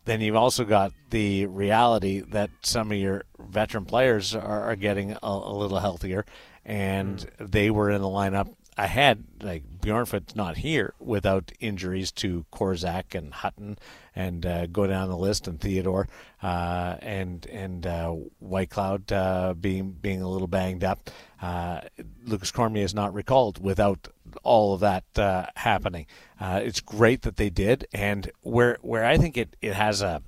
then 0.09 0.21
you've 0.21 0.35
also 0.35 0.65
got 0.65 0.91
the 1.09 1.45
reality 1.45 2.21
that 2.21 2.49
some 2.61 2.91
of 2.91 2.97
your 2.97 3.23
veteran 3.37 3.85
players 3.85 4.35
are, 4.35 4.63
are 4.63 4.75
getting 4.75 5.11
a, 5.11 5.17
a, 5.21 5.53
little 5.53 5.79
healthier, 5.79 6.25
and 6.65 7.19
mm. 7.19 7.51
they 7.51 7.69
were 7.69 7.89
in 7.91 8.01
the 8.01 8.07
lineup 8.07 8.53
ahead. 8.77 9.23
Like 9.41 9.63
Bjornfot's 9.81 10.35
not 10.35 10.57
here 10.57 10.93
without 10.99 11.51
injuries 11.59 12.11
to 12.13 12.45
Korczak 12.51 13.15
and 13.15 13.33
Hutton, 13.33 13.77
and 14.15 14.45
uh, 14.45 14.65
go 14.67 14.87
down 14.87 15.09
the 15.09 15.17
list, 15.17 15.47
and 15.47 15.59
Theodore 15.59 16.07
uh, 16.43 16.95
and 17.01 17.45
and 17.47 17.85
uh, 17.85 18.15
Whitecloud 18.41 19.11
uh, 19.11 19.53
being 19.53 19.91
being 19.91 20.21
a 20.21 20.29
little 20.29 20.47
banged 20.47 20.83
up. 20.83 21.09
Uh, 21.41 21.81
Lukas 22.25 22.51
Cormier 22.51 22.83
is 22.83 22.93
not 22.93 23.13
recalled 23.13 23.63
without 23.63 24.07
all 24.43 24.73
of 24.73 24.81
that 24.81 25.05
uh, 25.17 25.45
happening. 25.55 26.05
it's 26.39 26.81
great 26.81 27.21
that 27.21 27.37
they 27.37 27.49
did, 27.49 27.87
and 27.93 28.29
where 28.41 28.77
where 28.81 29.05
I 29.05 29.17
think 29.17 29.37
it, 29.37 29.55
it 29.61 29.73
has 29.73 30.01
a 30.01 30.21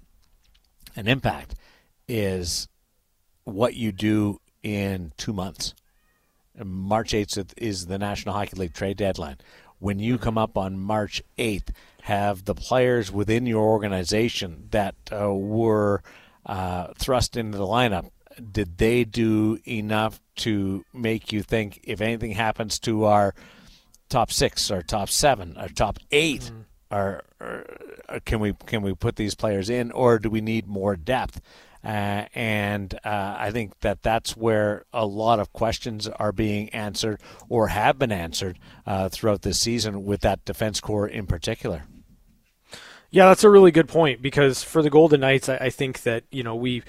an 0.96 1.08
impact 1.08 1.56
is 2.08 2.68
what 3.44 3.74
you 3.76 3.92
do 3.92 4.40
in 4.64 5.12
two 5.18 5.34
months. 5.34 5.74
March 6.64 7.14
8th 7.14 7.54
is 7.58 7.86
the 7.86 7.98
National 7.98 8.36
Hockey 8.36 8.58
League 8.58 8.74
trade 8.74 8.98
deadline. 8.98 9.38
When 9.80 10.00
you 10.00 10.18
come 10.18 10.38
up 10.38 10.58
on 10.58 10.78
March 10.78 11.24
8th, 11.38 11.70
have 12.04 12.46
the 12.46 12.56
players 12.56 13.12
within 13.12 13.46
your 13.46 13.64
organization 13.64 14.68
that 14.72 14.96
uh, 15.12 15.34
were 15.34 16.02
uh, 16.46 16.88
thrust 16.98 17.38
into 17.38 17.58
the 17.58 17.66
lineup, 17.66 18.10
did 18.52 18.78
they 18.78 19.04
do 19.04 19.60
enough 19.68 20.20
to 20.38 20.84
make 20.94 21.32
you 21.32 21.44
think 21.44 21.80
if 21.84 22.02
anything 22.02 22.32
happens 22.32 22.80
to 22.80 23.06
our 23.06 23.36
top 24.10 24.32
six, 24.32 24.72
our 24.72 24.82
top 24.82 25.10
seven, 25.10 25.56
our 25.58 25.70
top 25.70 26.00
8 26.12 26.42
mm-hmm. 26.42 26.96
or, 26.96 27.24
or, 27.40 27.66
or 28.10 28.20
can 28.22 28.40
we 28.40 28.54
can 28.66 28.82
we 28.82 28.94
put 28.94 29.16
these 29.16 29.36
players 29.36 29.70
in, 29.70 29.92
or 29.92 30.20
do 30.20 30.30
we 30.30 30.42
need 30.42 30.68
more 30.68 30.96
depth? 30.96 31.42
Uh, 31.84 32.26
and 32.36 32.94
uh, 33.04 33.36
I 33.38 33.52
think 33.52 33.80
that 33.80 34.04
that's 34.04 34.38
where 34.38 34.86
a 34.94 35.06
lot 35.06 35.40
of 35.40 35.52
questions 35.52 36.08
are 36.08 36.32
being 36.32 36.70
answered 36.70 37.20
or 37.50 37.70
have 37.70 37.98
been 37.98 38.12
answered 38.12 38.60
uh, 38.86 39.10
throughout 39.10 39.42
this 39.42 39.60
season 39.60 40.06
with 40.06 40.22
that 40.22 40.46
defense 40.46 40.80
corps 40.80 41.08
in 41.08 41.26
particular. 41.26 41.84
Yeah, 43.10 43.28
that's 43.28 43.44
a 43.44 43.50
really 43.50 43.72
good 43.72 43.90
point 43.90 44.22
because 44.22 44.64
for 44.64 44.82
the 44.82 44.90
Golden 44.90 45.20
Knights, 45.22 45.50
I, 45.50 45.58
I 45.58 45.70
think 45.70 46.04
that 46.04 46.24
you 46.32 46.44
know 46.44 46.56
we 46.56 46.84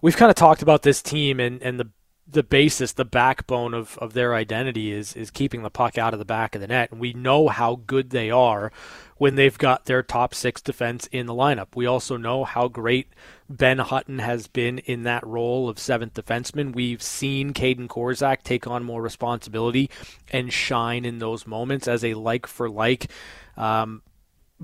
we've 0.00 0.16
kind 0.16 0.30
of 0.30 0.34
talked 0.34 0.62
about 0.62 0.82
this 0.82 1.00
team 1.02 1.38
and, 1.38 1.62
and 1.62 1.78
the 1.78 1.88
the 2.26 2.42
basis, 2.42 2.92
the 2.92 3.04
backbone 3.04 3.74
of, 3.74 3.98
of 3.98 4.12
their 4.12 4.34
identity 4.34 4.92
is 4.92 5.14
is 5.14 5.30
keeping 5.30 5.62
the 5.62 5.70
puck 5.70 5.98
out 5.98 6.12
of 6.12 6.18
the 6.18 6.24
back 6.24 6.54
of 6.54 6.60
the 6.60 6.68
net, 6.68 6.90
and 6.90 7.00
we 7.00 7.12
know 7.12 7.48
how 7.48 7.80
good 7.86 8.10
they 8.10 8.30
are 8.30 8.72
when 9.18 9.34
they've 9.34 9.58
got 9.58 9.84
their 9.84 10.02
top 10.02 10.34
six 10.34 10.60
defense 10.60 11.08
in 11.12 11.26
the 11.26 11.34
lineup. 11.34 11.68
We 11.74 11.86
also 11.86 12.16
know 12.16 12.44
how 12.44 12.68
great 12.68 13.08
Ben 13.48 13.78
Hutton 13.78 14.20
has 14.20 14.46
been 14.46 14.78
in 14.78 15.02
that 15.02 15.26
role 15.26 15.68
of 15.68 15.78
seventh 15.78 16.14
defenseman. 16.14 16.74
We've 16.74 17.02
seen 17.02 17.52
Kaedan 17.52 17.88
Korczak 17.88 18.42
take 18.42 18.66
on 18.66 18.84
more 18.84 19.02
responsibility 19.02 19.90
and 20.30 20.52
shine 20.52 21.04
in 21.04 21.18
those 21.18 21.46
moments 21.46 21.86
as 21.86 22.04
a 22.04 22.14
like 22.14 22.46
for 22.46 22.70
like 22.70 23.10
um, 23.56 24.02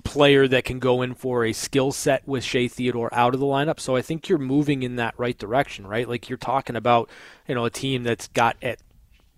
player 0.04 0.48
that 0.48 0.64
can 0.64 0.78
go 0.78 1.02
in 1.02 1.14
for 1.14 1.44
a 1.44 1.52
skill 1.52 1.92
set 1.92 2.26
with 2.26 2.44
Shea 2.44 2.68
Theodore 2.68 3.12
out 3.12 3.34
of 3.34 3.40
the 3.40 3.46
lineup. 3.46 3.80
So 3.80 3.96
I 3.96 4.02
think 4.02 4.28
you're 4.28 4.38
moving 4.38 4.82
in 4.82 4.96
that 4.96 5.14
right 5.18 5.36
direction, 5.36 5.86
right? 5.86 6.08
Like 6.08 6.28
you're 6.28 6.38
talking 6.38 6.76
about, 6.76 7.08
you 7.46 7.54
know, 7.54 7.64
a 7.64 7.70
team 7.70 8.02
that's 8.02 8.28
got 8.28 8.56
at 8.62 8.80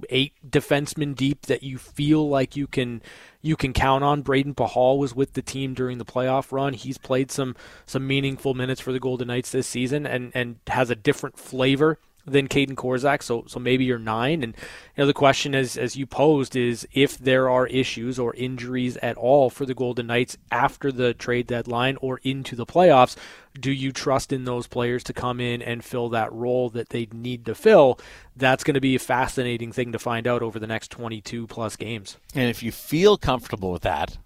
eight 0.08 0.32
defensemen 0.48 1.14
deep 1.14 1.42
that 1.42 1.62
you 1.62 1.78
feel 1.78 2.28
like 2.28 2.56
you 2.56 2.66
can 2.66 3.02
you 3.42 3.56
can 3.56 3.72
count 3.72 4.04
on. 4.04 4.22
Brayden 4.22 4.54
Pachal 4.54 4.98
was 4.98 5.14
with 5.14 5.34
the 5.34 5.42
team 5.42 5.74
during 5.74 5.98
the 5.98 6.04
playoff 6.04 6.52
run. 6.52 6.72
He's 6.72 6.98
played 6.98 7.30
some 7.30 7.56
some 7.86 8.06
meaningful 8.06 8.54
minutes 8.54 8.80
for 8.80 8.92
the 8.92 9.00
Golden 9.00 9.28
Knights 9.28 9.52
this 9.52 9.66
season 9.66 10.06
and 10.06 10.32
and 10.34 10.56
has 10.68 10.90
a 10.90 10.96
different 10.96 11.38
flavor 11.38 11.98
than 12.26 12.48
Kaedan 12.48 12.74
Korczak, 12.74 13.22
so 13.22 13.44
so 13.46 13.58
maybe 13.58 13.84
you're 13.84 13.98
nine. 13.98 14.42
And 14.42 14.54
you 14.96 15.02
know 15.02 15.06
the 15.06 15.14
question 15.14 15.54
as 15.54 15.76
as 15.76 15.96
you 15.96 16.06
posed 16.06 16.56
is 16.56 16.86
if 16.92 17.18
there 17.18 17.48
are 17.48 17.66
issues 17.66 18.18
or 18.18 18.34
injuries 18.34 18.96
at 18.98 19.16
all 19.16 19.50
for 19.50 19.66
the 19.66 19.74
Golden 19.74 20.06
Knights 20.06 20.36
after 20.50 20.92
the 20.92 21.14
trade 21.14 21.46
deadline 21.46 21.96
or 22.00 22.20
into 22.22 22.54
the 22.56 22.66
playoffs, 22.66 23.16
do 23.58 23.72
you 23.72 23.92
trust 23.92 24.32
in 24.32 24.44
those 24.44 24.66
players 24.66 25.02
to 25.04 25.12
come 25.12 25.40
in 25.40 25.62
and 25.62 25.84
fill 25.84 26.08
that 26.10 26.32
role 26.32 26.70
that 26.70 26.90
they 26.90 27.08
need 27.12 27.46
to 27.46 27.54
fill? 27.54 27.98
That's 28.36 28.64
going 28.64 28.74
to 28.74 28.80
be 28.80 28.94
a 28.94 29.00
fascinating 29.00 29.72
thing 29.72 29.92
to 29.92 29.98
find 29.98 30.26
out 30.26 30.42
over 30.42 30.58
the 30.58 30.66
next 30.66 30.90
22 30.90 31.46
plus 31.46 31.76
games. 31.76 32.16
And 32.34 32.48
if 32.48 32.62
you 32.62 32.72
feel 32.72 33.16
comfortable 33.16 33.72
with 33.72 33.82
that, 33.82 34.16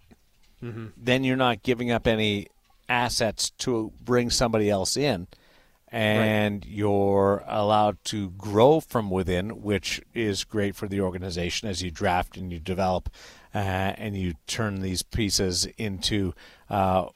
mm-hmm. 0.63 0.89
then 0.97 1.25
you're 1.25 1.37
not 1.37 1.63
giving 1.63 1.91
up 1.91 2.07
any 2.07 2.49
assets 2.89 3.51
to 3.51 3.93
bring 4.05 4.31
somebody 4.31 4.69
else 4.69 4.97
in 4.97 5.27
and 5.95 6.65
right. 6.65 6.73
you're 6.73 7.45
allowed 7.47 8.03
to 8.03 8.31
grow 8.31 8.81
from 8.81 9.11
within, 9.11 9.63
which 9.63 10.03
is 10.13 10.43
great 10.43 10.75
for 10.75 10.89
the 10.89 11.01
organization 11.01 11.69
as 11.69 11.83
you 11.85 11.91
draft 11.93 12.37
and 12.37 12.53
you 12.53 12.59
develop 12.59 13.09
uh, 13.55 13.59
and 13.59 14.17
you 14.17 14.35
turn 14.49 14.81
these 14.81 15.05
pieces 15.05 15.67
into 15.79 16.35
uh, 16.69 17.07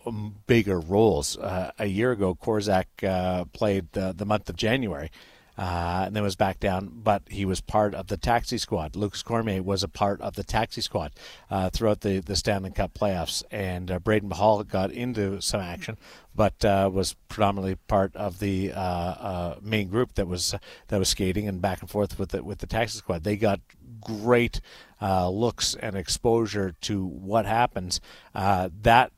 bigger 0.46 0.78
roles. 0.78 1.36
Uh, 1.36 1.72
a 1.80 1.86
year 1.86 2.12
ago, 2.12 2.36
Korczak 2.36 2.84
uh, 3.02 3.46
played 3.46 3.90
the, 3.94 4.14
the 4.16 4.24
month 4.24 4.48
of 4.48 4.54
January 4.54 5.10
uh, 5.58 6.04
and 6.06 6.14
then 6.14 6.22
was 6.22 6.36
back 6.36 6.60
down. 6.60 6.90
But 6.94 7.22
he 7.28 7.44
was 7.44 7.60
part 7.60 7.94
of 7.94 8.06
the 8.06 8.16
taxi 8.16 8.58
squad. 8.58 8.94
Lukas 8.94 9.22
Cormier 9.22 9.62
was 9.62 9.82
a 9.82 9.88
part 9.88 10.20
of 10.20 10.34
the 10.34 10.44
taxi 10.44 10.80
squad 10.80 11.12
uh, 11.50 11.68
throughout 11.70 12.02
the, 12.02 12.20
the 12.20 12.36
Stanley 12.36 12.70
Cup 12.70 12.94
playoffs. 12.94 13.42
And 13.50 13.90
uh, 13.90 13.98
Brayden 13.98 14.28
Pachal 14.28 14.66
got 14.66 14.92
into 14.92 15.40
some 15.40 15.60
action, 15.60 15.98
but 16.34 16.64
uh, 16.64 16.88
was 16.92 17.14
predominantly 17.28 17.74
part 17.88 18.14
of 18.14 18.38
the 18.38 18.72
uh, 18.72 18.80
uh, 18.80 19.56
main 19.60 19.88
group 19.88 20.14
that 20.14 20.28
was 20.28 20.54
that 20.86 20.98
was 20.98 21.08
skating 21.08 21.48
and 21.48 21.60
back 21.60 21.80
and 21.80 21.90
forth 21.90 22.18
with 22.18 22.30
the, 22.30 22.44
with 22.44 22.58
the 22.58 22.66
taxi 22.66 22.98
squad. 22.98 23.24
They 23.24 23.36
got 23.36 23.60
great 24.00 24.60
looks 25.00 25.74
and 25.74 25.96
exposure 25.96 26.74
to 26.82 27.04
what 27.04 27.46
happens. 27.46 28.00
that 28.32 29.10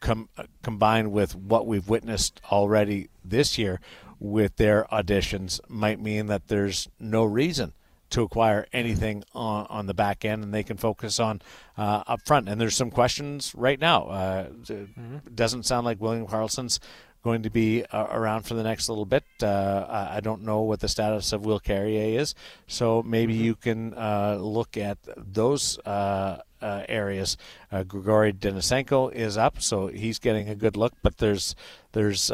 com- 0.00 0.28
combined 0.62 1.12
with 1.12 1.34
what 1.34 1.66
we've 1.66 1.88
witnessed 1.88 2.40
already 2.50 3.08
this 3.24 3.56
year 3.56 3.80
with 4.22 4.56
their 4.56 4.84
auditions 4.92 5.58
might 5.68 6.00
mean 6.00 6.26
that 6.26 6.46
there's 6.46 6.88
no 7.00 7.24
reason 7.24 7.72
to 8.10 8.22
acquire 8.22 8.66
anything 8.72 9.24
on, 9.34 9.66
on 9.68 9.86
the 9.86 9.94
back 9.94 10.24
end 10.24 10.44
and 10.44 10.54
they 10.54 10.62
can 10.62 10.76
focus 10.76 11.18
on 11.18 11.42
uh, 11.76 12.04
up 12.06 12.20
front. 12.24 12.48
And 12.48 12.60
there's 12.60 12.76
some 12.76 12.90
questions 12.90 13.52
right 13.56 13.80
now. 13.80 14.04
Uh, 14.04 14.48
mm-hmm. 14.48 15.16
It 15.26 15.34
doesn't 15.34 15.64
sound 15.64 15.86
like 15.86 16.00
William 16.00 16.26
Karlsson's 16.26 16.78
going 17.24 17.42
to 17.42 17.50
be 17.50 17.84
uh, 17.84 18.06
around 18.10 18.42
for 18.42 18.54
the 18.54 18.62
next 18.62 18.88
little 18.88 19.06
bit. 19.06 19.24
Uh, 19.42 20.08
I 20.10 20.20
don't 20.20 20.42
know 20.42 20.60
what 20.60 20.80
the 20.80 20.88
status 20.88 21.32
of 21.32 21.44
Will 21.44 21.60
Carrier 21.60 22.20
is, 22.20 22.34
so 22.66 23.02
maybe 23.02 23.34
mm-hmm. 23.34 23.44
you 23.44 23.54
can 23.54 23.94
uh, 23.94 24.38
look 24.40 24.76
at 24.76 24.98
those 25.16 25.78
uh, 25.86 26.38
uh, 26.60 26.82
areas. 26.88 27.36
Uh, 27.70 27.84
Grigory 27.84 28.32
Denisenko 28.32 29.12
is 29.12 29.36
up, 29.36 29.62
so 29.62 29.86
he's 29.86 30.18
getting 30.18 30.48
a 30.48 30.56
good 30.56 30.76
look. 30.76 30.94
But 31.02 31.18
there's 31.18 31.54
there's 31.92 32.30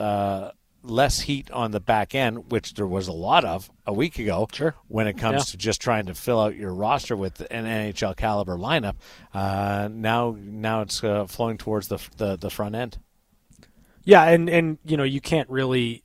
less 0.83 1.21
heat 1.21 1.51
on 1.51 1.71
the 1.71 1.81
back 1.81 2.15
end, 2.15 2.51
which 2.51 2.75
there 2.75 2.87
was 2.87 3.09
a 3.09 3.13
lot 3.13 3.45
of 3.45 3.71
a 3.87 3.93
week 3.93 4.19
ago. 4.19 4.49
Sure. 4.53 4.75
When 4.89 5.07
it 5.07 5.19
comes 5.19 5.35
yeah. 5.35 5.53
to 5.53 5.57
just 5.57 5.81
trying 5.81 6.07
to 6.07 6.15
fill 6.15 6.41
out 6.41 6.57
your 6.57 6.73
roster 6.73 7.17
with 7.17 7.41
an 7.51 7.65
NHL 7.65 8.17
caliber 8.17 8.57
lineup, 8.57 8.97
uh, 9.35 9.89
now 9.91 10.37
now 10.39 10.83
it's 10.83 11.03
uh, 11.03 11.27
flowing 11.27 11.59
towards 11.59 11.89
the, 11.89 11.99
the 12.17 12.37
the 12.37 12.51
front 12.51 12.75
end. 12.75 12.99
Yeah, 14.05 14.25
and 14.25 14.49
and 14.49 14.79
you 14.85 14.97
know 14.97 15.05
you 15.05 15.21
can't 15.21 15.51
really 15.51 16.03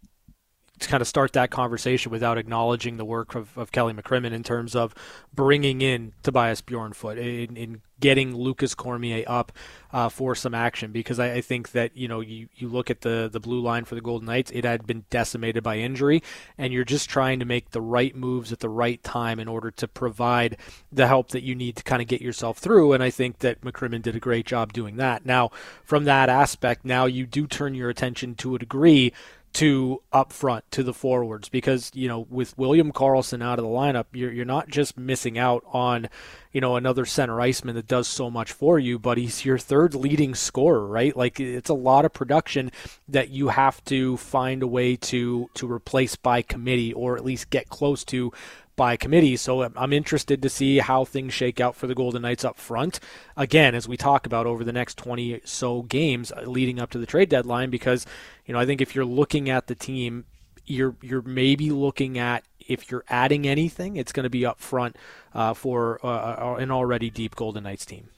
kind 0.80 1.01
of 1.01 1.07
start 1.07 1.34
that 1.34 1.51
conversation 1.51 2.11
without 2.11 2.38
acknowledging 2.38 2.97
the 2.97 3.05
work 3.05 3.36
of, 3.36 3.57
of 3.57 3.71
Kelly 3.71 3.93
McCrimmon 3.93 4.32
in 4.32 4.43
terms 4.43 4.76
of 4.76 4.93
bringing 5.34 5.82
in 5.82 6.13
Tobias 6.24 6.61
Bjornfot, 6.61 7.17
in, 7.17 7.55
in 7.55 7.82
getting 7.99 8.36
Lukas 8.36 8.76
Cormier 8.76 9.24
up 9.28 9.53
uh, 9.93 10.09
for 10.09 10.36
some 10.36 10.53
action 10.53 10.91
because 10.91 11.19
I, 11.19 11.36
I, 11.36 11.41
think 11.41 11.71
that 11.71 11.95
you 11.95 12.09
know 12.09 12.19
you, 12.19 12.49
you 12.55 12.67
look 12.67 12.89
at 12.89 12.99
the 12.99 13.30
the 13.32 13.39
blue 13.39 13.61
line 13.61 13.86
for 13.86 13.95
the 13.95 14.01
Golden 14.01 14.26
Knights, 14.26 14.51
it 14.51 14.65
had 14.65 14.86
been 14.86 15.05
decimated 15.09 15.63
by 15.63 15.78
injury, 15.78 16.21
and 16.57 16.74
you're 16.74 16.84
just 16.84 17.09
trying 17.09 17.39
to 17.39 17.45
make 17.45 17.71
the 17.71 17.80
right 17.80 18.13
moves 18.13 18.51
at 18.51 18.59
the 18.59 18.67
right 18.67 19.01
time 19.03 19.39
in 19.39 19.47
order 19.47 19.71
to 19.71 19.88
provide 19.88 20.57
the 20.91 21.07
help 21.07 21.30
that 21.30 21.43
you 21.43 21.55
need 21.55 21.78
to 21.78 21.84
kind 21.84 22.01
of 22.01 22.07
get 22.07 22.21
yourself 22.21 22.57
through. 22.57 22.91
And 22.91 23.01
I 23.01 23.09
think 23.09 23.39
that 23.39 23.61
McCrimmon 23.61 24.01
did 24.01 24.15
a 24.15 24.19
great 24.19 24.45
job 24.45 24.74
doing 24.74 24.97
that. 24.97 25.26
Now, 25.26 25.51
from 25.84 26.03
that 26.03 26.28
aspect, 26.28 26.84
now 26.84 27.05
you 27.05 27.26
do 27.26 27.47
turn 27.47 27.74
your 27.76 27.89
attention 27.89 28.36
to 28.36 28.55
a 28.55 28.59
degree 28.59 29.13
to 29.53 30.01
up 30.11 30.33
front 30.33 30.69
to 30.71 30.81
the 30.81 30.93
forwards 30.93 31.47
because 31.47 31.91
you 31.93 32.07
know 32.07 32.25
with 32.29 32.57
William 32.57 32.91
Karlsson 32.91 33.43
out 33.43 33.59
of 33.59 33.65
the 33.65 33.69
lineup 33.69 34.05
you're 34.11 34.31
you're 34.31 34.45
not 34.45 34.67
just 34.67 34.97
missing 34.97 35.37
out 35.37 35.63
on 35.67 36.09
you 36.51 36.59
know 36.59 36.75
another 36.75 37.05
center 37.05 37.39
iceman 37.39 37.75
that 37.75 37.87
does 37.87 38.07
so 38.07 38.31
much 38.31 38.51
for 38.51 38.79
you 38.79 38.97
but 38.97 39.17
he's 39.17 39.45
your 39.45 39.59
third 39.59 39.93
leading 39.93 40.33
scorer 40.33 40.87
right? 40.87 41.15
Like 41.15 41.39
it's 41.39 41.69
a 41.69 41.75
lot 41.75 42.05
of 42.05 42.13
production 42.13 42.71
that 43.07 43.29
you 43.29 43.49
have 43.49 43.83
to 43.85 44.17
find 44.17 44.63
a 44.63 44.67
way 44.67 44.95
to 44.95 45.49
to 45.53 45.71
replace 45.71 46.15
by 46.15 46.41
committee 46.41 46.93
or 46.93 47.15
at 47.15 47.23
least 47.23 47.49
get 47.49 47.69
close 47.69 48.03
to 48.05 48.31
by 48.76 48.97
committee. 48.97 49.36
So 49.36 49.63
I'm 49.76 49.93
interested 49.93 50.41
to 50.41 50.49
see 50.49 50.80
how 50.80 51.05
things 51.05 51.34
shake 51.34 51.59
out 51.59 51.76
for 51.76 51.88
the 51.88 51.95
Golden 51.95 52.21
Knights 52.24 52.45
up 52.45 52.57
front. 52.57 52.99
Again, 53.38 53.76
as 53.76 53.88
we 53.88 53.97
talk 53.97 54.26
about 54.26 54.45
over 54.45 54.63
the 54.63 54.74
next 54.74 54.97
20 54.97 55.41
so 55.45 55.84
games 55.84 56.32
uh, 56.32 56.41
leading 56.41 56.80
up 56.80 56.89
to 56.91 56.97
the 56.97 57.05
trade 57.05 57.30
deadline, 57.30 57.69
because 57.69 58.05
you 58.45 58.53
know 58.53 58.59
I 58.59 58.65
think 58.65 58.82
if 58.82 58.95
you're 58.95 59.05
looking 59.05 59.49
at 59.49 59.67
the 59.67 59.76
team, 59.76 60.26
you're 60.65 60.95
you're 61.01 61.21
maybe 61.21 61.69
looking 61.69 62.17
at 62.17 62.43
if 62.67 62.89
you're 62.89 63.03
adding 63.09 63.47
anything, 63.47 63.95
it's 63.97 64.11
going 64.11 64.24
to 64.24 64.30
be 64.30 64.45
up 64.45 64.59
front 64.59 64.95
uh, 65.34 65.53
for 65.53 65.99
uh, 66.03 66.07
uh, 66.07 66.55
an 66.59 66.71
already 66.71 67.09
deep 67.09 67.36
Golden 67.36 67.63
Knights 67.63 67.86
team. 67.86 68.09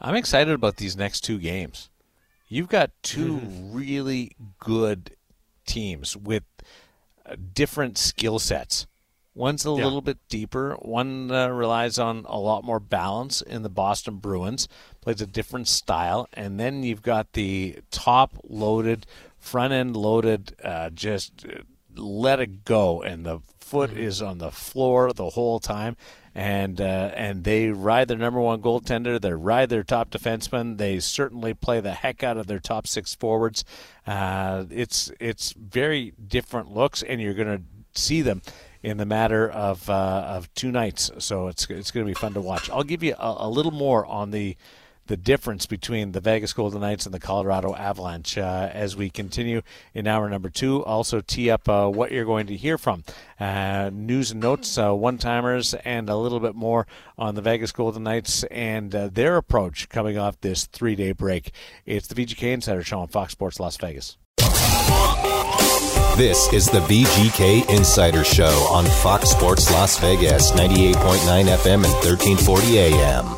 I'm 0.00 0.14
excited 0.14 0.52
about 0.52 0.76
these 0.76 0.96
next 0.96 1.22
two 1.22 1.38
games. 1.38 1.88
You've 2.48 2.68
got 2.68 2.90
2 3.02 3.38
mm-hmm. 3.38 3.76
really 3.76 4.36
good 4.60 5.16
teams 5.66 6.16
with 6.16 6.44
uh, 7.24 7.36
different 7.54 7.98
skill 7.98 8.38
sets. 8.38 8.86
One's 9.36 9.66
a 9.66 9.68
yeah. 9.68 9.84
little 9.84 10.00
bit 10.00 10.16
deeper. 10.30 10.76
One 10.80 11.30
uh, 11.30 11.48
relies 11.48 11.98
on 11.98 12.24
a 12.26 12.38
lot 12.38 12.64
more 12.64 12.80
balance 12.80 13.42
in 13.42 13.62
the 13.62 13.68
Boston 13.68 14.16
Bruins, 14.16 14.66
plays 15.02 15.20
a 15.20 15.26
different 15.26 15.68
style. 15.68 16.26
And 16.32 16.58
then 16.58 16.82
you've 16.82 17.02
got 17.02 17.34
the 17.34 17.80
top 17.90 18.38
loaded, 18.48 19.04
front 19.38 19.74
end 19.74 19.94
loaded, 19.94 20.56
uh, 20.64 20.88
just 20.88 21.44
uh, 21.44 21.58
let 21.94 22.40
it 22.40 22.64
go. 22.64 23.02
And 23.02 23.26
the 23.26 23.40
foot 23.60 23.90
mm-hmm. 23.90 24.00
is 24.00 24.22
on 24.22 24.38
the 24.38 24.50
floor 24.50 25.12
the 25.12 25.28
whole 25.28 25.60
time. 25.60 25.98
And 26.34 26.80
uh, 26.80 27.12
and 27.14 27.44
they 27.44 27.68
ride 27.68 28.08
their 28.08 28.16
number 28.16 28.40
one 28.40 28.62
goaltender. 28.62 29.20
They 29.20 29.32
ride 29.34 29.68
their 29.68 29.84
top 29.84 30.10
defenseman. 30.10 30.78
They 30.78 30.98
certainly 31.00 31.52
play 31.52 31.80
the 31.80 31.92
heck 31.92 32.22
out 32.22 32.38
of 32.38 32.46
their 32.46 32.58
top 32.58 32.86
six 32.86 33.14
forwards. 33.14 33.64
Uh, 34.06 34.64
it's 34.70 35.10
it's 35.20 35.52
very 35.52 36.14
different 36.26 36.72
looks, 36.72 37.02
and 37.02 37.20
you're 37.20 37.34
going 37.34 37.58
to 37.58 37.62
see 37.98 38.20
them 38.20 38.42
in 38.86 38.98
the 38.98 39.04
matter 39.04 39.50
of 39.50 39.90
uh, 39.90 40.24
of 40.28 40.52
two 40.54 40.70
nights. 40.70 41.10
So 41.18 41.48
it's 41.48 41.68
it's 41.68 41.90
going 41.90 42.06
to 42.06 42.10
be 42.10 42.14
fun 42.14 42.34
to 42.34 42.40
watch. 42.40 42.70
I'll 42.70 42.84
give 42.84 43.02
you 43.02 43.16
a, 43.18 43.34
a, 43.40 43.50
little 43.50 43.72
more 43.72 44.06
on 44.06 44.30
the 44.30 44.56
the 45.08 45.16
difference 45.16 45.66
between 45.66 46.12
the 46.12 46.20
Vegas 46.20 46.52
Golden 46.52 46.82
Knights 46.82 47.04
and 47.04 47.12
the 47.12 47.18
Colorado 47.18 47.74
Avalanche 47.74 48.38
uh, 48.38 48.70
as 48.72 48.96
we 48.96 49.10
continue 49.10 49.62
in 49.92 50.06
hour 50.06 50.28
number 50.28 50.48
two. 50.48 50.84
Also, 50.84 51.20
tee 51.20 51.50
up 51.50 51.68
uh, 51.68 51.88
what 51.88 52.12
you're 52.12 52.24
going 52.24 52.46
to 52.46 52.56
hear 52.56 52.78
from 52.78 53.02
uh, 53.40 53.90
news 53.92 54.30
and 54.30 54.40
notes, 54.40 54.78
uh, 54.78 54.94
one 54.94 55.18
timers, 55.18 55.74
and 55.74 56.08
a 56.08 56.16
little 56.16 56.40
bit 56.40 56.54
more 56.54 56.86
on 57.18 57.34
the 57.34 57.42
Vegas 57.42 57.72
Golden 57.72 58.04
Knights 58.04 58.44
and 58.44 58.94
uh, 58.94 59.08
their 59.08 59.36
approach 59.36 59.88
coming 59.88 60.16
off 60.16 60.40
this 60.42 60.66
three 60.66 60.94
day 60.94 61.10
break. 61.10 61.50
It's 61.86 62.06
the 62.06 62.14
VGK 62.14 62.52
Insider 62.52 62.84
Show 62.84 63.00
on 63.00 63.08
Fox 63.08 63.32
Sports 63.32 63.58
Las 63.58 63.76
Vegas. 63.78 64.16
This 66.16 66.50
is 66.50 66.64
the 66.64 66.78
VGK 66.78 67.68
Insider 67.68 68.24
Show 68.24 68.48
on 68.72 68.86
Fox 68.86 69.28
Sports 69.28 69.70
Las 69.70 69.98
Vegas, 69.98 70.50
98.9 70.52 70.94
FM 70.94 71.84
and 71.84 71.92
1340 71.92 72.78
AM. 72.78 73.36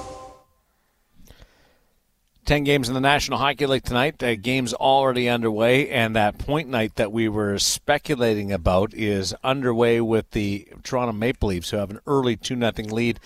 10 2.45 2.63
games 2.63 2.87
in 2.87 2.95
the 2.95 3.01
National 3.01 3.37
Hockey 3.37 3.67
League 3.67 3.83
tonight. 3.83 4.21
The 4.21 4.37
game's 4.37 4.75
already 4.75 5.29
underway, 5.29 5.91
and 5.91 6.15
that 6.15 6.39
point 6.39 6.69
night 6.69 6.95
that 6.95 7.11
we 7.11 7.29
were 7.29 7.59
speculating 7.59 8.53
about 8.53 8.95
is 8.95 9.35
underway 9.43 10.01
with 10.01 10.31
the 10.31 10.69
Toronto 10.85 11.13
Maple 11.13 11.49
Leafs, 11.49 11.71
who 11.71 11.79
have 11.79 11.91
an 11.91 11.99
early 12.07 12.37
2 12.37 12.61
0 12.61 12.73
lead 12.91 13.19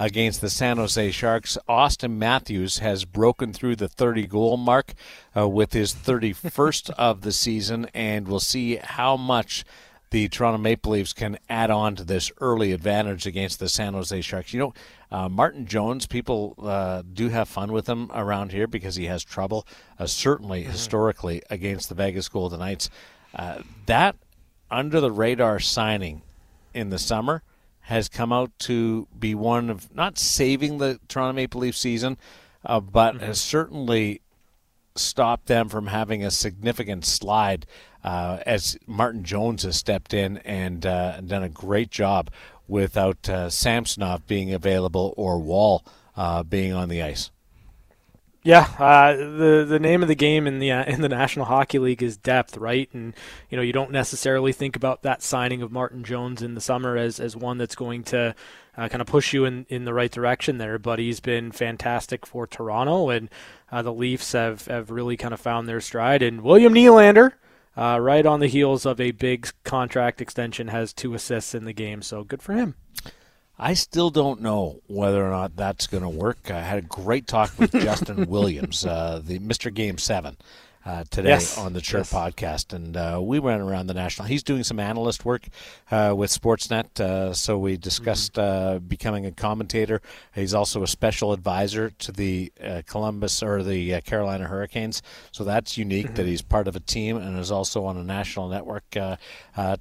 against 0.00 0.40
the 0.40 0.48
San 0.48 0.78
Jose 0.78 1.10
Sharks. 1.10 1.58
Auston 1.68 2.16
Matthews 2.16 2.78
has 2.78 3.04
broken 3.04 3.52
through 3.52 3.76
the 3.76 3.86
30 3.86 4.26
goal 4.26 4.56
mark 4.56 4.94
uh, 5.36 5.46
with 5.46 5.74
his 5.74 5.94
31st 5.94 6.90
of 6.98 7.20
the 7.20 7.32
season, 7.32 7.86
and 7.92 8.26
we'll 8.26 8.40
see 8.40 8.76
how 8.76 9.16
much 9.16 9.62
the 10.08 10.28
Toronto 10.28 10.58
Maple 10.58 10.92
Leafs 10.92 11.12
can 11.12 11.38
add 11.48 11.70
on 11.70 11.94
to 11.94 12.02
this 12.02 12.32
early 12.40 12.72
advantage 12.72 13.26
against 13.26 13.60
the 13.60 13.68
San 13.68 13.92
Jose 13.92 14.22
Sharks. 14.22 14.52
You 14.54 14.60
know, 14.60 14.74
uh, 15.12 15.28
Martin 15.28 15.66
Jones, 15.66 16.06
people 16.06 16.54
uh, 16.60 17.02
do 17.12 17.28
have 17.28 17.48
fun 17.48 17.70
with 17.70 17.86
him 17.86 18.10
around 18.12 18.52
here 18.52 18.66
because 18.66 18.96
he 18.96 19.04
has 19.04 19.22
trouble, 19.22 19.66
uh, 19.98 20.06
certainly 20.06 20.62
mm-hmm. 20.62 20.72
historically, 20.72 21.42
against 21.50 21.90
the 21.90 21.94
Vegas 21.94 22.28
Golden 22.28 22.58
Knights. 22.58 22.88
Uh, 23.34 23.60
that 23.86 24.16
under 24.70 24.98
the 24.98 25.12
radar 25.12 25.60
signing 25.60 26.22
in 26.72 26.88
the 26.88 26.98
summer 26.98 27.42
has 27.90 28.08
come 28.08 28.32
out 28.32 28.56
to 28.60 29.08
be 29.18 29.34
one 29.34 29.68
of 29.68 29.92
not 29.92 30.16
saving 30.16 30.78
the 30.78 31.00
Toronto 31.08 31.34
Maple 31.34 31.60
Leaf 31.60 31.76
season, 31.76 32.16
uh, 32.64 32.78
but 32.78 33.16
mm-hmm. 33.16 33.24
has 33.26 33.40
certainly 33.40 34.20
stopped 34.94 35.46
them 35.46 35.68
from 35.68 35.88
having 35.88 36.24
a 36.24 36.30
significant 36.30 37.04
slide 37.04 37.66
uh, 38.04 38.38
as 38.46 38.78
Martin 38.86 39.24
Jones 39.24 39.64
has 39.64 39.74
stepped 39.74 40.14
in 40.14 40.38
and, 40.38 40.86
uh, 40.86 41.20
done 41.20 41.42
a 41.42 41.48
great 41.48 41.90
job 41.90 42.30
without 42.68 43.28
uh, 43.28 43.50
Samsonov 43.50 44.24
being 44.28 44.54
available 44.54 45.12
or 45.16 45.40
Woll 45.40 45.84
uh, 46.16 46.44
being 46.44 46.72
on 46.72 46.88
the 46.88 47.02
ice. 47.02 47.32
Yeah, 48.42 48.66
uh, 48.78 49.16
the 49.16 49.66
the 49.68 49.78
name 49.78 50.00
of 50.00 50.08
the 50.08 50.14
game 50.14 50.46
in 50.46 50.60
the 50.60 50.72
uh, 50.72 50.84
in 50.84 51.02
the 51.02 51.10
National 51.10 51.44
Hockey 51.44 51.78
League 51.78 52.02
is 52.02 52.16
depth, 52.16 52.56
right? 52.56 52.88
And 52.94 53.14
you 53.50 53.56
know 53.56 53.62
you 53.62 53.74
don't 53.74 53.90
necessarily 53.90 54.52
think 54.52 54.76
about 54.76 55.02
that 55.02 55.22
signing 55.22 55.60
of 55.60 55.70
Martin 55.70 56.04
Jones 56.04 56.40
in 56.40 56.54
the 56.54 56.60
summer 56.60 56.96
as 56.96 57.20
as 57.20 57.36
one 57.36 57.58
that's 57.58 57.74
going 57.74 58.02
to 58.04 58.34
uh, 58.78 58.88
kind 58.88 59.02
of 59.02 59.06
push 59.06 59.34
you 59.34 59.44
in, 59.44 59.66
in 59.68 59.84
the 59.84 59.92
right 59.92 60.10
direction 60.10 60.56
there. 60.56 60.78
But 60.78 60.98
he's 60.98 61.20
been 61.20 61.52
fantastic 61.52 62.24
for 62.24 62.46
Toronto, 62.46 63.10
and 63.10 63.28
uh, 63.70 63.82
the 63.82 63.92
Leafs 63.92 64.32
have 64.32 64.66
have 64.68 64.90
really 64.90 65.18
kind 65.18 65.34
of 65.34 65.40
found 65.40 65.68
their 65.68 65.82
stride. 65.82 66.22
And 66.22 66.40
William 66.40 66.72
Nylander, 66.72 67.34
uh, 67.76 67.98
right 68.00 68.24
on 68.24 68.40
the 68.40 68.46
heels 68.46 68.86
of 68.86 69.02
a 69.02 69.10
big 69.10 69.50
contract 69.64 70.22
extension, 70.22 70.68
has 70.68 70.94
two 70.94 71.12
assists 71.12 71.54
in 71.54 71.66
the 71.66 71.74
game, 71.74 72.00
so 72.00 72.24
good 72.24 72.40
for 72.42 72.54
him. 72.54 72.74
I 73.62 73.74
still 73.74 74.08
don't 74.08 74.40
know 74.40 74.80
whether 74.86 75.22
or 75.24 75.28
not 75.28 75.54
that's 75.54 75.86
going 75.86 76.02
to 76.02 76.08
work. 76.08 76.50
I 76.50 76.60
had 76.60 76.78
a 76.78 76.82
great 76.82 77.26
talk 77.26 77.52
with 77.58 77.72
Justin 77.82 78.24
Williams, 78.24 78.86
uh, 78.86 79.20
the 79.22 79.38
Mr. 79.38 79.72
Game 79.72 79.98
Seven, 79.98 80.38
uh, 80.84 81.04
today 81.10 81.30
yes. 81.30 81.58
on 81.58 81.72
the 81.72 81.80
Chirp 81.80 82.06
yes. 82.10 82.12
podcast, 82.12 82.72
and 82.72 82.96
uh, 82.96 83.20
we 83.22 83.38
went 83.38 83.60
around 83.60 83.86
the 83.86 83.94
national. 83.94 84.28
He's 84.28 84.42
doing 84.42 84.64
some 84.64 84.80
analyst 84.80 85.24
work 85.24 85.48
uh, 85.90 86.14
with 86.16 86.30
Sportsnet, 86.30 86.98
uh, 87.00 87.34
so 87.34 87.58
we 87.58 87.76
discussed 87.76 88.34
mm-hmm. 88.34 88.40
Uh, 88.40 88.78
becoming 88.78 89.26
a 89.26 89.32
commentator. 89.32 90.00
He's 90.34 90.54
also 90.54 90.82
a 90.82 90.86
special 90.86 91.32
advisor 91.32 91.90
to 91.90 92.12
the 92.12 92.52
uh, 92.62 92.82
Columbus 92.86 93.42
or 93.42 93.62
the 93.62 94.00
Carolina 94.02 94.46
Hurricanes, 94.46 95.02
so 95.30 95.44
that's 95.44 95.76
unique 95.76 96.06
mm-hmm. 96.06 96.14
that 96.14 96.26
he's 96.26 96.42
part 96.42 96.66
of 96.66 96.74
a 96.74 96.80
team 96.80 97.16
and 97.16 97.38
is 97.38 97.50
also 97.50 97.84
on 97.84 97.96
a 97.96 98.04
national 98.04 98.48
network 98.48 98.84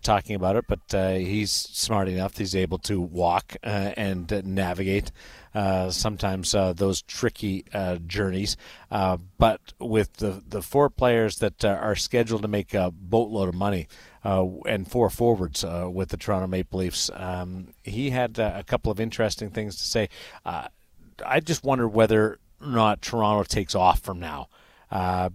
talking 0.01 0.35
about 0.35 0.55
it. 0.57 0.65
But 0.67 1.17
he's 1.17 1.51
smart 1.51 2.09
enough; 2.09 2.37
he's 2.37 2.55
able 2.55 2.79
to 2.79 2.99
walk 2.99 3.55
and 3.63 4.29
navigate. 4.45 5.11
Uh, 5.53 5.89
sometimes 5.89 6.53
uh, 6.53 6.73
those 6.73 7.01
tricky 7.01 7.65
uh, 7.73 7.97
journeys. 8.05 8.55
Uh, 8.91 9.17
but 9.37 9.73
with 9.79 10.13
the 10.13 10.43
the 10.47 10.61
four 10.61 10.89
players 10.89 11.39
that 11.39 11.65
uh, 11.65 11.69
are 11.69 11.95
scheduled 11.95 12.41
to 12.43 12.47
make 12.47 12.73
a 12.73 12.91
boatload 12.91 13.49
of 13.49 13.55
money. 13.55 13.87
and 14.23 14.91
four 14.91 15.09
forwards 15.09 15.63
with 15.65 16.09
the 16.09 16.17
Toronto 16.17 16.47
Maple 16.47 16.79
Leafs. 16.79 17.09
Um, 17.13 17.73
he 17.83 18.09
had 18.09 18.37
a 18.37 18.63
couple 18.63 18.91
of 18.91 18.99
interesting 18.99 19.49
things 19.49 19.77
to 19.77 19.83
say. 19.83 20.09
I 20.45 21.39
just 21.41 21.63
wonder 21.63 21.87
whether 21.87 22.39
or 22.61 22.67
not 22.67 23.01
Toronto 23.01 23.43
takes 23.43 23.75
off 23.75 24.01
from 24.01 24.19
now 24.19 24.49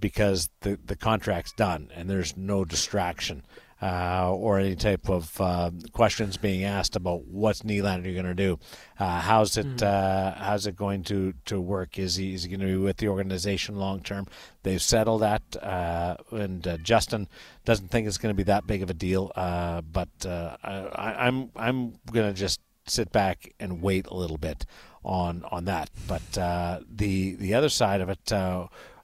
because 0.01 0.51
the 0.61 0.79
the 0.85 0.97
contract's 0.97 1.53
done 1.53 1.91
and 1.95 2.09
there's 2.09 2.37
no 2.37 2.65
distraction. 2.65 3.43
Uh, 3.85 4.33
or 4.33 4.59
any 4.59 4.75
type 4.75 5.11
of 5.11 5.39
uh, 5.39 5.71
questions 5.93 6.39
being 6.39 6.65
asked 6.65 6.97
about 6.97 7.27
what's 7.27 7.61
Nylander 7.61 8.15
going 8.15 8.25
to 8.25 8.35
do, 8.35 8.59
uh, 8.99 9.21
how's 9.21 9.59
it 9.59 9.83
uh, 9.83 10.35
how's 10.37 10.67
it 10.67 10.75
going 10.75 11.03
to, 11.05 11.35
to 11.45 11.61
work? 11.61 11.99
Is 11.99 12.17
he 12.17 12.33
is 12.33 12.45
he 12.45 12.49
going 12.49 12.61
to 12.61 12.67
be 12.67 12.77
with 12.77 12.97
the 12.97 13.09
organization 13.09 13.77
long 13.77 14.01
term? 14.01 14.27
They've 14.63 14.81
settled 14.81 15.21
that, 15.21 15.43
uh, 15.63 16.17
and 16.31 16.67
uh, 16.67 16.79
Justin 16.79 17.29
doesn't 17.67 17.89
think 17.89 18.07
it's 18.07 18.17
going 18.17 18.35
to 18.35 18.37
be 18.37 18.45
that 18.45 18.67
big 18.67 18.83
of 18.83 18.89
a 18.89 18.95
deal. 18.95 19.31
but 19.35 20.09
I, 20.25 21.27
I'm 21.27 21.51
I'm 21.55 21.99
going 22.11 22.33
to 22.33 22.35
just 22.35 22.61
sit 22.87 23.13
back 23.13 23.53
and 23.61 23.83
wait 23.83 24.07
a 24.07 24.15
little 24.15 24.39
bit 24.39 24.65
on 25.05 25.45
on 25.51 25.67
that. 25.67 25.91
But 26.09 26.23
the 26.33 27.35
the 27.35 27.53
other 27.53 27.69
side 27.69 28.01
of 28.01 28.09
it 28.09 28.33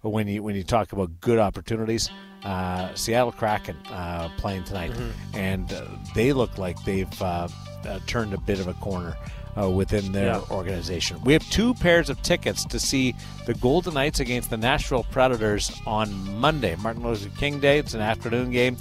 when 0.03 0.29
you 0.29 0.43
when 0.43 0.55
you 0.55 0.63
talk 0.63 0.93
about 0.93 1.21
good 1.21 1.39
opportunities. 1.39 2.11
Uh, 2.43 2.95
Seattle 2.95 3.33
Kraken 3.33 3.77
uh, 3.91 4.31
playing 4.39 4.65
tonight, 4.65 4.93
mm-hmm. 4.93 5.37
and 5.37 5.71
uh, 5.73 5.85
they 6.15 6.33
look 6.33 6.57
like 6.57 6.83
they've 6.85 7.23
uh, 7.23 7.49
uh, 7.87 7.99
turned 8.07 8.33
a 8.33 8.39
bit 8.39 8.61
of 8.61 8.69
a 8.69 8.75
corner. 8.75 9.17
Uh, 9.61 9.69
within 9.69 10.13
their 10.13 10.27
yeah. 10.27 10.41
organization, 10.53 11.21
we 11.25 11.33
have 11.33 11.43
two 11.51 11.75
pairs 11.75 12.09
of 12.09 12.23
tickets 12.23 12.65
to 12.65 12.79
see 12.79 13.13
the 13.47 13.55
Golden 13.55 13.95
Knights 13.95 14.21
against 14.21 14.49
the 14.49 14.57
Nashville 14.57 15.03
Predators 15.11 15.73
on 15.85 16.39
Monday, 16.39 16.77
Martin 16.77 17.03
Luther 17.03 17.29
King 17.37 17.59
Day. 17.59 17.81
It's 17.81 17.93
an 17.93 18.01
afternoon 18.01 18.53
game. 18.53 18.77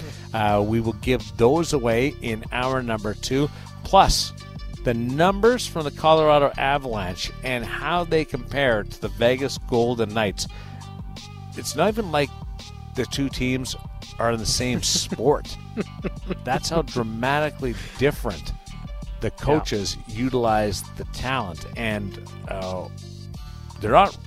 we 0.61 0.79
will 0.79 0.93
give 1.01 1.23
those 1.37 1.73
away 1.73 2.13
in 2.21 2.43
hour 2.51 2.83
number 2.83 3.15
two. 3.15 3.49
Plus, 3.83 4.31
the 4.83 4.93
numbers 4.93 5.65
from 5.65 5.85
the 5.85 5.91
Colorado 5.91 6.51
Avalanche 6.57 7.31
and 7.43 7.65
how 7.65 8.03
they 8.03 8.23
compare 8.23 8.83
to 8.83 9.01
the 9.01 9.09
Vegas 9.09 9.57
Golden 9.67 10.13
Knights 10.13 10.47
it's 11.59 11.75
not 11.75 11.89
even 11.89 12.11
like 12.11 12.29
the 12.95 13.05
two 13.05 13.29
teams 13.29 13.75
are 14.17 14.31
in 14.31 14.39
the 14.39 14.45
same 14.45 14.81
sport. 15.01 15.55
That's 16.43 16.69
how 16.69 16.81
dramatically 16.81 17.75
different 17.97 18.53
the 19.21 19.31
coaches 19.31 19.97
yeah. 20.07 20.15
utilize 20.15 20.81
the 20.97 21.03
talent, 21.05 21.65
and 21.75 22.19
uh, 22.47 22.87
they're 23.81 23.91
not 23.91 24.17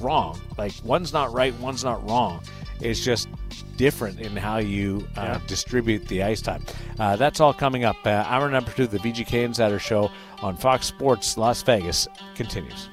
wrong. 0.00 0.40
Like 0.58 0.72
one's 0.82 1.12
not 1.12 1.32
right, 1.32 1.54
one's 1.60 1.84
not 1.84 2.06
wrong. 2.08 2.42
It's 2.80 3.00
just 3.00 3.28
different 3.76 4.20
in 4.20 4.36
how 4.36 4.58
you 4.58 5.06
uh, 5.16 5.22
yeah. 5.22 5.40
distribute 5.46 6.06
the 6.08 6.22
ice 6.22 6.40
time. 6.40 6.64
Uh, 6.98 7.16
that's 7.16 7.40
all 7.40 7.52
coming 7.52 7.84
up. 7.84 7.96
Uh, 8.04 8.24
hour 8.26 8.50
number 8.50 8.70
two, 8.72 8.86
the 8.86 8.98
VGK 8.98 9.44
Insider 9.44 9.78
Show 9.78 10.10
on 10.42 10.56
Fox 10.56 10.86
Sports 10.86 11.36
Las 11.36 11.62
Vegas 11.62 12.08
continues. 12.34 12.88